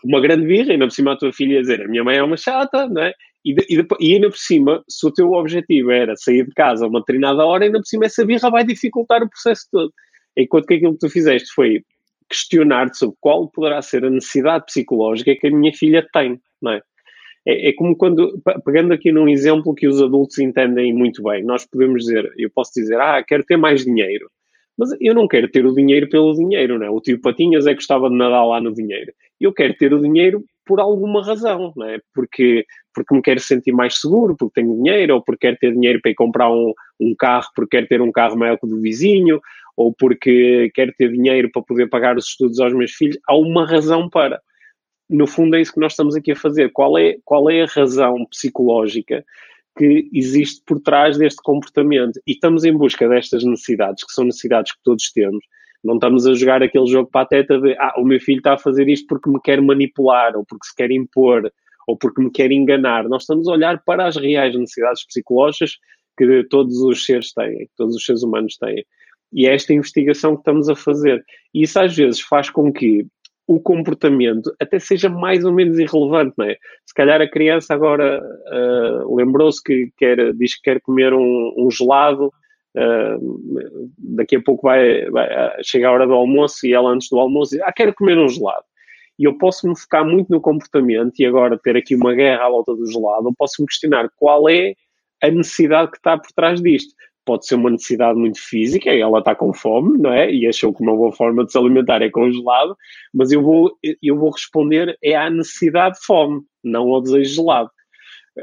Uma 0.04 0.22
grande 0.22 0.46
birra, 0.46 0.70
e 0.70 0.72
ainda 0.74 0.86
por 0.86 0.94
cima 0.94 1.14
a 1.14 1.18
tua 1.18 1.34
filha 1.34 1.62
dizer, 1.62 1.82
a 1.82 1.88
minha 1.88 2.04
mãe 2.04 2.18
é 2.18 2.24
uma 2.24 2.38
chata, 2.38 2.88
não 2.88 3.02
é? 3.02 3.14
E, 3.44 3.54
de, 3.54 3.66
e, 3.70 3.76
depois, 3.76 4.02
e 4.02 4.14
ainda 4.14 4.30
por 4.30 4.38
cima, 4.38 4.84
se 4.90 5.06
o 5.06 5.12
teu 5.12 5.32
objetivo 5.32 5.92
era 5.92 6.16
sair 6.16 6.46
de 6.46 6.54
casa 6.54 6.86
a 6.86 6.88
uma 6.88 7.00
determinada 7.00 7.46
hora, 7.46 7.66
ainda 7.66 7.80
por 7.80 7.86
cima 7.86 8.06
essa 8.06 8.26
birra 8.26 8.50
vai 8.50 8.64
dificultar 8.64 9.22
o 9.22 9.30
processo 9.30 9.68
todo. 9.72 9.94
Enquanto 10.36 10.66
que 10.66 10.74
aquilo 10.76 10.94
que 10.94 11.00
tu 11.00 11.10
fizeste 11.10 11.54
foi 11.54 11.82
questionar-te 12.28 12.98
sobre 12.98 13.16
qual 13.20 13.50
poderá 13.52 13.82
ser 13.82 14.04
a 14.04 14.10
necessidade 14.10 14.66
psicológica 14.66 15.36
que 15.36 15.48
a 15.48 15.52
minha 15.52 15.72
filha 15.74 16.08
tem, 16.12 16.40
não 16.62 16.72
é? 16.72 16.82
É, 17.48 17.70
é, 17.70 17.74
como 17.74 17.96
quando, 17.96 18.42
pegando 18.66 18.94
aqui 18.94 19.12
num 19.12 19.30
exemplo 19.30 19.76
que 19.76 19.88
os 19.88 20.02
adultos 20.02 20.40
entendem 20.40 20.94
muito 20.94 21.22
bem, 21.22 21.44
nós 21.44 21.66
podemos 21.66 22.06
dizer, 22.06 22.32
eu 22.38 22.50
posso 22.50 22.72
dizer, 22.76 23.00
ah, 23.00 23.24
quero 23.24 23.44
ter 23.44 23.58
mais 23.58 23.86
dinheiro. 23.86 24.30
Mas 24.78 24.90
eu 25.00 25.14
não 25.14 25.28
quero 25.28 25.50
ter 25.50 25.66
o 25.66 25.74
dinheiro 25.74 26.10
pelo 26.10 26.34
dinheiro, 26.34 26.78
não 26.78 26.86
é? 26.86 26.90
O 26.90 27.00
tio 27.00 27.22
Patinhas 27.22 27.66
é 27.66 27.70
que 27.70 27.76
gostava 27.76 28.10
de 28.10 28.16
nadar 28.16 28.46
lá 28.46 28.60
no 28.60 28.74
dinheiro. 28.74 29.14
Eu 29.40 29.54
quero 29.54 29.74
ter 29.76 29.94
o 29.94 30.02
dinheiro 30.02 30.44
por 30.66 30.80
alguma 30.80 31.24
razão, 31.24 31.72
não 31.78 31.88
é? 31.88 32.00
Porque, 32.14 32.66
porque 32.94 33.16
me 33.16 33.22
quero 33.22 33.40
sentir 33.40 33.72
mais 33.72 34.00
seguro, 34.02 34.36
porque 34.38 34.62
tenho 34.62 34.76
dinheiro, 34.76 35.16
ou 35.16 35.22
porque 35.22 35.48
quero 35.48 35.58
ter 35.58 35.72
dinheiro 35.72 36.00
para 36.02 36.12
ir 36.12 36.16
comprar 36.16 36.52
um, 36.52 36.74
um 37.00 37.16
carro, 37.18 37.48
porque 37.56 37.78
quero 37.78 37.88
ter 37.88 38.02
um 38.02 38.12
carro 38.12 38.38
maior 38.38 38.58
que 38.58 38.66
o 38.66 38.70
do 38.70 38.82
vizinho, 38.82 39.40
ou 39.78 39.94
porque 39.94 40.72
quero 40.74 40.92
ter 40.98 41.12
dinheiro 41.12 41.50
para 41.52 41.62
poder 41.62 41.88
pagar 41.88 42.18
os 42.18 42.26
estudos 42.26 42.60
aos 42.60 42.74
meus 42.74 42.92
filhos. 42.92 43.18
Há 43.28 43.38
uma 43.38 43.66
razão 43.66 44.10
para. 44.10 44.42
No 45.10 45.28
fundo 45.28 45.56
é 45.56 45.62
isso 45.62 45.74
que 45.74 45.80
nós 45.80 45.94
estamos 45.94 46.16
aqui 46.16 46.32
a 46.32 46.36
fazer. 46.36 46.72
Qual 46.72 46.98
é, 46.98 47.18
qual 47.24 47.50
é 47.50 47.62
a 47.62 47.68
razão 47.68 48.26
psicológica 48.26 49.24
que 49.78 50.10
existe 50.14 50.62
por 50.66 50.80
trás 50.80 51.18
deste 51.18 51.42
comportamento? 51.44 52.20
E 52.26 52.32
estamos 52.32 52.64
em 52.64 52.74
busca 52.74 53.08
destas 53.08 53.44
necessidades, 53.44 54.04
que 54.04 54.12
são 54.12 54.26
necessidades 54.26 54.72
que 54.72 54.80
todos 54.84 55.12
temos, 55.12 55.44
não 55.86 55.96
estamos 55.96 56.26
a 56.26 56.34
jogar 56.34 56.64
aquele 56.64 56.88
jogo 56.88 57.10
pateta 57.12 57.60
de 57.60 57.74
ah, 57.78 57.94
o 57.98 58.04
meu 58.04 58.20
filho 58.20 58.40
está 58.40 58.54
a 58.54 58.58
fazer 58.58 58.90
isto 58.90 59.06
porque 59.06 59.30
me 59.30 59.40
quer 59.40 59.62
manipular, 59.62 60.36
ou 60.36 60.44
porque 60.44 60.66
se 60.66 60.76
quer 60.76 60.90
impor, 60.90 61.52
ou 61.88 61.96
porque 61.96 62.24
me 62.24 62.32
quer 62.32 62.52
enganar. 62.52 63.08
Nós 63.08 63.22
estamos 63.22 63.48
a 63.48 63.52
olhar 63.52 63.84
para 63.84 64.08
as 64.08 64.16
reais 64.16 64.56
necessidades 64.56 65.06
psicológicas 65.06 65.78
que 66.18 66.44
todos 66.46 66.78
os 66.78 67.06
seres 67.06 67.32
têm, 67.34 67.70
todos 67.78 67.96
os 67.96 68.04
seres 68.04 68.24
humanos 68.24 68.58
têm. 68.58 68.84
E 69.32 69.46
é 69.46 69.54
esta 69.54 69.74
investigação 69.74 70.34
que 70.34 70.42
estamos 70.42 70.70
a 70.70 70.76
fazer. 70.76 71.24
E 71.54 71.62
isso 71.62 71.80
às 71.80 71.96
vezes 71.96 72.20
faz 72.20 72.50
com 72.50 72.74
que 72.74 73.06
o 73.48 73.60
comportamento 73.60 74.54
até 74.60 74.80
seja 74.80 75.08
mais 75.10 75.46
ou 75.46 75.52
menos 75.52 75.78
irrelevante, 75.78 76.34
não 76.38 76.46
é? 76.46 76.58
Se 76.86 76.94
calhar 76.94 77.22
a 77.22 77.30
criança 77.30 77.74
agora 77.74 78.22
uh, 78.22 79.16
lembrou-se 79.16 79.62
que 79.64 79.92
quer, 79.98 80.34
diz 80.34 80.56
que 80.56 80.64
quer 80.64 80.82
comer 80.82 81.14
um, 81.14 81.54
um 81.58 81.70
gelado 81.70 82.32
Uh, 82.78 83.90
daqui 83.98 84.36
a 84.36 84.42
pouco 84.42 84.68
vai, 84.68 85.10
vai, 85.10 85.30
chegar 85.64 85.88
a 85.88 85.92
hora 85.94 86.06
do 86.06 86.14
almoço 86.14 86.68
e 86.68 86.74
ela 86.74 86.90
antes 86.90 87.08
do 87.08 87.18
almoço 87.18 87.52
diz, 87.52 87.62
ah, 87.62 87.72
quero 87.72 87.94
comer 87.94 88.18
um 88.18 88.28
gelado. 88.28 88.66
E 89.18 89.24
eu 89.24 89.38
posso 89.38 89.66
me 89.66 89.80
focar 89.80 90.06
muito 90.06 90.30
no 90.30 90.42
comportamento 90.42 91.14
e 91.18 91.26
agora 91.26 91.58
ter 91.58 91.78
aqui 91.78 91.96
uma 91.96 92.14
guerra 92.14 92.46
à 92.46 92.50
volta 92.50 92.76
do 92.76 92.86
gelado, 92.86 93.30
eu 93.30 93.34
posso 93.38 93.62
me 93.62 93.68
questionar 93.68 94.10
qual 94.18 94.50
é 94.50 94.74
a 95.24 95.32
necessidade 95.32 95.92
que 95.92 95.98
está 95.98 96.18
por 96.18 96.30
trás 96.34 96.62
disto. 96.62 96.94
Pode 97.26 97.48
ser 97.48 97.56
uma 97.56 97.72
necessidade 97.72 98.18
muito 98.18 98.40
física, 98.40 98.92
ela 98.92 99.20
está 99.20 99.36
com 99.36 99.52
fome, 99.52 99.98
não 99.98 100.14
é? 100.14 100.32
E 100.32 100.48
achou 100.48 100.74
que 100.74 100.84
uma 100.84 100.96
boa 100.96 101.12
forma 101.12 101.44
de 101.44 101.52
se 101.52 101.58
alimentar 101.58 102.02
é 102.02 102.10
com 102.10 102.32
gelado, 102.32 102.78
mas 103.14 103.32
eu 103.32 103.42
vou, 103.42 103.72
eu 104.02 104.18
vou 104.18 104.30
responder 104.30 104.98
é 105.04 105.16
à 105.16 105.30
necessidade 105.30 105.96
de 105.96 106.06
fome, 106.06 106.42
não 106.64 106.90
ao 106.90 107.02
desejo 107.02 107.36
gelado 107.36 107.70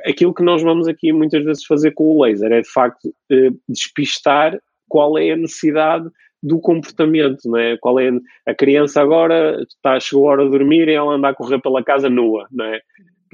aquilo 0.06 0.32
que 0.32 0.42
nós 0.42 0.62
vamos 0.62 0.88
aqui 0.88 1.12
muitas 1.12 1.44
vezes 1.44 1.64
fazer 1.64 1.92
com 1.92 2.04
o 2.04 2.22
laser 2.22 2.50
é 2.50 2.62
de 2.62 2.70
facto 2.70 3.14
eh, 3.30 3.50
despistar 3.68 4.58
qual 4.88 5.18
é 5.18 5.32
a 5.32 5.36
necessidade 5.36 6.08
do 6.42 6.60
comportamento, 6.60 7.38
não 7.44 7.58
é? 7.58 7.76
Qual 7.78 8.00
é 8.00 8.10
a 8.46 8.54
criança 8.54 9.00
agora 9.00 9.62
está 9.62 10.00
chegou 10.00 10.28
a 10.28 10.32
hora 10.32 10.44
de 10.44 10.50
dormir 10.50 10.88
e 10.88 10.92
ela 10.92 11.14
anda 11.14 11.28
a 11.28 11.34
correr 11.34 11.60
pela 11.60 11.84
casa 11.84 12.10
nua, 12.10 12.48
não 12.50 12.64
é? 12.64 12.80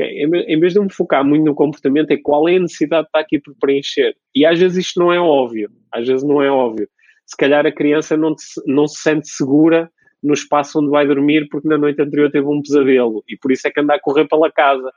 Em 0.03 0.61
vez 0.61 0.72
de 0.72 0.80
me 0.80 0.92
focar 0.92 1.24
muito 1.24 1.44
no 1.44 1.55
comportamento, 1.55 2.11
é 2.11 2.16
qual 2.16 2.49
é 2.49 2.57
a 2.57 2.61
necessidade 2.61 3.05
que 3.05 3.09
está 3.09 3.20
aqui 3.20 3.40
por 3.40 3.55
preencher. 3.59 4.16
E 4.34 4.46
às 4.46 4.59
vezes 4.59 4.86
isto 4.86 5.01
não 5.01 5.12
é 5.12 5.20
óbvio, 5.20 5.70
às 5.92 6.07
vezes 6.07 6.22
não 6.22 6.42
é 6.42 6.51
óbvio. 6.51 6.88
Se 7.26 7.36
calhar 7.36 7.66
a 7.66 7.72
criança 7.72 8.16
não, 8.16 8.34
te, 8.34 8.44
não 8.66 8.86
se 8.86 9.03
sente 9.03 9.28
segura 9.28 9.90
no 10.22 10.34
espaço 10.34 10.80
onde 10.80 10.90
vai 10.90 11.07
dormir 11.07 11.49
porque 11.49 11.68
na 11.68 11.78
noite 11.78 12.01
anterior 12.01 12.30
teve 12.30 12.46
um 12.46 12.62
pesadelo 12.62 13.22
e 13.28 13.36
por 13.36 13.53
isso 13.53 13.68
é 13.68 13.70
que 13.70 13.80
anda 13.80 13.94
a 13.94 14.01
correr 14.01 14.26
pela 14.26 14.51
casa 14.51 14.90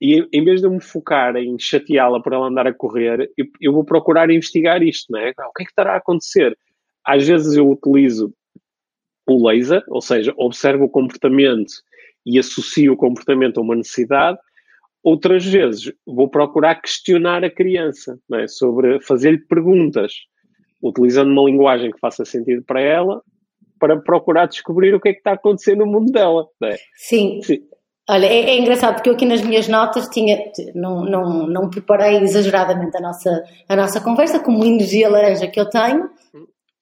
E 0.00 0.26
em 0.32 0.44
vez 0.44 0.60
de 0.60 0.68
me 0.68 0.80
focar 0.80 1.36
em 1.36 1.58
chateá-la 1.58 2.20
por 2.20 2.32
ela 2.32 2.48
andar 2.48 2.66
a 2.66 2.74
correr, 2.74 3.30
eu, 3.36 3.46
eu, 3.60 3.72
vou 3.72 3.84
procurar 3.84 4.30
investigar 4.30 4.82
isto, 4.82 5.12
não 5.12 5.20
é? 5.20 5.30
O 5.30 5.52
que 5.52 5.62
é 5.62 5.64
que 5.64 5.72
estará 5.72 5.94
a 5.94 5.98
acontecer? 5.98 6.56
Às 7.04 7.26
vezes 7.26 7.56
eu 7.56 7.70
utilizo 7.70 8.34
o 9.26 9.46
laser, 9.46 9.82
ou 9.88 10.00
seja, 10.00 10.34
observo 10.36 10.84
o 10.84 10.88
comportamento 10.88 11.72
e 12.24 12.38
associo 12.38 12.92
o 12.92 12.96
comportamento 12.96 13.58
a 13.58 13.62
uma 13.62 13.76
necessidade. 13.76 14.38
Outras 15.02 15.44
vezes 15.44 15.92
vou 16.06 16.28
procurar 16.28 16.80
questionar 16.80 17.44
a 17.44 17.50
criança, 17.50 18.18
é? 18.34 18.46
sobre 18.46 19.00
fazer-lhe 19.00 19.38
perguntas, 19.38 20.12
utilizando 20.82 21.30
uma 21.30 21.48
linguagem 21.48 21.90
que 21.90 21.98
faça 21.98 22.24
sentido 22.24 22.62
para 22.64 22.80
ela, 22.80 23.22
para 23.78 23.98
procurar 23.98 24.46
descobrir 24.46 24.94
o 24.94 25.00
que 25.00 25.08
é 25.08 25.12
que 25.12 25.18
está 25.18 25.32
acontecendo 25.32 25.80
no 25.80 25.86
mundo 25.86 26.12
dela. 26.12 26.46
É? 26.62 26.76
Sim. 26.96 27.40
Sim. 27.42 27.60
Olha, 28.08 28.26
é, 28.26 28.50
é, 28.50 28.58
engraçado 28.58 28.94
porque 28.94 29.08
eu 29.08 29.14
aqui 29.14 29.24
nas 29.24 29.40
minhas 29.40 29.68
notas 29.68 30.08
tinha, 30.08 30.36
não, 30.74 31.04
não, 31.04 31.46
não 31.46 31.70
preparei 31.70 32.16
exageradamente 32.16 32.96
a 32.96 33.00
nossa, 33.00 33.44
a 33.68 33.76
nossa 33.76 34.00
conversa, 34.00 34.40
como 34.40 34.64
energia 34.64 35.08
laranja 35.08 35.46
que 35.46 35.60
eu 35.60 35.70
tenho, 35.70 36.10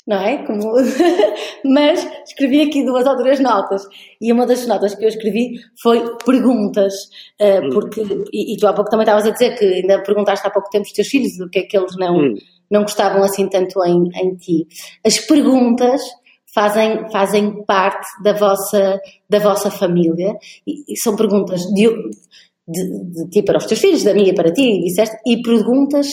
não 0.08 0.16
é? 0.16 0.38
Como... 0.46 0.72
Mas 1.64 2.04
escrevi 2.26 2.62
aqui 2.62 2.82
duas 2.82 3.06
ou 3.06 3.16
três 3.18 3.38
notas. 3.40 3.82
E 4.18 4.32
uma 4.32 4.46
das 4.46 4.66
notas 4.66 4.94
que 4.94 5.04
eu 5.04 5.08
escrevi 5.08 5.60
foi 5.82 6.02
perguntas, 6.24 6.94
uh, 7.40 7.70
porque, 7.72 8.00
e, 8.32 8.54
e, 8.54 8.56
tu 8.56 8.66
há 8.66 8.72
pouco 8.72 8.90
também 8.90 9.04
estavas 9.04 9.26
a 9.26 9.30
dizer 9.30 9.56
que 9.58 9.64
ainda 9.66 10.02
perguntaste 10.02 10.46
há 10.46 10.50
pouco 10.50 10.70
tempo 10.70 10.86
os 10.86 10.92
teus 10.92 11.08
filhos 11.08 11.38
o 11.40 11.50
que 11.50 11.58
é 11.58 11.62
que 11.62 11.76
eles 11.76 11.94
não, 11.96 12.16
hum. 12.16 12.34
não 12.70 12.82
gostavam 12.82 13.22
assim 13.22 13.48
tanto 13.50 13.84
em, 13.84 14.08
em 14.16 14.34
ti. 14.36 14.66
As 15.04 15.18
perguntas 15.18 16.00
fazem, 16.54 17.10
fazem 17.12 17.64
parte 17.66 18.06
da 18.22 18.32
vossa, 18.32 18.98
da 19.28 19.38
vossa 19.38 19.70
família 19.70 20.34
e, 20.66 20.90
e 20.90 20.96
são 20.96 21.16
perguntas 21.16 21.60
de, 21.74 21.86
de, 22.66 23.04
de 23.12 23.30
ti 23.30 23.42
para 23.42 23.58
os 23.58 23.66
teus 23.66 23.78
filhos, 23.78 24.04
da 24.04 24.14
minha 24.14 24.34
para 24.34 24.50
ti, 24.50 24.80
disseste, 24.82 25.18
e 25.26 25.42
perguntas 25.42 26.08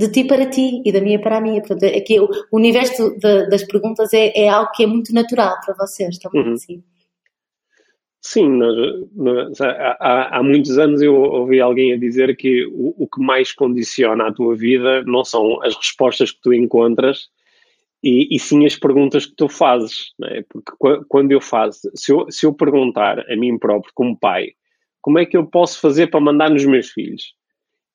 de 0.00 0.10
ti 0.10 0.24
para 0.24 0.48
ti 0.48 0.82
e 0.84 0.90
da 0.90 1.00
minha 1.00 1.20
para 1.20 1.36
a 1.36 1.40
minha. 1.40 1.60
Portanto, 1.60 1.84
aqui 1.84 2.18
o 2.18 2.28
universo 2.52 3.10
de, 3.18 3.48
das 3.50 3.62
perguntas 3.64 4.12
é, 4.14 4.32
é, 4.34 4.48
algo 4.48 4.72
que 4.72 4.84
é 4.84 4.86
muito 4.86 5.12
natural 5.12 5.56
para 5.64 5.74
vocês, 5.74 6.18
também 6.18 6.42
uhum. 6.42 6.52
assim. 6.54 6.82
Sim, 8.22 8.48
nós, 8.48 8.76
nós, 9.14 9.60
há, 9.60 10.38
há, 10.38 10.42
muitos 10.42 10.78
anos 10.78 11.02
eu 11.02 11.14
ouvi 11.14 11.60
alguém 11.60 11.92
a 11.92 11.98
dizer 11.98 12.34
que 12.36 12.66
o, 12.66 13.04
o, 13.04 13.06
que 13.06 13.20
mais 13.20 13.52
condiciona 13.52 14.26
a 14.26 14.32
tua 14.32 14.54
vida 14.56 15.02
não 15.04 15.24
são 15.24 15.62
as 15.62 15.74
respostas 15.76 16.30
que 16.30 16.40
tu 16.42 16.52
encontras, 16.52 17.28
e, 18.02 18.34
e 18.34 18.38
sim 18.38 18.64
as 18.64 18.76
perguntas 18.76 19.26
que 19.26 19.34
tu 19.34 19.48
fazes, 19.48 20.14
é? 20.24 20.42
porque 20.48 21.04
quando 21.08 21.32
eu 21.32 21.40
faço, 21.40 21.90
se 21.94 22.12
eu, 22.12 22.26
se 22.30 22.46
eu 22.46 22.54
perguntar 22.54 23.20
a 23.20 23.36
mim 23.36 23.58
próprio, 23.58 23.92
como 23.94 24.18
pai, 24.18 24.52
como 25.02 25.18
é 25.18 25.26
que 25.26 25.36
eu 25.36 25.46
posso 25.46 25.80
fazer 25.80 26.06
para 26.08 26.20
mandar 26.20 26.50
nos 26.50 26.64
meus 26.64 26.88
filhos? 26.90 27.34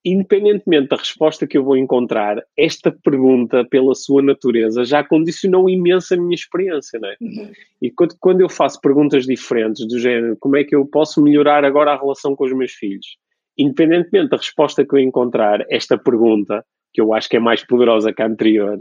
Independentemente 0.05 0.89
da 0.89 0.97
resposta 0.97 1.47
que 1.47 1.57
eu 1.57 1.63
vou 1.63 1.75
encontrar, 1.75 2.39
esta 2.55 2.91
pergunta, 2.91 3.65
pela 3.65 3.95
sua 3.95 4.21
natureza, 4.21 4.85
já 4.85 5.03
condicionou 5.03 5.67
imenso 5.67 6.13
a 6.13 6.17
minha 6.17 6.35
experiência, 6.35 6.99
não 6.99 7.09
é? 7.09 7.15
Uhum. 7.19 7.51
E 7.81 7.89
quando, 7.89 8.15
quando 8.19 8.41
eu 8.41 8.49
faço 8.49 8.79
perguntas 8.79 9.25
diferentes, 9.25 9.87
do 9.87 9.97
género, 9.97 10.37
como 10.39 10.57
é 10.57 10.63
que 10.63 10.75
eu 10.75 10.85
posso 10.85 11.23
melhorar 11.23 11.65
agora 11.65 11.93
a 11.93 11.99
relação 11.99 12.35
com 12.35 12.45
os 12.45 12.53
meus 12.53 12.73
filhos? 12.73 13.17
Independentemente 13.57 14.29
da 14.29 14.37
resposta 14.37 14.85
que 14.85 14.93
eu 14.93 14.99
encontrar, 14.99 15.65
esta 15.71 15.97
pergunta, 15.97 16.63
que 16.93 17.01
eu 17.01 17.11
acho 17.11 17.27
que 17.27 17.37
é 17.37 17.39
mais 17.39 17.65
poderosa 17.65 18.13
que 18.13 18.21
a 18.21 18.27
anterior, 18.27 18.79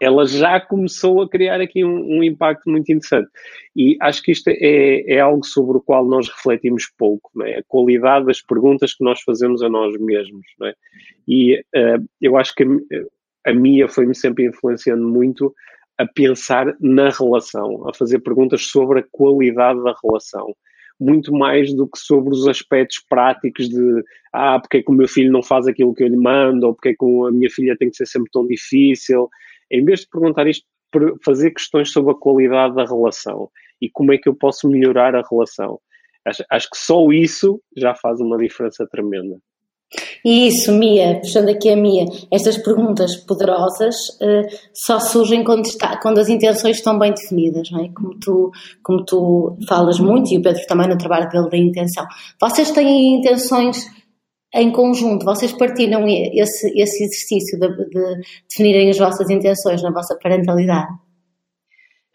ela 0.00 0.26
já 0.26 0.60
começou 0.60 1.22
a 1.22 1.28
criar 1.28 1.60
aqui 1.60 1.84
um, 1.84 2.18
um, 2.18 2.22
impacto 2.22 2.68
muito 2.68 2.90
interessante. 2.90 3.28
E 3.74 3.96
acho 4.00 4.22
que 4.22 4.32
isto 4.32 4.48
é, 4.48 5.04
é 5.06 5.20
algo 5.20 5.44
sobre 5.44 5.78
o 5.78 5.80
qual 5.80 6.06
nós 6.06 6.28
refletimos 6.28 6.86
pouco, 6.98 7.30
é? 7.42 7.58
a 7.58 7.62
qualidade 7.66 8.26
das 8.26 8.40
perguntas 8.40 8.94
que 8.94 9.04
nós 9.04 9.20
fazemos 9.22 9.62
a 9.62 9.68
nós 9.68 9.96
mesmos. 9.98 10.46
É? 10.62 10.74
E 11.26 11.58
uh, 11.58 12.04
eu 12.20 12.36
acho 12.36 12.54
que 12.54 12.64
a, 12.64 13.50
a 13.50 13.54
Mia 13.54 13.88
foi-me 13.88 14.14
sempre 14.14 14.46
influenciando 14.46 15.06
muito 15.06 15.54
a 15.96 16.06
pensar 16.06 16.74
na 16.80 17.08
relação, 17.10 17.88
a 17.88 17.94
fazer 17.94 18.18
perguntas 18.18 18.66
sobre 18.66 19.00
a 19.00 19.04
qualidade 19.12 19.82
da 19.82 19.94
relação. 20.02 20.54
Muito 20.98 21.32
mais 21.32 21.74
do 21.74 21.88
que 21.88 21.98
sobre 21.98 22.32
os 22.32 22.46
aspectos 22.46 23.04
práticos 23.08 23.68
de 23.68 24.02
ah, 24.32 24.58
porque 24.60 24.78
é 24.78 24.82
que 24.82 24.90
o 24.90 24.94
meu 24.94 25.08
filho 25.08 25.30
não 25.30 25.42
faz 25.42 25.66
aquilo 25.66 25.94
que 25.94 26.02
eu 26.02 26.08
lhe 26.08 26.16
mando, 26.16 26.66
ou 26.66 26.74
porque 26.74 26.90
é 26.90 26.94
que 26.94 27.04
a 27.04 27.30
minha 27.30 27.50
filha 27.50 27.76
tem 27.76 27.90
que 27.90 27.96
ser 27.96 28.06
sempre 28.06 28.30
tão 28.32 28.46
difícil 28.46 29.28
em 29.70 29.84
vez 29.84 30.00
de 30.00 30.08
perguntar 30.08 30.46
isto, 30.46 30.66
fazer 31.24 31.50
questões 31.50 31.90
sobre 31.90 32.12
a 32.12 32.16
qualidade 32.16 32.74
da 32.74 32.84
relação 32.84 33.50
e 33.80 33.90
como 33.90 34.12
é 34.12 34.18
que 34.18 34.28
eu 34.28 34.34
posso 34.34 34.68
melhorar 34.68 35.14
a 35.14 35.22
relação. 35.28 35.80
Acho, 36.24 36.44
acho 36.50 36.70
que 36.70 36.78
só 36.78 37.10
isso 37.10 37.60
já 37.76 37.94
faz 37.94 38.20
uma 38.20 38.38
diferença 38.38 38.86
tremenda. 38.86 39.36
E 40.24 40.48
isso, 40.48 40.72
Mia, 40.72 41.20
puxando 41.20 41.50
aqui 41.50 41.68
a 41.68 41.76
Mia, 41.76 42.06
estas 42.32 42.56
perguntas 42.58 43.14
poderosas 43.14 43.94
uh, 44.22 44.42
só 44.72 44.98
surgem 44.98 45.44
quando, 45.44 45.66
está, 45.66 46.00
quando, 46.00 46.18
as 46.18 46.28
intenções 46.28 46.78
estão 46.78 46.98
bem 46.98 47.12
definidas, 47.12 47.70
não 47.70 47.84
é? 47.84 47.88
Como 47.94 48.18
tu, 48.18 48.50
como 48.82 49.04
tu 49.04 49.58
falas 49.68 50.00
muito, 50.00 50.32
e 50.32 50.38
o 50.38 50.42
Pedro 50.42 50.62
também 50.66 50.88
no 50.88 50.96
trabalho 50.96 51.28
dele 51.28 51.50
da 51.50 51.58
intenção. 51.58 52.06
Vocês 52.40 52.70
têm 52.70 53.18
intenções 53.18 53.86
em 54.54 54.70
conjunto, 54.70 55.24
vocês 55.24 55.52
partilham 55.52 56.06
esse, 56.06 56.68
esse 56.80 57.04
exercício 57.04 57.58
de, 57.58 57.68
de 57.68 58.22
definirem 58.48 58.88
as 58.88 58.98
vossas 58.98 59.28
intenções 59.28 59.82
na 59.82 59.90
vossa 59.90 60.16
parentalidade? 60.16 60.92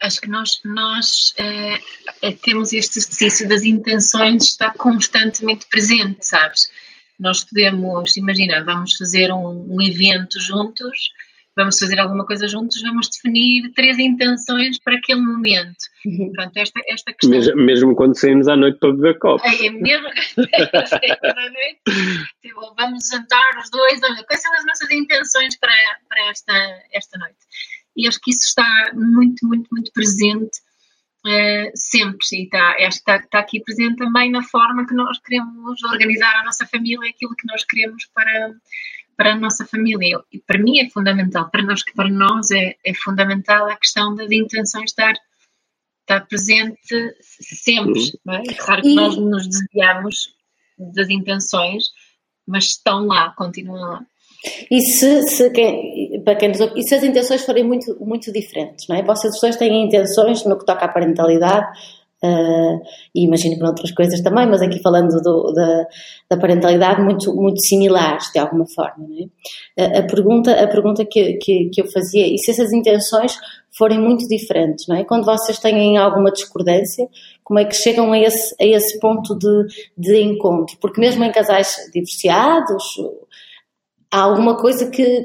Acho 0.02 0.22
que 0.22 0.28
nós, 0.28 0.60
nós 0.64 1.34
é, 1.36 1.74
é, 2.22 2.32
temos 2.32 2.72
este 2.72 2.98
exercício 2.98 3.46
das 3.46 3.62
intenções 3.62 4.44
está 4.44 4.72
constantemente 4.72 5.66
presente, 5.68 6.24
sabes? 6.24 6.70
Nós 7.18 7.44
podemos, 7.44 8.16
imagina, 8.16 8.64
vamos 8.64 8.96
fazer 8.96 9.30
um, 9.30 9.76
um 9.76 9.82
evento 9.82 10.40
juntos 10.40 11.10
vamos 11.56 11.78
fazer 11.78 11.98
alguma 11.98 12.24
coisa 12.24 12.46
juntos, 12.46 12.80
vamos 12.82 13.08
definir 13.08 13.72
três 13.74 13.98
intenções 13.98 14.78
para 14.78 14.96
aquele 14.96 15.20
momento. 15.20 15.76
Uhum. 16.06 16.26
Portanto, 16.26 16.56
esta, 16.56 16.80
esta 16.88 17.12
questão. 17.12 17.30
Mesmo, 17.30 17.56
mesmo, 17.56 17.94
quando 17.94 18.18
saímos 18.18 18.48
à 18.48 18.56
noite 18.56 18.78
para 18.78 18.92
beber 18.92 19.18
copos. 19.18 19.42
É, 19.44 19.66
é 19.66 19.70
mesmo 19.70 20.08
quando 20.08 20.88
saímos 20.88 21.24
à 21.24 21.50
noite. 21.50 21.80
Tipo, 22.42 22.74
vamos 22.78 23.08
jantar 23.12 23.58
os 23.58 23.70
dois. 23.70 24.00
Quais 24.00 24.42
são 24.42 24.54
as 24.54 24.64
nossas 24.66 24.90
intenções 24.90 25.58
para, 25.58 25.72
para 26.08 26.30
esta, 26.30 26.52
esta 26.92 27.18
noite? 27.18 27.38
E 27.96 28.06
acho 28.06 28.20
que 28.20 28.30
isso 28.30 28.46
está 28.46 28.92
muito, 28.94 29.46
muito, 29.46 29.68
muito 29.70 29.92
presente. 29.92 30.60
Uh, 31.26 31.70
sempre, 31.74 32.16
e 32.32 32.44
está, 32.44 32.76
está, 32.80 33.16
está 33.16 33.40
aqui 33.40 33.60
presente 33.60 33.96
também 33.96 34.30
na 34.30 34.42
forma 34.42 34.86
que 34.86 34.94
nós 34.94 35.18
queremos 35.18 35.82
organizar 35.84 36.34
a 36.36 36.44
nossa 36.44 36.66
família, 36.66 37.10
aquilo 37.10 37.36
que 37.36 37.46
nós 37.46 37.62
queremos 37.62 38.06
para, 38.14 38.54
para 39.20 39.34
a 39.34 39.36
nossa 39.36 39.66
família. 39.66 40.18
E 40.32 40.38
para 40.38 40.58
mim 40.58 40.80
é 40.80 40.88
fundamental, 40.88 41.50
para 41.50 41.62
nós, 41.62 41.82
para 41.94 42.08
nós 42.08 42.50
é, 42.52 42.74
é 42.82 42.94
fundamental 42.94 43.66
a 43.66 43.76
questão 43.76 44.14
das 44.14 44.30
intenções 44.30 44.92
estar, 44.92 45.12
estar 46.00 46.26
presente 46.26 46.80
sempre. 47.20 48.00
Não 48.24 48.34
é? 48.36 48.42
Claro 48.56 48.80
que 48.80 48.88
e... 48.88 48.94
nós 48.94 49.18
nos 49.18 49.46
desviamos 49.46 50.34
das 50.94 51.10
intenções, 51.10 51.84
mas 52.48 52.64
estão 52.64 53.08
lá, 53.08 53.34
continuam 53.36 53.78
lá. 53.78 54.06
E 54.70 54.80
se, 54.80 55.28
se, 55.28 55.50
quem, 55.50 56.22
para 56.24 56.36
quem 56.36 56.48
nos, 56.48 56.60
e 56.74 56.82
se 56.82 56.94
as 56.94 57.04
intenções 57.04 57.44
forem 57.44 57.62
muito, 57.62 57.94
muito 58.02 58.32
diferentes, 58.32 58.88
não 58.88 58.96
é? 58.96 59.02
Vocês 59.02 59.38
dois 59.38 59.54
têm 59.56 59.84
intenções 59.84 60.46
no 60.46 60.58
que 60.58 60.64
toca 60.64 60.86
à 60.86 60.88
parentalidade, 60.88 61.66
Uh, 62.22 62.78
e 63.14 63.24
imagino 63.24 63.58
para 63.58 63.68
outras 63.68 63.90
coisas 63.92 64.20
também, 64.20 64.46
mas 64.46 64.60
aqui 64.60 64.78
falando 64.82 65.08
do, 65.22 65.52
da, 65.54 65.86
da, 66.28 66.36
parentalidade 66.36 67.00
muito, 67.00 67.34
muito 67.34 67.58
similares 67.62 68.30
de 68.30 68.38
alguma 68.38 68.66
forma. 68.74 69.06
É? 69.74 69.84
A, 69.84 70.00
a, 70.00 70.02
pergunta, 70.02 70.52
a 70.52 70.68
pergunta 70.68 71.02
que, 71.06 71.38
que, 71.38 71.70
que, 71.70 71.80
eu 71.80 71.90
fazia, 71.90 72.26
e 72.26 72.36
se 72.36 72.50
essas 72.50 72.74
intenções 72.74 73.38
forem 73.76 73.98
muito 73.98 74.28
diferentes, 74.28 74.86
não 74.86 74.96
é? 74.96 75.04
quando 75.04 75.24
vocês 75.24 75.58
têm 75.58 75.96
alguma 75.96 76.30
discordância, 76.30 77.08
como 77.42 77.58
é 77.58 77.64
que 77.64 77.74
chegam 77.74 78.12
a 78.12 78.18
esse, 78.18 78.54
a 78.60 78.66
esse 78.66 79.00
ponto 79.00 79.34
de, 79.38 79.66
de 79.96 80.22
encontro? 80.22 80.76
Porque 80.78 81.00
mesmo 81.00 81.24
em 81.24 81.32
casais 81.32 81.74
divorciados, 81.90 82.84
há 84.10 84.20
alguma 84.20 84.58
coisa 84.58 84.90
que, 84.90 85.22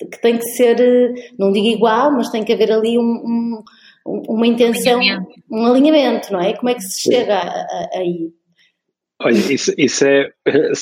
que, 0.00 0.06
que 0.06 0.20
tem 0.20 0.36
que 0.36 0.48
ser, 0.56 1.14
não 1.38 1.52
digo 1.52 1.68
igual, 1.68 2.10
mas 2.10 2.28
tem 2.28 2.42
que 2.42 2.52
haver 2.52 2.72
ali 2.72 2.98
um, 2.98 3.02
um 3.02 3.62
uma 4.08 4.46
intenção, 4.46 4.98
alinhamento. 4.98 5.42
um 5.50 5.66
alinhamento, 5.66 6.32
não 6.32 6.40
é? 6.40 6.54
Como 6.54 6.68
é 6.70 6.74
que 6.74 6.80
se 6.82 7.10
chega 7.10 7.40
aí? 7.94 8.30
Olha, 9.20 9.36
isso, 9.36 9.72
isso, 9.76 10.04
é, 10.04 10.30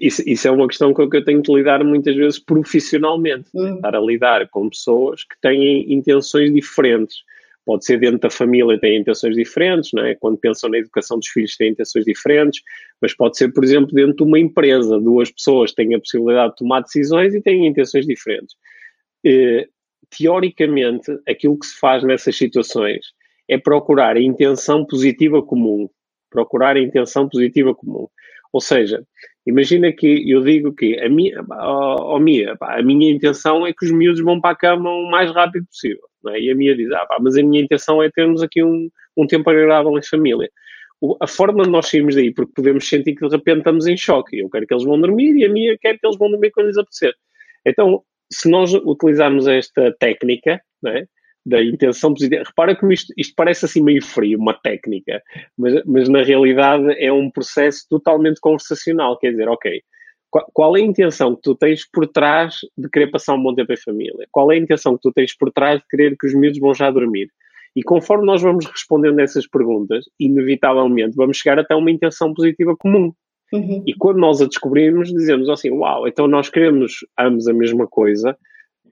isso, 0.00 0.22
isso, 0.26 0.48
é 0.48 0.50
uma 0.50 0.66
questão 0.66 0.92
com 0.92 1.08
que 1.08 1.16
eu 1.16 1.24
tenho 1.24 1.42
que 1.42 1.52
lidar 1.52 1.84
muitas 1.84 2.14
vezes 2.14 2.38
profissionalmente. 2.38 3.48
Hum. 3.54 3.76
Estar 3.76 3.94
a 3.94 4.00
lidar 4.00 4.48
com 4.48 4.68
pessoas 4.68 5.22
que 5.22 5.40
têm 5.40 5.92
intenções 5.92 6.52
diferentes. 6.52 7.18
Pode 7.64 7.84
ser 7.86 7.98
dentro 7.98 8.18
da 8.18 8.28
família 8.28 8.78
têm 8.78 9.00
intenções 9.00 9.34
diferentes, 9.34 9.90
não 9.94 10.04
é? 10.04 10.14
quando 10.14 10.36
pensam 10.36 10.68
na 10.68 10.76
educação 10.76 11.18
dos 11.18 11.28
filhos 11.28 11.56
têm 11.56 11.70
intenções 11.70 12.04
diferentes, 12.04 12.60
mas 13.00 13.16
pode 13.16 13.38
ser, 13.38 13.52
por 13.54 13.64
exemplo, 13.64 13.94
dentro 13.94 14.16
de 14.16 14.22
uma 14.22 14.38
empresa, 14.38 15.00
duas 15.00 15.30
pessoas 15.30 15.72
têm 15.72 15.94
a 15.94 15.98
possibilidade 15.98 16.50
de 16.50 16.56
tomar 16.58 16.82
decisões 16.82 17.32
e 17.32 17.40
têm 17.40 17.66
intenções 17.66 18.06
diferentes. 18.06 18.54
Eh, 19.24 19.66
teoricamente, 20.16 21.10
aquilo 21.28 21.58
que 21.58 21.66
se 21.66 21.78
faz 21.78 22.02
nessas 22.02 22.36
situações 22.36 23.00
é 23.48 23.58
procurar 23.58 24.16
a 24.16 24.22
intenção 24.22 24.84
positiva 24.84 25.42
comum. 25.42 25.88
Procurar 26.30 26.76
a 26.76 26.80
intenção 26.80 27.28
positiva 27.28 27.74
comum. 27.74 28.08
Ou 28.52 28.60
seja, 28.60 29.04
Imagina 29.46 29.92
que 29.92 30.30
eu 30.30 30.40
digo 30.42 30.74
que 30.74 30.98
a 30.98 31.08
minha, 31.08 31.44
oh, 31.50 32.14
oh 32.14 32.18
Mia, 32.18 32.56
pá, 32.56 32.78
a 32.78 32.82
minha 32.82 33.12
intenção 33.12 33.66
é 33.66 33.74
que 33.74 33.84
os 33.84 33.92
miúdos 33.92 34.22
vão 34.22 34.40
para 34.40 34.52
a 34.52 34.56
cama 34.56 34.90
o 34.90 35.10
mais 35.10 35.30
rápido 35.30 35.66
possível. 35.66 36.02
É? 36.28 36.40
E 36.40 36.50
a 36.50 36.54
Mia 36.54 36.74
diz, 36.74 36.90
ah, 36.92 37.04
pá, 37.06 37.18
mas 37.20 37.36
a 37.36 37.42
minha 37.42 37.62
intenção 37.62 38.02
é 38.02 38.10
termos 38.10 38.42
aqui 38.42 38.64
um, 38.64 38.88
um 39.14 39.26
tempo 39.26 39.50
agradável 39.50 39.96
em 39.98 40.02
família. 40.02 40.50
O, 40.98 41.14
a 41.20 41.26
forma 41.26 41.62
de 41.64 41.70
nós 41.70 41.88
sairmos 41.88 42.14
daí, 42.14 42.32
porque 42.32 42.52
podemos 42.54 42.88
sentir 42.88 43.14
que 43.14 43.26
de 43.26 43.36
repente 43.36 43.58
estamos 43.58 43.86
em 43.86 43.96
choque. 43.98 44.38
Eu 44.38 44.48
quero 44.48 44.66
que 44.66 44.72
eles 44.72 44.84
vão 44.84 44.98
dormir 44.98 45.36
e 45.36 45.44
a 45.44 45.50
Mia 45.50 45.76
quer 45.78 45.98
que 45.98 46.06
eles 46.06 46.16
vão 46.16 46.30
dormir 46.30 46.50
quando 46.50 46.68
lhes 46.68 46.78
apetecer. 46.78 47.12
Então, 47.66 48.02
se 48.34 48.50
nós 48.50 48.72
utilizarmos 48.74 49.46
esta 49.46 49.94
técnica, 49.98 50.60
é? 50.86 51.06
da 51.46 51.62
intenção 51.62 52.14
positiva. 52.14 52.42
Repara 52.46 52.74
como 52.74 52.92
isto, 52.92 53.12
isto 53.16 53.34
parece 53.36 53.66
assim 53.66 53.82
meio 53.82 54.02
frio, 54.02 54.38
uma 54.38 54.54
técnica, 54.54 55.22
mas, 55.58 55.84
mas 55.84 56.08
na 56.08 56.22
realidade 56.22 56.94
é 56.98 57.12
um 57.12 57.30
processo 57.30 57.86
totalmente 57.88 58.40
conversacional. 58.40 59.18
Quer 59.18 59.32
dizer, 59.32 59.48
ok, 59.48 59.82
qual, 60.30 60.50
qual, 60.52 60.76
é 60.76 60.80
a 60.80 60.84
intenção 60.84 61.36
que 61.36 61.42
tu 61.42 61.54
tens 61.54 61.88
por 61.90 62.06
trás 62.08 62.56
de 62.76 62.88
querer 62.88 63.10
passar 63.10 63.34
um 63.34 63.42
bom 63.42 63.54
tempo 63.54 63.72
em 63.72 63.76
família? 63.76 64.26
Qual 64.32 64.50
é 64.50 64.54
a 64.54 64.58
intenção 64.58 64.94
que 64.96 65.02
tu 65.02 65.12
tens 65.12 65.36
por 65.36 65.52
trás 65.52 65.80
de 65.80 65.86
querer 65.88 66.16
que 66.18 66.26
os 66.26 66.34
miúdos 66.34 66.58
vão 66.58 66.74
já 66.74 66.90
dormir? 66.90 67.28
E 67.76 67.82
conforme 67.82 68.24
nós 68.24 68.40
vamos 68.40 68.66
respondendo 68.66 69.18
essas 69.18 69.46
perguntas, 69.46 70.04
inevitavelmente 70.18 71.16
vamos 71.16 71.36
chegar 71.36 71.58
até 71.58 71.74
uma 71.74 71.90
intenção 71.90 72.32
positiva 72.32 72.74
comum. 72.76 73.12
Uhum. 73.54 73.82
E 73.86 73.94
quando 73.94 74.18
nós 74.18 74.40
a 74.42 74.46
descobrimos, 74.46 75.12
dizemos 75.12 75.48
assim: 75.48 75.70
Uau, 75.70 76.08
então 76.08 76.26
nós 76.26 76.48
queremos 76.48 77.06
ambos 77.18 77.46
a 77.46 77.52
mesma 77.52 77.86
coisa, 77.86 78.36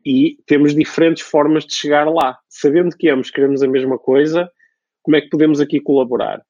e 0.04 0.38
temos 0.46 0.74
diferentes 0.74 1.22
formas 1.22 1.64
de 1.64 1.74
chegar 1.74 2.08
lá. 2.08 2.38
Sabendo 2.48 2.96
que 2.96 3.08
ambos 3.08 3.30
queremos 3.30 3.62
a 3.62 3.68
mesma 3.68 3.98
coisa, 3.98 4.50
como 5.02 5.16
é 5.16 5.20
que 5.20 5.28
podemos 5.28 5.60
aqui 5.60 5.80
colaborar? 5.80 6.42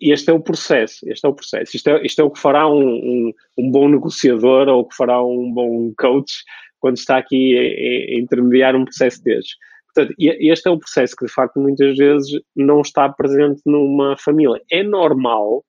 Este 0.00 0.30
é 0.30 0.32
o 0.32 0.40
processo, 0.40 1.08
este 1.08 1.24
é 1.24 1.28
o 1.28 1.34
processo. 1.34 1.74
Isto 1.74 1.90
é, 1.90 2.04
isto 2.04 2.20
é 2.20 2.24
o 2.24 2.30
que 2.30 2.38
fará 2.38 2.68
um, 2.68 2.82
um, 2.82 3.32
um 3.58 3.70
bom 3.70 3.88
negociador 3.88 4.68
ou 4.68 4.80
o 4.80 4.84
que 4.84 4.94
fará 4.94 5.22
um 5.22 5.50
bom 5.52 5.92
coach 5.96 6.44
quando 6.78 6.98
está 6.98 7.16
aqui 7.16 7.56
a, 7.56 8.14
a 8.14 8.20
intermediar 8.20 8.76
um 8.76 8.84
processo 8.84 9.22
destes. 9.24 9.56
Portanto, 9.94 10.14
este 10.18 10.68
é 10.68 10.70
o 10.70 10.78
processo 10.78 11.16
que, 11.16 11.26
de 11.26 11.32
facto, 11.32 11.58
muitas 11.58 11.96
vezes 11.96 12.40
não 12.54 12.80
está 12.80 13.08
presente 13.08 13.60
numa 13.66 14.16
família. 14.16 14.60
É 14.70 14.82
normal 14.82 15.64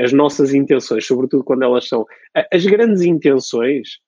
as 0.00 0.12
nossas 0.12 0.54
intenções, 0.54 1.06
sobretudo 1.06 1.44
quando 1.44 1.62
elas 1.62 1.88
são. 1.88 2.06
As 2.52 2.64
grandes 2.64 3.02
intenções 3.02 3.98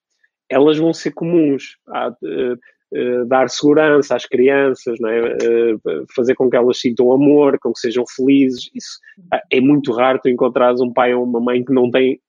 elas 0.49 0.77
vão 0.77 0.93
ser 0.93 1.11
comuns. 1.11 1.77
a 1.87 2.09
uh, 2.09 2.53
uh, 2.93 3.25
dar 3.25 3.49
segurança 3.49 4.15
às 4.15 4.25
crianças, 4.25 4.99
é? 5.01 5.21
uh, 5.21 6.05
fazer 6.15 6.35
com 6.35 6.49
que 6.49 6.55
elas 6.55 6.79
sintam 6.79 7.11
amor, 7.11 7.57
com 7.59 7.73
que 7.73 7.79
sejam 7.79 8.05
felizes. 8.07 8.69
Isso 8.73 8.99
é 9.51 9.59
muito 9.59 9.91
raro 9.91 10.19
tu 10.21 10.29
encontrares 10.29 10.79
um 10.79 10.91
pai 10.91 11.13
ou 11.13 11.23
uma 11.23 11.39
mãe 11.39 11.63
que 11.63 11.73
não 11.73 11.89
tem, 11.89 12.19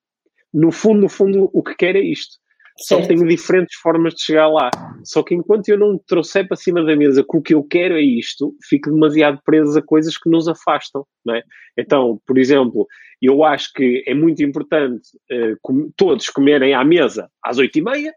no 0.52 0.70
fundo, 0.70 1.00
no 1.00 1.08
fundo, 1.08 1.50
o 1.52 1.62
que 1.62 1.74
quer 1.74 1.96
é 1.96 2.00
isto. 2.00 2.36
Só 2.76 3.00
tenho 3.06 3.26
diferentes 3.26 3.76
formas 3.76 4.14
de 4.14 4.22
chegar 4.22 4.48
lá. 4.48 4.70
Só 5.04 5.22
que 5.22 5.34
enquanto 5.34 5.68
eu 5.68 5.78
não 5.78 5.96
trouxer 5.96 6.46
para 6.46 6.56
cima 6.56 6.84
da 6.84 6.96
mesa 6.96 7.22
que 7.22 7.36
o 7.36 7.42
que 7.42 7.54
eu 7.54 7.62
quero 7.62 7.94
é 7.94 8.02
isto, 8.02 8.54
fico 8.68 8.90
demasiado 8.90 9.40
preso 9.44 9.78
a 9.78 9.82
coisas 9.82 10.18
que 10.18 10.28
nos 10.28 10.48
afastam. 10.48 11.06
Não 11.24 11.34
é? 11.34 11.42
Então, 11.78 12.20
por 12.26 12.36
exemplo, 12.36 12.86
eu 13.22 13.44
acho 13.44 13.72
que 13.72 14.02
é 14.06 14.14
muito 14.14 14.42
importante 14.42 15.08
uh, 15.30 15.56
com, 15.62 15.90
todos 15.96 16.28
comerem 16.30 16.74
à 16.74 16.84
mesa 16.84 17.30
às 17.42 17.58
oito 17.58 17.78
e 17.78 17.82
meia 17.82 18.12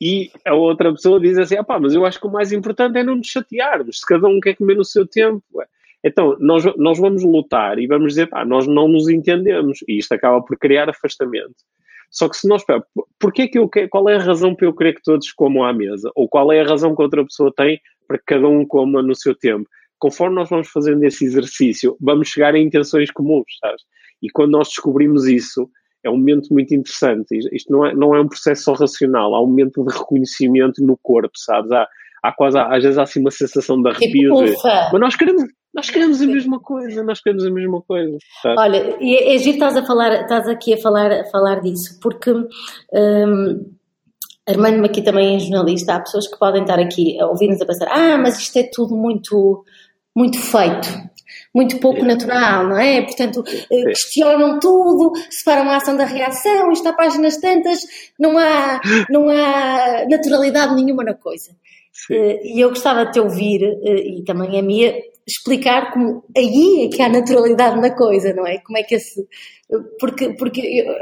e 0.00 0.30
a 0.44 0.54
outra 0.54 0.92
pessoa 0.92 1.20
diz 1.20 1.38
assim, 1.38 1.56
ah 1.56 1.64
pá, 1.64 1.78
mas 1.78 1.94
eu 1.94 2.04
acho 2.04 2.20
que 2.20 2.26
o 2.26 2.32
mais 2.32 2.52
importante 2.52 2.98
é 2.98 3.02
não 3.02 3.16
nos 3.16 3.28
chatearmos, 3.28 4.00
se 4.00 4.06
cada 4.06 4.26
um 4.28 4.40
quer 4.40 4.54
comer 4.56 4.76
no 4.76 4.84
seu 4.84 5.06
tempo. 5.06 5.42
Então, 6.04 6.36
nós, 6.38 6.64
nós 6.76 6.98
vamos 6.98 7.24
lutar 7.24 7.78
e 7.78 7.86
vamos 7.86 8.08
dizer, 8.08 8.26
pá, 8.26 8.44
nós 8.44 8.66
não 8.66 8.88
nos 8.88 9.08
entendemos 9.08 9.78
e 9.88 9.98
isto 9.98 10.12
acaba 10.12 10.42
por 10.42 10.58
criar 10.58 10.90
afastamento. 10.90 11.54
Só 12.10 12.28
que 12.28 12.36
se 12.36 12.48
nós, 12.48 12.62
porquê 13.18 13.42
é 13.42 13.48
que 13.48 13.58
eu 13.58 13.70
qual 13.90 14.08
é 14.08 14.16
a 14.16 14.22
razão 14.22 14.54
para 14.54 14.66
eu 14.66 14.74
querer 14.74 14.94
que 14.94 15.02
todos 15.02 15.32
comam 15.32 15.64
à 15.64 15.72
mesa? 15.72 16.10
Ou 16.14 16.28
qual 16.28 16.52
é 16.52 16.60
a 16.60 16.66
razão 16.66 16.94
que 16.94 17.02
outra 17.02 17.24
pessoa 17.24 17.52
tem 17.54 17.80
para 18.06 18.18
que 18.18 18.24
cada 18.26 18.48
um 18.48 18.64
coma 18.64 19.02
no 19.02 19.14
seu 19.14 19.34
tempo? 19.34 19.68
Conforme 19.98 20.36
nós 20.36 20.48
vamos 20.48 20.68
fazendo 20.68 21.02
esse 21.04 21.24
exercício, 21.24 21.96
vamos 22.00 22.28
chegar 22.28 22.54
a 22.54 22.58
intenções 22.58 23.10
comuns, 23.10 23.46
sabes? 23.60 23.82
E 24.22 24.30
quando 24.30 24.52
nós 24.52 24.68
descobrimos 24.68 25.26
isso, 25.26 25.68
é 26.02 26.10
um 26.10 26.16
momento 26.16 26.52
muito 26.52 26.74
interessante. 26.74 27.38
Isto 27.52 27.72
não 27.72 27.86
é, 27.86 27.94
não 27.94 28.14
é 28.14 28.20
um 28.20 28.28
processo 28.28 28.64
só 28.64 28.72
racional, 28.74 29.34
há 29.34 29.42
um 29.42 29.46
momento 29.46 29.84
de 29.84 29.92
reconhecimento 29.92 30.84
no 30.84 30.96
corpo, 30.96 31.32
sabes? 31.34 31.70
Há, 31.72 31.88
há 32.28 32.32
quase, 32.32 32.58
às 32.58 32.82
vezes 32.82 32.98
há 32.98 33.02
assim 33.02 33.20
uma 33.20 33.30
sensação 33.30 33.80
de 33.80 33.88
arrepio. 33.88 34.34
De, 34.34 34.54
mas 34.92 35.00
nós 35.00 35.16
queremos, 35.16 35.42
nós 35.74 35.90
queremos 35.90 36.20
a 36.22 36.26
mesma 36.26 36.60
coisa, 36.60 37.02
nós 37.02 37.20
queremos 37.20 37.44
a 37.44 37.50
mesma 37.50 37.82
coisa. 37.82 38.16
Sabe? 38.42 38.54
Olha, 38.58 38.96
e 39.00 39.16
é, 39.16 39.34
é 39.34 39.38
giro 39.38 39.54
estás 39.54 39.76
a 39.76 39.84
falar, 39.84 40.22
estás 40.22 40.48
aqui 40.48 40.74
a 40.74 40.78
falar, 40.78 41.12
a 41.12 41.24
falar 41.24 41.60
disso, 41.60 41.98
porque 42.00 42.30
hum, 42.32 43.76
Armando-me 44.48 44.86
aqui 44.86 45.02
também 45.02 45.34
em 45.34 45.40
jornalista, 45.40 45.94
há 45.94 46.00
pessoas 46.00 46.28
que 46.28 46.38
podem 46.38 46.62
estar 46.62 46.78
aqui 46.78 47.20
a 47.20 47.26
ouvir-nos 47.26 47.60
a 47.60 47.66
pensar, 47.66 47.88
ah, 47.90 48.16
mas 48.16 48.38
isto 48.38 48.56
é 48.56 48.70
tudo 48.72 48.96
muito, 48.96 49.64
muito 50.14 50.38
feito, 50.38 50.88
muito 51.52 51.80
pouco 51.80 52.04
natural, 52.04 52.68
não 52.68 52.78
é? 52.78 53.02
Portanto, 53.02 53.42
eh, 53.48 53.84
questionam 53.86 54.60
tudo, 54.60 55.10
separam 55.30 55.68
a 55.68 55.78
ação 55.78 55.96
da 55.96 56.04
reação, 56.04 56.70
isto 56.70 56.88
há 56.88 56.92
páginas 56.92 57.38
tantas, 57.38 57.80
não 58.16 58.38
há, 58.38 58.80
não 59.10 59.28
há 59.28 60.06
naturalidade 60.08 60.76
nenhuma 60.76 61.02
na 61.02 61.14
coisa. 61.14 61.50
Sim. 62.06 62.14
Eh, 62.14 62.40
e 62.44 62.60
eu 62.60 62.68
gostava 62.68 63.06
de 63.06 63.12
te 63.12 63.20
ouvir, 63.20 63.62
eh, 63.62 64.18
e 64.18 64.24
também 64.24 64.58
a 64.58 64.62
minha, 64.62 64.94
explicar 65.26 65.92
como 65.92 66.22
aí 66.36 66.84
é 66.84 66.88
que 66.94 67.02
há 67.02 67.08
naturalidade 67.08 67.80
na 67.80 67.94
coisa, 67.94 68.32
não 68.32 68.46
é? 68.46 68.58
Como 68.58 68.78
é 68.78 68.82
que 68.82 68.94
esse. 68.94 69.26
Porque, 69.98 70.34
porque 70.34 70.60
eu, 70.60 70.94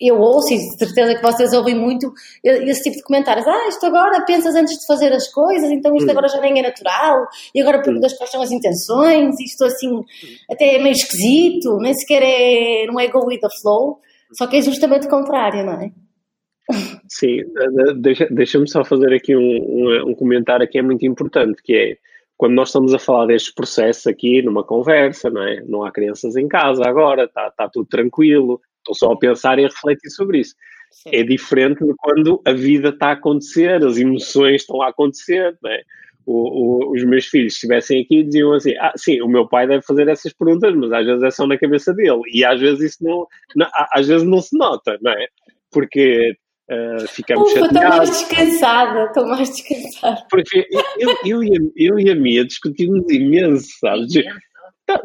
eu 0.00 0.20
ouço, 0.20 0.52
e 0.52 0.58
de 0.58 0.78
certeza 0.78 1.14
que 1.14 1.22
vocês 1.22 1.52
ouvem 1.52 1.74
muito 1.74 2.12
esse 2.42 2.82
tipo 2.82 2.96
de 2.96 3.02
comentários. 3.02 3.46
Ah, 3.46 3.68
isto 3.68 3.84
agora 3.86 4.24
pensas 4.24 4.54
antes 4.54 4.78
de 4.78 4.86
fazer 4.86 5.12
as 5.12 5.28
coisas, 5.28 5.70
então 5.70 5.94
isto 5.96 6.08
hum. 6.08 6.10
agora 6.10 6.28
já 6.28 6.40
nem 6.40 6.58
é 6.58 6.62
natural, 6.62 7.26
e 7.54 7.60
agora 7.60 7.82
perguntas 7.82 8.16
quais 8.16 8.30
são 8.30 8.42
as 8.42 8.50
intenções, 8.50 9.38
isto 9.40 9.64
assim 9.64 10.02
até 10.50 10.76
é 10.76 10.78
meio 10.82 10.94
esquisito, 10.94 11.76
nem 11.78 11.94
sequer 11.94 12.22
é. 12.22 12.86
não 12.86 12.98
é 12.98 13.08
go 13.08 13.26
with 13.26 13.40
the 13.40 13.48
flow, 13.60 13.98
só 14.36 14.46
que 14.46 14.56
é 14.56 14.62
justamente 14.62 15.06
o 15.06 15.10
contrário, 15.10 15.64
não 15.64 15.80
é? 15.80 15.90
Sim, 17.08 17.44
deixa-me 17.96 18.34
deixa 18.34 18.66
só 18.66 18.84
fazer 18.84 19.12
aqui 19.14 19.34
um, 19.34 19.40
um, 19.40 20.10
um 20.10 20.14
comentário 20.14 20.68
que 20.68 20.78
é 20.78 20.82
muito 20.82 21.06
importante, 21.06 21.62
que 21.62 21.74
é 21.74 21.98
quando 22.36 22.54
nós 22.54 22.68
estamos 22.68 22.94
a 22.94 22.98
falar 22.98 23.26
destes 23.26 23.52
processos 23.52 24.06
aqui 24.06 24.40
numa 24.42 24.62
conversa, 24.62 25.28
não 25.28 25.42
é? 25.42 25.60
Não 25.66 25.82
há 25.82 25.90
crianças 25.90 26.36
em 26.36 26.46
casa 26.46 26.86
agora, 26.86 27.24
está 27.24 27.50
tá 27.50 27.68
tudo 27.68 27.88
tranquilo, 27.88 28.60
estou 28.78 28.94
só 28.94 29.12
a 29.12 29.18
pensar 29.18 29.58
e 29.58 29.64
a 29.64 29.68
refletir 29.68 30.10
sobre 30.10 30.38
isso. 30.38 30.54
Sim. 30.90 31.10
É 31.12 31.22
diferente 31.22 31.84
de 31.84 31.92
quando 31.98 32.40
a 32.46 32.52
vida 32.52 32.90
está 32.90 33.08
a 33.08 33.12
acontecer, 33.12 33.84
as 33.84 33.98
emoções 33.98 34.62
estão 34.62 34.80
a 34.80 34.88
acontecer, 34.88 35.58
não 35.60 35.70
é? 35.70 35.82
O, 36.24 36.90
o, 36.90 36.92
os 36.92 37.02
meus 37.04 37.26
filhos 37.26 37.54
estivessem 37.54 38.02
aqui 38.02 38.22
diziam 38.22 38.52
assim, 38.52 38.76
ah, 38.76 38.92
sim, 38.96 39.20
o 39.22 39.28
meu 39.28 39.48
pai 39.48 39.66
deve 39.66 39.82
fazer 39.82 40.06
essas 40.08 40.32
perguntas, 40.32 40.74
mas 40.74 40.92
às 40.92 41.06
vezes 41.06 41.22
é 41.22 41.30
só 41.30 41.46
na 41.46 41.58
cabeça 41.58 41.92
dele, 41.94 42.20
e 42.32 42.44
às 42.44 42.60
vezes 42.60 42.92
isso 42.92 43.02
não, 43.02 43.26
não 43.56 43.66
às 43.92 44.06
vezes 44.06 44.26
não 44.26 44.40
se 44.40 44.56
nota, 44.56 44.98
não 45.00 45.10
é? 45.10 45.26
Porque 45.72 46.36
Uh, 46.70 47.08
ficamos 47.08 47.50
Ufa, 47.50 47.60
estou 47.60 47.82
mais 47.82 48.10
descansada, 48.10 49.04
estou 49.06 49.26
mais 49.26 49.48
descansada. 49.48 50.26
Porque 50.30 50.68
eu, 50.98 51.16
eu, 51.24 51.42
e 51.42 51.52
a, 51.52 51.60
eu 51.76 51.98
e 51.98 52.10
a 52.10 52.14
Mia 52.14 52.44
discutimos 52.44 53.10
imenso, 53.10 53.66
sabes? 53.80 54.12
Tá, 54.88 55.00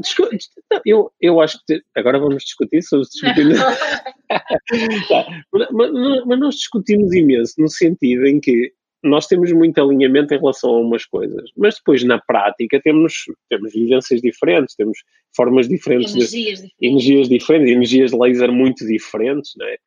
eu, 0.86 1.11
eu 1.22 1.41
acho 1.41 1.59
que 1.66 1.82
agora 1.95 2.20
vamos 2.20 2.43
discutir 2.43 2.82
sobre 2.82 3.05
discutir. 3.05 3.55
tá, 5.09 5.43
mas, 5.51 6.26
mas, 6.26 6.39
nós 6.39 6.55
discutimos 6.55 7.14
imenso 7.14 7.53
no 7.57 7.70
sentido 7.70 8.26
em 8.26 8.39
que 8.39 8.74
nós 9.03 9.28
temos 9.28 9.51
muito 9.51 9.82
alinhamento 9.82 10.34
em 10.34 10.39
relação 10.39 10.70
a 10.70 10.80
umas 10.80 11.05
coisas, 11.05 11.49
mas 11.57 11.76
depois 11.76 12.03
na 12.05 12.20
prática 12.20 12.80
temos, 12.82 13.26
temos 13.49 13.74
vivências 13.74 14.22
diferentes, 14.22 14.76
temos 14.76 14.97
formas 15.36 15.68
diferentes, 15.68 16.16
energias, 16.16 16.61
de, 16.61 16.68
diferentes. 16.68 16.78
energias 16.82 17.30
diferentes, 17.30 17.72
energias 17.74 18.11
laser 18.14 18.51
muito 18.51 18.88
diferentes, 18.88 19.51
não 19.57 19.66
é? 19.68 19.78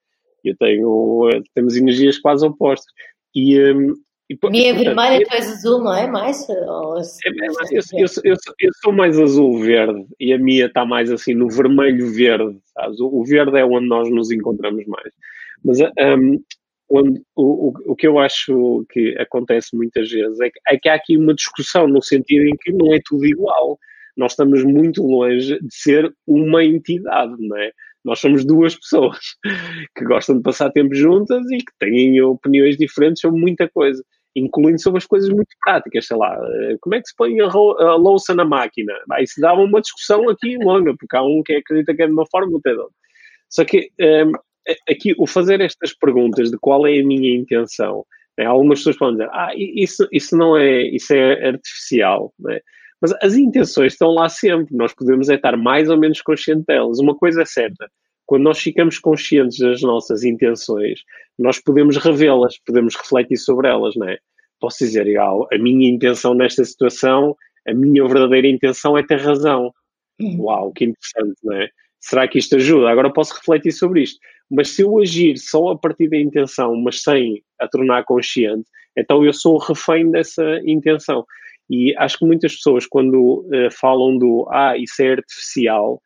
Eu 0.45 0.57
tenho, 0.57 1.31
temos 1.55 1.77
energias 1.77 2.19
quase 2.19 2.47
opostas. 2.47 2.93
E, 3.35 3.61
um, 3.73 3.95
e, 4.29 4.37
Minha 4.51 4.75
portanto, 4.75 4.97
vermelha, 4.97 5.25
tu 5.25 5.35
és 5.35 5.49
azul, 5.49 5.85
não 5.85 5.95
é? 5.95 6.07
Mais? 6.07 6.49
Ou... 6.49 6.99
É, 6.99 7.47
eu, 7.71 7.83
eu, 7.93 8.07
eu, 8.25 8.37
eu, 8.61 8.71
sou 8.83 8.93
mais 8.93 9.19
azul-verde 9.19 10.05
e 10.19 10.33
a 10.33 10.39
minha 10.39 10.67
está 10.67 10.85
mais 10.85 11.11
assim 11.13 11.35
no 11.35 11.49
vermelho-verde. 11.49 12.59
O, 12.99 13.21
o 13.21 13.25
verde 13.25 13.59
é 13.59 13.65
onde 13.65 13.87
nós 13.87 14.11
nos 14.11 14.31
encontramos 14.33 14.85
mais. 14.87 15.13
Mas 15.65 15.79
um, 15.81 16.43
onde, 16.89 17.21
o, 17.37 17.69
o, 17.69 17.93
o 17.93 17.97
que 17.97 18.07
eu 18.07 18.19
acho 18.19 18.85
que 18.91 19.17
acontece 19.19 19.77
muitas 19.77 20.11
vezes 20.11 20.41
é 20.41 20.51
que, 20.51 20.61
é 20.69 20.79
que 20.79 20.89
há 20.89 20.95
aqui 20.95 21.17
uma 21.17 21.35
discussão 21.35 21.87
no 21.87 22.03
sentido 22.03 22.47
em 22.47 22.57
que 22.57 22.73
não 22.73 22.93
é 22.95 22.99
tudo 23.05 23.25
igual. 23.25 23.79
Nós 24.17 24.33
estamos 24.33 24.65
muito 24.65 25.03
longe 25.03 25.59
de 25.61 25.75
ser 25.75 26.13
uma 26.27 26.65
entidade, 26.65 27.35
não 27.39 27.57
é? 27.57 27.71
Nós 28.07 28.21
somos 28.21 28.45
duas 28.47 28.77
pessoas 28.77 29.19
que 29.97 30.05
gostam 30.05 30.37
de 30.37 30.43
passar 30.43 30.71
tempo 30.71 30.95
juntas 30.95 31.45
e 31.51 31.59
que 31.59 31.73
têm 31.81 32.23
opiniões 32.23 32.77
diferentes 32.77 33.21
sobre 33.21 33.41
muita 33.41 33.69
coisa, 33.69 34.01
incluindo 34.37 34.81
sobre 34.81 34.99
as 34.99 35.07
coisas 35.07 35.29
muito 35.29 35.49
práticas, 35.61 36.07
sei 36.07 36.17
lá, 36.17 36.33
eh, 36.35 36.77
como 36.81 36.95
é 36.95 37.01
que 37.01 37.09
se 37.09 37.17
põe 37.17 37.41
a, 37.41 37.47
a 37.47 37.97
louça 37.97 38.33
na 38.33 38.45
máquina? 38.45 38.93
Aí 39.11 39.27
se 39.27 39.41
dava 39.41 39.61
uma 39.61 39.81
discussão 39.81 40.29
aqui 40.31 40.57
longa, 40.59 40.95
porque 40.97 41.17
há 41.17 41.23
um 41.23 41.43
que 41.45 41.55
acredita 41.55 41.97
que 41.97 42.03
é 42.03 42.07
de 42.07 42.13
uma 42.13 42.27
forma, 42.27 42.53
outro 42.53 42.71
é 42.71 42.75
de 42.75 42.81
outra. 42.81 42.95
Só 43.51 43.65
que 43.65 43.91
um, 44.01 44.05
ehm, 44.05 44.33
aqui 44.89 45.15
o 45.19 45.27
fazer 45.27 45.61
estas 45.61 45.93
perguntas 45.93 46.51
de 46.51 46.59
qual 46.59 46.87
é 46.87 47.01
a 47.01 47.05
minha 47.05 47.35
intenção, 47.35 48.05
né? 48.39 48.47
algumas 48.47 48.79
pessoas 48.79 48.99
podem 48.99 49.17
dizer, 49.17 49.31
ah, 49.33 49.51
isso, 49.57 50.07
isso 50.13 50.37
não 50.37 50.57
é, 50.57 50.83
isso 50.83 51.13
é 51.13 51.49
artificial, 51.49 52.33
né? 52.39 52.61
Mas 53.01 53.13
as 53.23 53.35
intenções 53.35 53.93
estão 53.93 54.09
lá 54.11 54.29
sempre, 54.29 54.75
nós 54.75 54.95
podemos 54.95 55.29
é 55.29 55.35
estar 55.35 55.57
mais 55.57 55.89
ou 55.89 55.99
menos 55.99 56.23
conscientes 56.23 56.65
delas. 56.65 56.99
Uma 56.99 57.15
coisa 57.15 57.43
é 57.43 57.45
certa, 57.45 57.91
quando 58.27 58.43
nós 58.43 58.59
ficamos 58.59 58.99
conscientes 58.99 59.59
das 59.59 59.81
nossas 59.83 60.25
intenções, 60.25 61.01
nós 61.39 61.61
podemos 61.61 61.97
revê-las, 61.97 62.59
podemos 62.67 62.97
refletir 62.97 63.37
sobre 63.37 63.69
elas, 63.69 63.95
não 63.95 64.09
é? 64.09 64.19
Posso 64.59 64.79
dizer, 64.79 65.07
a 65.19 65.59
minha 65.59 65.89
intenção 65.89 66.35
nesta 66.35 66.65
situação, 66.65 67.37
a 67.69 67.75
minha 67.75 68.05
verdadeira 68.07 68.49
intenção 68.49 68.97
é 68.97 69.03
ter 69.07 69.21
razão. 69.21 69.73
Uhum. 70.21 70.45
Uau, 70.45 70.73
que 70.73 70.85
interessante, 70.85 71.37
não 71.45 71.55
é? 71.55 71.69
Será 72.01 72.27
que 72.27 72.39
isto 72.39 72.57
ajuda? 72.57 72.89
Agora 72.89 73.13
posso 73.13 73.35
refletir 73.35 73.73
sobre 73.73 74.03
isto. 74.03 74.19
Mas 74.51 74.71
se 74.71 74.83
eu 74.83 74.99
agir 74.99 75.37
só 75.39 75.71
a 75.71 75.79
partir 75.79 76.09
da 76.09 76.17
intenção, 76.17 76.75
mas 76.77 77.03
sem 77.03 77.43
a 77.61 77.69
tornar 77.69 78.05
consciente, 78.05 78.65
então 78.97 79.25
eu 79.25 79.33
sou 79.33 79.59
refém 79.59 80.11
dessa 80.11 80.61
intenção. 80.65 81.25
E 81.69 81.95
acho 81.97 82.19
que 82.19 82.25
muitas 82.25 82.55
pessoas, 82.55 82.87
quando 82.87 83.45
uh, 83.47 83.71
falam 83.73 84.17
do 84.19 84.49
ah, 84.51 84.77
isso 84.77 85.03
é 85.03 85.13
artificial, 85.13 86.01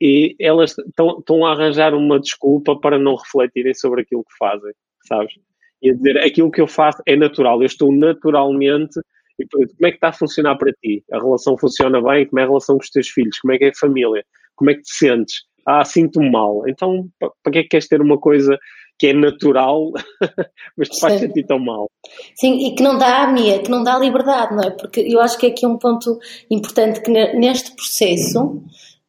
e 0.00 0.34
elas 0.40 0.74
estão 0.78 1.46
a 1.46 1.52
arranjar 1.52 1.94
uma 1.94 2.18
desculpa 2.18 2.78
para 2.78 2.98
não 2.98 3.14
refletirem 3.14 3.72
sobre 3.72 4.02
aquilo 4.02 4.24
que 4.24 4.36
fazem, 4.36 4.72
sabes? 5.06 5.34
E 5.80 5.94
dizer 5.94 6.18
aquilo 6.18 6.50
que 6.50 6.60
eu 6.60 6.66
faço 6.66 7.00
é 7.06 7.14
natural, 7.14 7.60
eu 7.60 7.66
estou 7.66 7.92
naturalmente. 7.92 8.98
E, 9.38 9.46
como 9.46 9.86
é 9.86 9.90
que 9.90 9.96
está 9.96 10.08
a 10.08 10.12
funcionar 10.12 10.56
para 10.56 10.72
ti? 10.72 11.04
A 11.12 11.18
relação 11.18 11.56
funciona 11.56 12.02
bem? 12.02 12.26
Como 12.26 12.40
é 12.40 12.42
a 12.42 12.46
relação 12.46 12.76
com 12.76 12.82
os 12.82 12.90
teus 12.90 13.08
filhos? 13.08 13.38
Como 13.38 13.52
é 13.52 13.58
que 13.58 13.64
é 13.66 13.68
a 13.68 13.78
família? 13.78 14.24
Como 14.56 14.70
é 14.70 14.74
que 14.74 14.82
te 14.82 14.92
sentes? 14.92 15.44
Ah, 15.64 15.84
sinto-me 15.84 16.30
mal. 16.30 16.62
Então, 16.68 17.08
para 17.20 17.52
que 17.52 17.58
é 17.58 17.62
que 17.62 17.68
queres 17.68 17.86
ter 17.86 18.00
uma 18.00 18.18
coisa 18.18 18.58
que 19.02 19.08
é 19.08 19.12
natural, 19.12 19.90
mas 20.78 20.88
te 20.88 21.00
faz 21.00 21.14
Sim. 21.14 21.26
sentir 21.26 21.44
tão 21.44 21.58
mal? 21.58 21.90
Sim, 22.36 22.68
e 22.68 22.72
que 22.72 22.84
não 22.84 22.96
dá 22.96 23.24
a 23.24 23.32
minha, 23.32 23.58
que 23.58 23.68
não 23.68 23.82
dá 23.82 23.98
liberdade, 23.98 24.54
não 24.54 24.62
é? 24.62 24.70
Porque 24.70 25.00
eu 25.00 25.20
acho 25.20 25.36
que 25.36 25.46
aqui 25.46 25.64
é 25.64 25.68
um 25.68 25.76
ponto 25.76 26.20
importante 26.48 27.00
que 27.02 27.10
neste 27.10 27.74
processo 27.74 28.62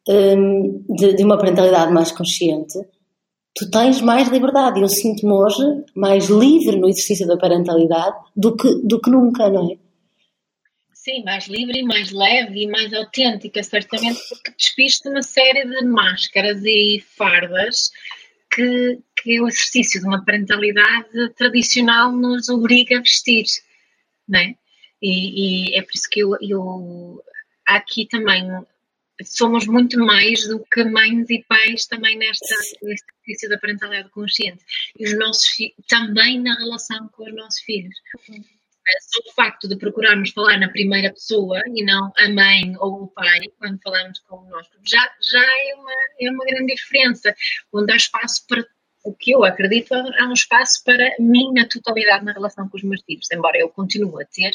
um, 0.08 0.84
de, 0.90 1.14
de 1.14 1.22
uma 1.22 1.38
parentalidade 1.38 1.92
mais 1.92 2.10
consciente, 2.10 2.76
tu 3.54 3.70
tens 3.70 4.00
mais 4.00 4.26
liberdade. 4.26 4.80
Eu 4.80 4.88
sinto-me 4.88 5.32
hoje 5.32 5.62
mais 5.94 6.28
livre 6.28 6.76
no 6.76 6.88
exercício 6.88 7.24
da 7.28 7.36
parentalidade 7.36 8.16
do 8.34 8.56
que, 8.56 8.68
do 8.82 9.00
que 9.00 9.08
nunca, 9.08 9.48
não 9.48 9.70
é? 9.70 9.76
Sim, 10.92 11.22
mais 11.22 11.46
livre 11.46 11.78
e 11.78 11.84
mais 11.84 12.10
leve 12.10 12.64
e 12.64 12.66
mais 12.66 12.92
autêntica, 12.92 13.62
certamente, 13.62 14.18
porque 14.28 14.50
despiste 14.58 15.08
uma 15.08 15.22
série 15.22 15.64
de 15.64 15.84
máscaras 15.84 16.64
e 16.64 17.00
fardas 17.16 17.92
que, 18.54 18.98
que 19.24 19.40
o 19.40 19.48
exercício 19.48 20.00
de 20.00 20.06
uma 20.06 20.22
parentalidade 20.22 21.30
tradicional 21.30 22.12
nos 22.12 22.50
obriga 22.50 22.98
a 22.98 23.00
vestir, 23.00 23.46
não 24.28 24.38
é? 24.38 24.54
E, 25.00 25.70
e 25.72 25.78
é 25.78 25.82
por 25.82 25.92
isso 25.94 26.08
que 26.10 26.20
eu, 26.20 26.36
eu 26.42 27.24
aqui 27.66 28.06
também 28.06 28.46
somos 29.24 29.66
muito 29.66 29.98
mais 29.98 30.46
do 30.46 30.62
que 30.70 30.84
mães 30.84 31.30
e 31.30 31.42
pais 31.48 31.86
também 31.86 32.18
nesta, 32.18 32.54
exercício 32.82 33.48
da 33.48 33.58
parentalidade 33.58 34.10
consciente. 34.10 34.62
E 34.98 35.06
os 35.06 35.18
nossos 35.18 35.48
também 35.88 36.40
na 36.40 36.54
relação 36.58 37.08
com 37.08 37.24
os 37.24 37.34
nossos 37.34 37.60
filhos. 37.60 37.94
É 38.86 39.00
só 39.00 39.20
o 39.30 39.34
facto 39.34 39.66
de 39.66 39.76
procurarmos 39.76 40.30
falar 40.32 40.58
na 40.58 40.68
primeira 40.68 41.10
pessoa 41.10 41.62
e 41.74 41.82
não 41.82 42.12
a 42.18 42.28
mãe 42.28 42.74
ou 42.78 43.04
o 43.04 43.08
pai, 43.08 43.40
quando 43.58 43.80
falamos 43.82 44.18
com 44.20 44.36
o 44.36 44.48
nosso 44.50 44.70
já, 44.86 45.10
já 45.22 45.42
é, 45.42 45.74
uma, 45.74 45.92
é 46.20 46.30
uma 46.30 46.44
grande 46.44 46.74
diferença, 46.74 47.34
onde 47.72 47.90
há 47.92 47.96
espaço 47.96 48.46
para 48.46 48.62
o 49.04 49.12
que 49.12 49.32
eu 49.32 49.44
acredito, 49.44 49.92
há 49.92 50.26
um 50.26 50.32
espaço 50.32 50.82
para 50.82 51.14
mim 51.18 51.52
na 51.52 51.68
totalidade 51.68 52.24
na 52.24 52.32
relação 52.32 52.68
com 52.68 52.76
os 52.76 52.82
meus 52.82 53.02
filhos, 53.02 53.30
embora 53.30 53.58
eu 53.58 53.68
continue 53.68 54.22
a 54.22 54.26
ter 54.26 54.52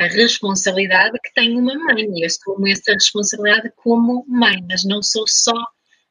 a 0.00 0.06
responsabilidade 0.06 1.18
que 1.22 1.32
tem 1.34 1.56
uma 1.56 1.74
mãe. 1.74 2.04
Eu 2.04 2.26
assumo 2.26 2.66
essa 2.68 2.92
responsabilidade 2.92 3.72
como 3.76 4.24
mãe, 4.28 4.64
mas 4.68 4.84
não 4.84 5.02
sou 5.02 5.24
só 5.26 5.54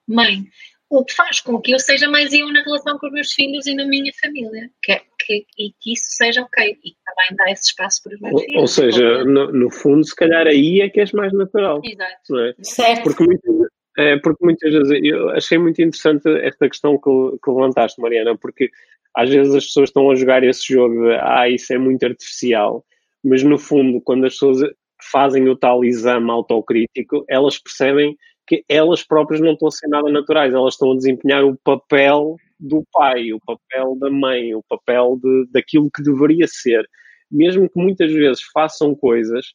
mãe. 0.08 0.46
O 0.90 1.04
que 1.04 1.14
faz 1.14 1.40
com 1.40 1.60
que 1.60 1.74
eu 1.74 1.80
seja 1.80 2.08
mais 2.08 2.34
eu 2.34 2.52
na 2.52 2.62
relação 2.62 3.00
com 3.00 3.08
os 3.08 3.14
meus 3.14 3.34
filhos 3.34 3.66
e 3.66 3.74
na 3.74 3.86
minha 3.86 4.12
família. 4.22 4.70
Que, 4.82 5.02
que, 5.26 5.46
e 5.58 5.74
que 5.82 5.94
isso 5.94 6.06
seja 6.12 6.42
ok. 6.42 6.66
E 6.66 6.94
também 7.06 7.36
dá 7.36 7.52
esse 7.52 7.70
espaço 7.70 8.02
para 8.04 8.14
os 8.14 8.22
meus 8.22 8.34
ou, 8.34 8.40
filhos. 8.40 8.62
Ou 8.62 8.68
seja, 8.68 9.24
no, 9.24 9.52
no, 9.52 9.72
fundo, 9.72 10.04
se 10.04 10.16
calhar 10.16 10.46
aí 10.46 10.82
é 10.82 10.90
que 10.90 11.00
és 11.00 11.12
mais 11.12 11.34
natural. 11.34 11.82
Exato. 11.84 12.40
É? 12.40 12.54
Certo. 12.62 13.04
Porque 13.04 13.24
muitas, 13.24 13.70
é, 13.98 14.18
porque 14.18 14.44
muitas 14.44 14.72
vezes 14.72 15.00
eu 15.04 15.30
achei 15.32 15.58
muito 15.58 15.82
interessante 15.82 16.28
esta 16.42 16.68
questão 16.68 16.98
que, 16.98 17.38
que 17.44 17.52
levantaste, 17.52 18.02
Mariana, 18.02 18.38
porque 18.38 18.70
às 19.16 19.30
vezes 19.30 19.54
as 19.54 19.66
pessoas 19.66 19.90
estão 19.90 20.10
a 20.10 20.16
jogar 20.16 20.44
esse 20.44 20.74
jogo 20.74 20.96
de 21.06 21.18
ah, 21.22 21.48
isso 21.50 21.72
é 21.74 21.78
muito 21.78 22.04
artificial 22.04 22.84
mas 23.24 23.42
no 23.42 23.58
fundo, 23.58 24.02
quando 24.02 24.26
as 24.26 24.34
pessoas 24.34 24.60
fazem 25.02 25.48
o 25.48 25.56
tal 25.56 25.86
exame 25.86 26.30
autocrítico, 26.30 27.24
elas 27.30 27.58
percebem 27.58 28.18
que 28.46 28.64
elas 28.68 29.02
próprias 29.02 29.40
não 29.40 29.54
estão 29.54 29.70
a 29.70 29.72
ser 29.72 29.88
nada 29.88 30.10
naturais, 30.10 30.54
elas 30.54 30.74
estão 30.74 30.92
a 30.92 30.96
desempenhar 30.96 31.46
o 31.46 31.58
papel 31.64 32.36
do 32.60 32.84
pai, 32.92 33.32
o 33.32 33.40
papel 33.40 33.96
da 33.98 34.10
mãe, 34.10 34.54
o 34.54 34.64
papel 34.68 35.18
de, 35.22 35.48
daquilo 35.52 35.90
que 35.90 36.04
deveria 36.04 36.46
ser. 36.48 36.86
Mesmo 37.32 37.70
que 37.70 37.80
muitas 37.80 38.12
vezes 38.12 38.44
façam 38.54 38.94
coisas 38.94 39.54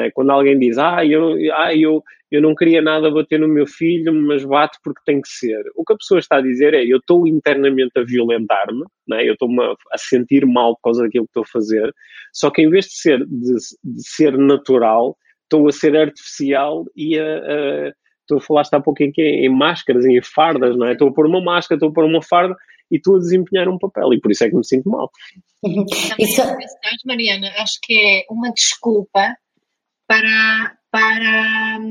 é? 0.00 0.10
Quando 0.10 0.30
alguém 0.30 0.58
diz, 0.58 0.76
ah, 0.76 1.04
eu, 1.04 1.34
ah 1.54 1.74
eu, 1.74 2.02
eu 2.30 2.42
não 2.42 2.54
queria 2.54 2.82
nada 2.82 3.10
bater 3.10 3.40
no 3.40 3.48
meu 3.48 3.66
filho, 3.66 4.12
mas 4.12 4.44
bate 4.44 4.78
porque 4.82 5.00
tem 5.04 5.20
que 5.20 5.28
ser. 5.28 5.62
O 5.74 5.84
que 5.84 5.94
a 5.94 5.96
pessoa 5.96 6.18
está 6.18 6.36
a 6.36 6.42
dizer 6.42 6.74
é, 6.74 6.84
eu 6.84 6.98
estou 6.98 7.26
internamente 7.26 7.92
a 7.96 8.04
violentar-me, 8.04 8.84
é? 9.14 9.28
eu 9.28 9.32
estou-me 9.32 9.62
a, 9.62 9.74
a, 9.92 9.98
sentir 9.98 10.44
mal 10.46 10.74
por 10.76 10.82
causa 10.82 11.02
daquilo 11.02 11.24
que 11.24 11.30
estou 11.30 11.44
a 11.44 11.52
fazer, 11.52 11.94
só 12.32 12.50
que 12.50 12.62
em 12.62 12.70
vez 12.70 12.86
de 12.86 12.94
ser, 12.94 13.18
de, 13.26 13.54
de 13.84 14.08
ser 14.08 14.36
natural, 14.36 15.16
estou 15.44 15.66
a 15.68 15.72
ser 15.72 15.96
artificial 15.96 16.84
e 16.94 17.18
a, 17.18 17.24
a 17.24 17.92
tu 18.28 18.38
falaste 18.40 18.74
há 18.74 18.80
pouco 18.80 19.02
em, 19.02 19.10
em 19.16 19.48
máscaras, 19.48 20.04
em 20.04 20.20
fardas, 20.22 20.76
não 20.76 20.86
é? 20.86 20.92
Estou 20.92 21.08
a 21.08 21.12
pôr 21.12 21.26
uma 21.26 21.40
máscara, 21.40 21.76
estou 21.76 21.88
a 21.88 21.92
pôr 21.92 22.04
uma 22.04 22.22
farda 22.22 22.54
e 22.90 22.96
estou 22.96 23.16
a 23.16 23.18
desempenhar 23.18 23.68
um 23.68 23.78
papel 23.78 24.12
e 24.12 24.20
por 24.20 24.30
isso 24.30 24.44
é 24.44 24.50
que 24.50 24.56
me 24.56 24.64
sinto 24.64 24.88
mal. 24.88 25.10
Isso... 26.18 26.42
Mariana, 27.06 27.50
acho 27.56 27.78
que 27.82 27.94
é 27.94 28.32
uma 28.32 28.52
desculpa 28.52 29.34
para, 30.06 30.76
para, 30.90 31.88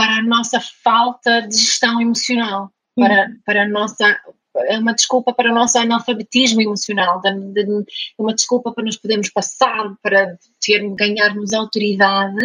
para 0.00 0.16
a 0.16 0.22
nossa 0.22 0.58
falta 0.82 1.42
de 1.42 1.58
gestão 1.58 2.00
emocional, 2.00 2.72
para, 2.96 3.26
uhum. 3.26 3.40
para 3.44 3.62
a 3.64 3.68
nossa 3.68 4.18
é 4.66 4.78
uma 4.78 4.94
desculpa 4.94 5.32
para 5.34 5.52
o 5.52 5.54
nosso 5.54 5.78
analfabetismo 5.78 6.60
emocional, 6.62 7.20
de, 7.20 7.52
de, 7.52 7.84
uma 8.18 8.34
desculpa 8.34 8.72
para 8.72 8.84
nos 8.84 8.96
podermos 8.96 9.30
passar, 9.30 9.94
para 10.02 10.38
ter, 10.60 10.82
ganharmos 10.96 11.52
autoridade, 11.52 12.44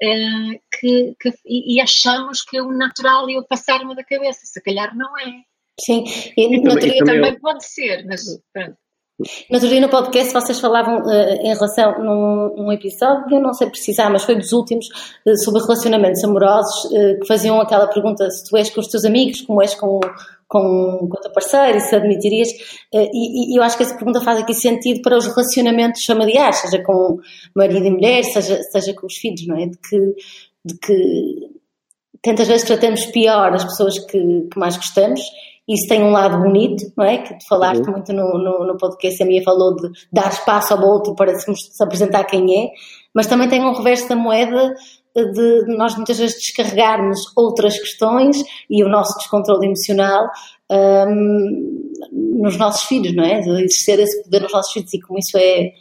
eh, 0.00 0.60
que, 0.78 1.16
que, 1.18 1.32
e, 1.46 1.80
achamos 1.80 2.42
que 2.42 2.58
é 2.58 2.62
o 2.62 2.70
natural 2.70 3.28
e 3.28 3.38
o 3.38 3.44
passar-me 3.44 3.96
da 3.96 4.04
cabeça, 4.04 4.42
se 4.44 4.62
calhar 4.62 4.94
não 4.94 5.18
é. 5.18 5.42
Sim, 5.80 6.04
e, 6.36 6.58
e 6.58 6.62
também, 6.62 6.98
também 7.04 7.40
pode 7.40 7.66
ser, 7.66 8.04
mas 8.06 8.22
pronto. 8.52 8.76
No 9.18 9.54
outro 9.54 9.68
dia 9.68 9.80
no 9.80 9.88
podcast 9.88 10.30
vocês 10.30 10.60
falavam 10.60 10.98
uh, 10.98 11.40
em 11.40 11.54
relação 11.54 12.04
num 12.04 12.66
um 12.66 12.72
episódio, 12.72 13.36
eu 13.36 13.40
não 13.40 13.54
sei 13.54 13.70
precisar, 13.70 14.10
mas 14.10 14.24
foi 14.24 14.36
dos 14.36 14.52
últimos, 14.52 14.86
uh, 15.24 15.36
sobre 15.42 15.62
relacionamentos 15.62 16.22
amorosos, 16.22 16.84
uh, 16.84 17.18
que 17.18 17.26
faziam 17.26 17.58
aquela 17.58 17.86
pergunta 17.86 18.30
se 18.30 18.44
tu 18.44 18.58
és 18.58 18.68
com 18.68 18.78
os 18.78 18.88
teus 18.88 19.06
amigos, 19.06 19.40
como 19.40 19.62
és 19.62 19.74
com, 19.74 20.00
com, 20.46 21.08
com 21.10 21.16
o 21.16 21.20
teu 21.20 21.32
parceiro, 21.32 21.78
e 21.78 21.80
se 21.80 21.96
admitirias. 21.96 22.50
E, 22.92 23.54
e, 23.54 23.58
eu 23.58 23.62
acho 23.62 23.78
que 23.78 23.84
essa 23.84 23.96
pergunta 23.96 24.20
faz 24.20 24.38
aqui 24.38 24.52
sentido 24.52 25.00
para 25.00 25.16
os 25.16 25.26
relacionamentos 25.26 26.04
familiares, 26.04 26.56
seja 26.56 26.82
com 26.82 27.18
marido 27.54 27.86
e 27.86 27.90
mulher, 27.90 28.22
seja, 28.22 28.62
seja 28.64 28.92
com 28.92 29.06
os 29.06 29.14
filhos, 29.14 29.46
não 29.46 29.56
é? 29.56 29.66
De 29.66 29.78
que, 29.78 30.14
de 30.62 30.78
que 30.78 31.56
tantas 32.22 32.48
vezes 32.48 32.66
tratamos 32.66 33.06
pior 33.06 33.54
as 33.54 33.64
pessoas 33.64 33.98
que, 33.98 34.18
que 34.52 34.58
mais 34.58 34.76
gostamos 34.76 35.22
isso 35.68 35.88
tem 35.88 36.02
um 36.02 36.10
lado 36.10 36.38
bonito, 36.38 36.84
não 36.96 37.04
é? 37.04 37.18
Que 37.18 37.34
tu 37.34 37.46
falaste 37.48 37.84
uhum. 37.86 37.92
muito 37.92 38.12
no, 38.12 38.38
no, 38.38 38.66
no, 38.66 38.76
podcast, 38.76 39.22
a 39.22 39.26
minha 39.26 39.42
falou 39.42 39.74
de 39.74 39.90
dar 40.12 40.28
espaço 40.28 40.72
ao 40.72 40.82
outro 40.82 41.14
para 41.14 41.34
se, 41.34 41.52
se, 41.54 41.82
apresentar 41.82 42.24
quem 42.24 42.64
é, 42.64 42.70
mas 43.14 43.26
também 43.26 43.48
tem 43.48 43.64
um 43.64 43.72
reverso 43.72 44.08
da 44.08 44.16
moeda 44.16 44.74
de 45.16 45.76
nós 45.76 45.96
muitas 45.96 46.18
vezes 46.18 46.36
descarregarmos 46.36 47.18
outras 47.34 47.78
questões 47.78 48.36
e 48.68 48.84
o 48.84 48.88
nosso 48.88 49.16
descontrole 49.16 49.66
emocional 49.66 50.28
um, 50.70 51.92
nos 52.12 52.56
nossos 52.58 52.82
filhos, 52.84 53.14
não 53.14 53.24
é? 53.24 53.40
De 53.40 53.50
exercer 53.50 53.98
esse 53.98 54.22
poder 54.22 54.42
nos 54.42 54.52
nossos 54.52 54.72
filhos 54.72 54.92
e 54.92 55.00
como 55.00 55.18
isso 55.18 55.38
é, 55.38 55.72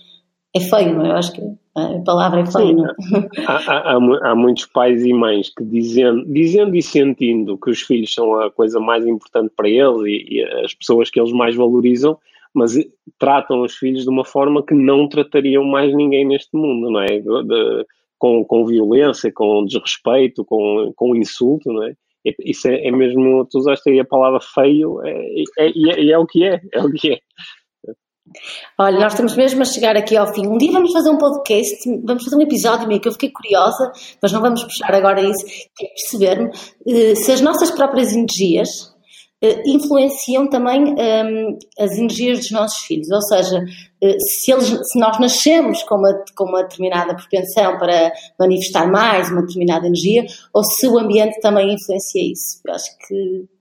é 0.56 0.60
feio, 0.62 0.96
não 0.96 1.06
é? 1.06 1.10
Eu 1.10 1.18
acho 1.18 1.34
que 1.34 1.42
a 1.76 2.00
palavra 2.06 2.40
é 2.40 2.44
é? 2.44 3.46
há, 3.46 3.94
há, 3.94 4.32
há, 4.32 4.36
muitos 4.36 4.66
pais 4.66 5.06
e 5.06 5.14
mães 5.14 5.50
que 5.50 5.64
dizendo, 5.64 6.26
dizendo 6.26 6.76
e 6.76 6.82
sentindo 6.82 7.58
que 7.58 7.70
os 7.70 7.82
filhos 7.82 8.14
são 8.14 8.40
a 8.40 8.50
coisa 8.50 8.80
mais 8.80 9.06
importante 9.06 9.52
para 9.56 9.68
eles 9.68 10.02
e, 10.06 10.36
e 10.36 10.44
as 10.64 10.74
pessoas 10.74 11.10
que 11.10 11.20
eles 11.20 11.34
mais 11.34 11.54
valorizam, 11.54 12.18
mas 12.54 12.78
tratam 13.20 13.62
os 13.62 13.76
filhos 13.76 14.04
de 14.04 14.10
uma 14.10 14.24
forma 14.24 14.66
que 14.66 14.74
não 14.74 15.10
tratariam 15.10 15.66
mais 15.66 15.94
ninguém 15.94 16.26
neste 16.26 16.56
mundo, 16.56 16.90
não 16.90 17.02
é? 17.02 17.20
De, 17.20 17.86
com, 18.18 18.46
com 18.46 18.66
violência, 18.66 19.32
com 19.34 19.66
desrespeito, 19.66 20.46
com, 20.46 20.94
com 20.96 21.16
insulto, 21.16 21.72
não 21.72 21.84
é? 21.84 21.94
isso 22.44 22.68
é, 22.68 22.88
é, 22.88 22.92
mesmo, 22.92 23.46
tu 23.46 23.60
usaste 23.60 23.90
aí 23.90 24.00
a 24.00 24.06
palavra 24.06 24.40
feio, 24.40 25.00
é, 25.04 25.44
é, 25.60 25.68
é, 25.68 26.10
é, 26.10 26.18
o 26.18 26.26
que 26.26 26.44
é, 26.44 26.60
é 26.74 26.82
o 26.82 26.92
que 26.92 27.14
é. 27.14 27.20
Olha, 28.78 29.00
nós 29.00 29.14
estamos 29.14 29.36
mesmo 29.36 29.62
a 29.62 29.66
chegar 29.66 29.96
aqui 29.96 30.18
ao 30.18 30.34
fim. 30.34 30.48
Um 30.48 30.58
dia 30.58 30.72
vamos 30.72 30.92
fazer 30.92 31.10
um 31.10 31.18
podcast, 31.18 32.02
vamos 32.04 32.24
fazer 32.24 32.36
um 32.36 32.42
episódio 32.42 32.88
meio 32.88 33.00
que 33.00 33.08
eu 33.08 33.12
fiquei 33.12 33.32
curiosa, 33.32 33.92
mas 34.22 34.32
não 34.32 34.42
vamos 34.42 34.64
puxar 34.64 34.94
agora 34.94 35.22
isso, 35.22 35.46
que 35.46 35.86
é 35.86 35.90
perceber 35.90 36.50
uh, 36.50 37.16
se 37.16 37.32
as 37.32 37.42
nossas 37.42 37.70
próprias 37.72 38.14
energias 38.14 38.68
uh, 39.44 39.62
influenciam 39.68 40.50
também 40.50 40.96
ehm, 40.98 41.58
as 41.80 41.92
energias 41.98 42.40
dos 42.40 42.52
nossos 42.52 42.80
filhos. 42.80 43.10
Ou 43.12 43.22
seja, 43.22 43.60
uh, 43.60 44.20
se, 44.20 44.52
eles, 44.52 44.68
se 44.68 45.00
nós 45.00 45.20
nascemos 45.20 45.84
com 45.84 45.96
uma, 45.96 46.24
com 46.36 46.46
uma 46.46 46.64
determinada 46.64 47.16
propensão 47.16 47.78
para 47.78 48.12
manifestar 48.40 48.88
mais 48.88 49.30
uma 49.32 49.42
determinada 49.42 49.86
energia, 49.86 50.26
ou 50.52 50.64
se 50.64 50.88
o 50.88 50.98
ambiente 50.98 51.40
também 51.42 51.74
influencia 51.74 52.32
isso. 52.32 52.60
Eu 52.66 52.74
acho 52.74 52.98
que 53.08 53.55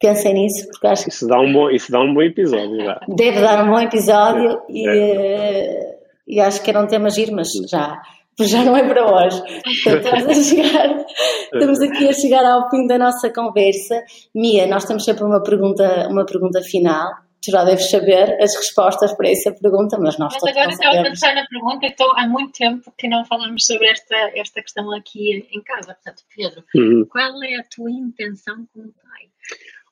pensem 0.00 0.34
nisso, 0.34 0.66
porque 0.68 0.86
acho 0.86 1.04
que. 1.04 1.10
Isso 1.10 1.26
dá 1.28 1.38
um 1.38 1.52
bom, 1.52 1.70
isso 1.70 1.92
dá 1.92 2.00
um 2.00 2.12
bom 2.12 2.22
episódio, 2.22 2.82
já. 2.82 3.00
Deve 3.08 3.40
dar 3.40 3.64
um 3.64 3.70
bom 3.70 3.78
episódio 3.78 4.50
é, 4.50 4.72
e, 4.72 4.88
é. 4.88 5.98
e 6.26 6.40
acho 6.40 6.62
que 6.62 6.70
era 6.70 6.80
um 6.80 6.86
tema 6.86 7.10
giro, 7.10 7.32
mas 7.32 7.48
já, 7.70 8.00
já 8.40 8.64
não 8.64 8.76
é 8.76 8.88
para 8.88 9.06
hoje. 9.06 9.42
estamos, 9.66 10.26
a 10.26 10.42
chegar, 10.42 11.06
estamos 11.52 11.80
aqui 11.82 12.08
a 12.08 12.12
chegar 12.12 12.44
ao 12.44 12.68
fim 12.70 12.86
da 12.86 12.98
nossa 12.98 13.30
conversa. 13.30 14.02
Mia, 14.34 14.66
nós 14.66 14.84
temos 14.84 15.04
sempre 15.04 15.24
uma 15.24 15.42
pergunta, 15.42 16.08
uma 16.08 16.24
pergunta 16.24 16.60
final. 16.62 17.08
Tu 17.42 17.50
já 17.50 17.64
deves 17.64 17.88
saber 17.88 18.36
as 18.42 18.54
respostas 18.54 19.14
para 19.14 19.30
essa 19.30 19.50
pergunta, 19.50 19.96
mas 19.98 20.18
nós 20.18 20.34
Mas 20.34 20.44
agora 20.44 20.70
estava 20.70 21.00
a 21.00 21.02
pensar 21.02 21.34
na 21.34 21.46
pergunta, 21.46 21.86
estou 21.86 22.12
há 22.14 22.28
muito 22.28 22.52
tempo 22.52 22.92
que 22.98 23.08
não 23.08 23.24
falamos 23.24 23.64
sobre 23.64 23.88
esta, 23.88 24.14
esta 24.34 24.60
questão 24.60 24.94
aqui 24.94 25.48
em 25.50 25.62
casa. 25.62 25.94
Portanto, 25.94 26.22
Pedro, 26.36 26.62
uhum. 26.74 27.06
qual 27.10 27.42
é 27.42 27.56
a 27.56 27.64
tua 27.64 27.90
intenção 27.90 28.56
como 28.74 28.92
pai? 28.92 29.29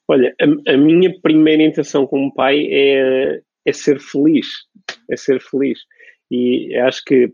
Olha, 0.09 0.35
a, 0.41 0.73
a, 0.73 0.77
minha 0.77 1.15
primeira 1.21 1.63
intenção 1.63 2.07
como 2.07 2.33
pai 2.35 2.67
é, 2.71 3.41
é 3.67 3.73
ser 3.73 4.01
feliz. 4.01 4.49
É 5.11 5.17
ser 5.17 5.41
feliz. 5.41 5.81
E 6.31 6.75
acho 6.79 7.05
que 7.05 7.33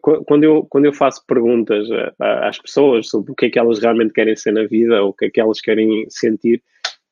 quando 0.00 0.44
eu, 0.44 0.64
quando 0.70 0.84
eu 0.84 0.92
faço 0.92 1.24
perguntas 1.26 1.88
às 2.20 2.58
pessoas 2.58 3.08
sobre 3.08 3.32
o 3.32 3.34
que 3.34 3.46
é 3.46 3.50
que 3.50 3.58
elas 3.58 3.80
realmente 3.80 4.12
querem 4.12 4.36
ser 4.36 4.52
na 4.52 4.64
vida 4.64 5.02
ou 5.02 5.08
o 5.08 5.12
que 5.12 5.24
é 5.24 5.30
que 5.30 5.40
elas 5.40 5.60
querem 5.60 6.06
sentir, 6.08 6.62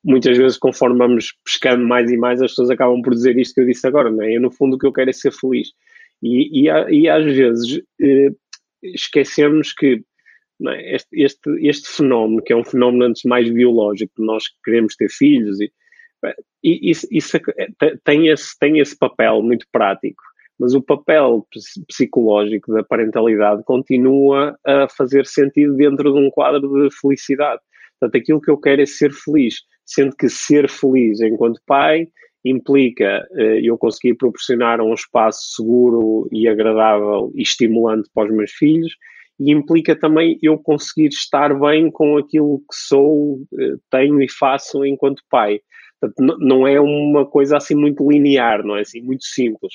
muitas 0.03 0.37
vezes, 0.37 0.57
conforme 0.57 0.97
vamos 0.97 1.33
pescando 1.43 1.85
mais 1.85 2.09
e 2.11 2.17
mais, 2.17 2.41
as 2.41 2.51
pessoas 2.51 2.69
acabam 2.69 3.01
por 3.01 3.13
dizer 3.13 3.37
isto 3.37 3.55
que 3.55 3.61
eu 3.61 3.65
disse 3.65 3.85
agora, 3.87 4.09
não 4.11 4.23
é? 4.23 4.37
Eu, 4.37 4.41
no 4.41 4.51
fundo, 4.51 4.75
o 4.75 4.79
que 4.79 4.85
eu 4.85 4.93
quero 4.93 5.09
é 5.09 5.13
ser 5.13 5.31
feliz. 5.31 5.69
E, 6.23 6.67
e, 6.67 7.01
e 7.01 7.09
às 7.09 7.25
vezes 7.25 7.81
eh, 8.01 8.29
esquecemos 8.83 9.73
que 9.73 10.01
é? 10.67 10.95
este, 10.95 11.07
este, 11.13 11.67
este, 11.67 11.87
fenómeno, 11.89 12.41
que 12.41 12.53
é 12.53 12.55
um 12.55 12.63
fenómeno 12.63 13.05
antes 13.05 13.23
mais 13.23 13.49
biológico, 13.49 14.13
nós 14.19 14.45
queremos 14.63 14.95
ter 14.95 15.09
filhos, 15.09 15.59
e, 15.59 15.71
e 16.63 16.91
isso, 16.91 17.07
isso, 17.11 17.37
tem, 18.03 18.27
esse, 18.27 18.57
tem 18.59 18.79
esse 18.79 18.97
papel 18.97 19.41
muito 19.41 19.65
prático, 19.71 20.21
mas 20.59 20.73
o 20.73 20.81
papel 20.81 21.45
psicológico 21.87 22.73
da 22.73 22.83
parentalidade 22.83 23.63
continua 23.63 24.57
a 24.65 24.87
fazer 24.87 25.25
sentido 25.25 25.75
dentro 25.75 26.13
de 26.13 26.19
um 26.19 26.29
quadro 26.29 26.61
de 26.61 26.95
felicidade. 26.95 27.61
Portanto, 27.99 28.21
aquilo 28.21 28.41
que 28.41 28.49
eu 28.49 28.57
quero 28.57 28.81
é 28.81 28.85
ser 28.85 29.11
feliz, 29.11 29.55
sendo 29.85 30.15
que 30.15 30.29
ser 30.29 30.69
feliz 30.69 31.19
enquanto 31.21 31.61
pai 31.65 32.07
implica 32.43 33.27
uh, 33.31 33.59
eu 33.61 33.77
conseguir 33.77 34.15
proporcionar 34.15 34.79
um 34.79 34.93
espaço 34.93 35.55
seguro 35.55 36.29
e 36.31 36.47
agradável 36.47 37.31
e 37.33 37.41
estimulante 37.41 38.09
para 38.13 38.29
os 38.29 38.35
meus 38.35 38.51
filhos, 38.51 38.93
e 39.39 39.51
implica 39.51 39.95
também 39.97 40.37
eu 40.41 40.57
conseguir 40.57 41.07
estar 41.07 41.57
bem 41.59 41.91
com 41.91 42.17
aquilo 42.17 42.59
que 42.59 42.75
sou, 42.75 43.41
eh, 43.59 43.75
tenho 43.91 44.21
e 44.21 44.31
faço 44.31 44.85
enquanto 44.85 45.23
pai. 45.29 45.59
Portanto, 45.99 46.37
não 46.39 46.67
é 46.67 46.79
uma 46.79 47.25
coisa 47.25 47.57
assim 47.57 47.75
muito 47.75 48.09
linear, 48.09 48.63
não 48.63 48.77
é 48.77 48.81
assim 48.81 49.01
muito 49.01 49.25
simples. 49.25 49.73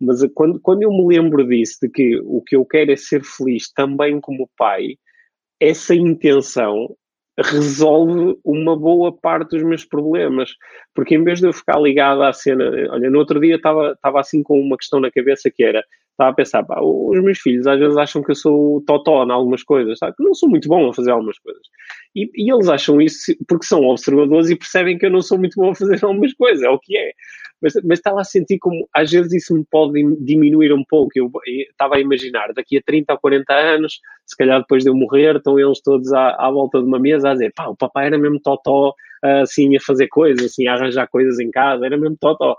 Mas 0.00 0.22
eh, 0.22 0.28
quando, 0.34 0.60
quando 0.60 0.82
eu 0.82 0.90
me 0.90 1.06
lembro 1.06 1.46
disso, 1.46 1.78
de 1.82 1.88
que 1.88 2.20
o 2.24 2.42
que 2.42 2.56
eu 2.56 2.64
quero 2.64 2.92
é 2.92 2.96
ser 2.96 3.22
feliz 3.24 3.72
também 3.72 4.20
como 4.20 4.50
pai, 4.56 4.96
essa 5.60 5.94
intenção 5.94 6.94
resolve 7.38 8.36
uma 8.44 8.76
boa 8.76 9.16
parte 9.16 9.50
dos 9.56 9.62
meus 9.62 9.84
problemas. 9.84 10.50
Porque 10.94 11.14
em 11.14 11.24
vez 11.24 11.40
de 11.40 11.46
eu 11.46 11.52
ficar 11.52 11.78
ligado 11.80 12.22
à 12.22 12.32
cena, 12.32 12.64
olha, 12.90 13.10
no 13.10 13.18
outro 13.18 13.40
dia 13.40 13.56
estava 13.56 13.96
assim 14.20 14.42
com 14.42 14.60
uma 14.60 14.76
questão 14.76 15.00
na 15.00 15.10
cabeça 15.10 15.50
que 15.50 15.62
era 15.62 15.82
estava 16.18 16.30
a 16.30 16.34
pensar, 16.34 16.64
pá, 16.64 16.80
os 16.82 17.22
meus 17.22 17.38
filhos 17.38 17.66
às 17.66 17.78
vezes 17.78 17.96
acham 17.96 18.22
que 18.22 18.32
eu 18.32 18.34
sou 18.34 18.82
totó 18.84 19.24
em 19.24 19.30
algumas 19.30 19.62
coisas, 19.62 19.98
sabe? 19.98 20.16
que 20.16 20.24
não 20.24 20.34
sou 20.34 20.50
muito 20.50 20.68
bom 20.68 20.88
a 20.88 20.92
fazer 20.92 21.12
algumas 21.12 21.38
coisas. 21.38 21.62
E, 22.14 22.28
e, 22.34 22.52
eles 22.52 22.68
acham 22.68 23.00
isso 23.00 23.32
porque 23.46 23.64
são 23.64 23.84
observadores 23.84 24.50
e 24.50 24.56
percebem 24.56 24.98
que 24.98 25.06
eu 25.06 25.10
não 25.10 25.22
sou 25.22 25.38
muito 25.38 25.54
bom 25.54 25.70
a 25.70 25.74
fazer 25.74 25.98
algumas 26.04 26.34
coisas, 26.34 26.64
é 26.64 26.68
o 26.68 26.78
que 26.78 26.98
é. 26.98 27.12
Mas, 27.62 27.74
mas 27.84 27.98
estava 27.98 28.20
a 28.20 28.24
sentir 28.24 28.58
como, 28.58 28.88
às 28.92 29.10
vezes 29.10 29.32
isso 29.32 29.54
me 29.54 29.64
pode 29.70 29.92
diminuir 30.20 30.72
um 30.72 30.82
pouco. 30.88 31.10
Eu, 31.14 31.30
estava 31.70 31.96
a 31.96 32.00
imaginar, 32.00 32.52
daqui 32.52 32.78
a 32.78 32.82
30 32.84 33.12
ou 33.12 33.18
40 33.20 33.52
anos, 33.52 34.00
se 34.26 34.36
calhar 34.36 34.60
depois 34.60 34.82
de 34.82 34.90
eu 34.90 34.94
morrer, 34.94 35.36
estão 35.36 35.58
eles 35.58 35.80
todos 35.80 36.12
à, 36.12 36.30
à 36.30 36.50
volta 36.50 36.80
de 36.80 36.84
uma 36.84 36.98
mesa 36.98 37.30
a 37.30 37.32
dizer, 37.32 37.52
pá, 37.54 37.68
o 37.68 37.76
papai 37.76 38.06
era 38.06 38.18
mesmo 38.18 38.40
totó, 38.40 38.92
assim, 39.42 39.76
a 39.76 39.80
fazer 39.80 40.08
coisas, 40.08 40.44
assim, 40.44 40.66
a 40.66 40.74
arranjar 40.74 41.08
coisas 41.08 41.38
em 41.38 41.50
casa, 41.50 41.86
era 41.86 41.96
mesmo 41.96 42.16
totó 42.20 42.56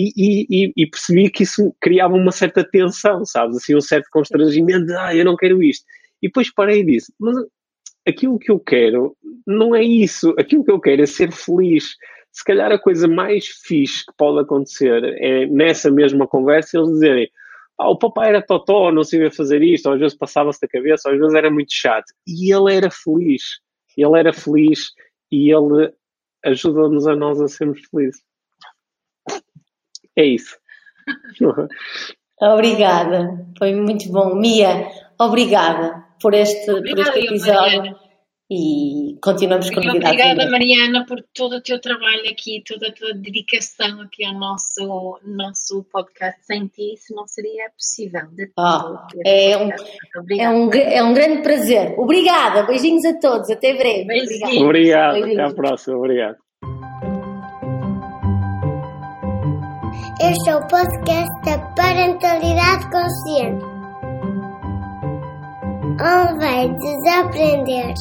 e, 0.00 0.46
e, 0.48 0.72
e, 0.76 0.86
percebi 0.86 1.28
que 1.28 1.42
isso 1.42 1.74
criava 1.80 2.14
uma 2.14 2.30
certa 2.30 2.62
tensão, 2.62 3.24
sabes? 3.24 3.56
Assim, 3.56 3.74
um 3.74 3.80
certo 3.80 4.06
constrangimento 4.12 4.86
de, 4.86 4.94
ah, 4.94 5.12
eu 5.14 5.24
não 5.24 5.34
quero 5.34 5.60
isto. 5.60 5.84
E 6.22 6.28
depois 6.28 6.52
parei 6.52 6.80
e 6.80 6.86
disse, 6.86 7.12
mas 7.18 7.36
aquilo 8.06 8.38
que 8.38 8.50
eu 8.50 8.60
quero 8.60 9.16
não 9.44 9.74
é 9.74 9.82
isso. 9.82 10.32
Aquilo 10.38 10.64
que 10.64 10.70
eu 10.70 10.78
quero 10.78 11.02
é 11.02 11.06
ser 11.06 11.32
feliz. 11.32 11.96
Se 12.30 12.44
calhar 12.44 12.70
a 12.70 12.78
coisa 12.78 13.08
mais 13.08 13.46
fixe 13.46 14.06
que 14.06 14.12
pode 14.16 14.40
acontecer 14.40 15.02
é 15.20 15.46
nessa 15.46 15.90
mesma 15.90 16.28
conversa 16.28 16.78
eles 16.78 16.90
dizerem 16.90 17.28
ah, 17.76 17.90
o 17.90 17.98
papai 17.98 18.28
era 18.28 18.42
totó, 18.42 18.92
não 18.92 19.02
sabia 19.04 19.30
fazer 19.30 19.62
isto, 19.62 19.88
às 19.88 19.98
vezes 19.98 20.16
passava-se 20.16 20.60
da 20.60 20.68
cabeça, 20.68 21.10
às 21.10 21.18
vezes 21.18 21.34
era 21.34 21.50
muito 21.50 21.72
chato. 21.72 22.12
E 22.26 22.52
ele 22.52 22.74
era 22.74 22.90
feliz. 22.90 23.42
Ele 23.96 24.18
era 24.18 24.32
feliz 24.32 24.90
e 25.30 25.52
ele 25.52 25.92
ajuda-nos 26.44 27.06
a 27.08 27.16
nós 27.16 27.40
a 27.40 27.48
sermos 27.48 27.80
felizes. 27.90 28.27
É 30.18 30.24
isso. 30.24 30.56
obrigada, 32.42 33.46
foi 33.56 33.72
muito 33.72 34.10
bom. 34.10 34.34
Mia, 34.34 34.88
obrigada 35.16 36.04
por 36.20 36.34
este, 36.34 36.68
obrigada, 36.72 37.12
por 37.12 37.18
este 37.18 37.28
episódio. 37.28 37.96
E 38.50 39.18
continuamos 39.22 39.68
com 39.68 39.80
novidades. 39.80 40.18
Obrigada, 40.18 40.50
Mariana, 40.50 41.04
por 41.06 41.22
todo 41.34 41.56
o 41.56 41.62
teu 41.62 41.78
trabalho 41.78 42.22
aqui, 42.30 42.64
toda 42.66 42.88
a 42.88 42.92
tua 42.92 43.12
dedicação 43.12 44.00
aqui 44.00 44.24
ao 44.24 44.32
nosso, 44.32 45.20
nosso 45.22 45.84
podcast. 45.92 46.44
Sem 46.46 46.66
ti, 46.66 46.94
isso 46.94 47.14
não 47.14 47.28
seria 47.28 47.70
possível. 47.70 48.22
Oh, 48.58 48.96
é, 49.24 49.56
um, 49.56 49.70
é, 50.40 50.50
um, 50.50 50.70
é 50.72 51.02
um 51.02 51.12
grande 51.12 51.42
prazer. 51.42 51.94
Obrigada, 51.98 52.62
beijinhos 52.64 53.04
a 53.04 53.20
todos, 53.20 53.50
até 53.50 53.76
breve. 53.76 54.06
Beijinhos. 54.06 54.62
Obrigado, 54.64 55.12
Beijinhos. 55.12 55.38
até 55.38 55.52
à 55.52 55.54
próxima. 55.54 55.96
Obrigado. 55.96 56.47
Este 60.20 60.50
é 60.50 60.56
o 60.56 60.66
podcast 60.66 61.30
da 61.44 61.58
Parentalidade 61.76 62.90
Consciente, 62.90 63.64
onde 65.94 66.38
vai 66.40 66.68
desaprender 66.68 67.94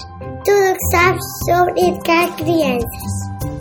tudo 0.44 0.72
o 0.72 0.74
que 0.74 0.88
sabes 0.92 1.24
sobre 1.46 1.80
educar 1.80 2.36
crianças. 2.38 3.57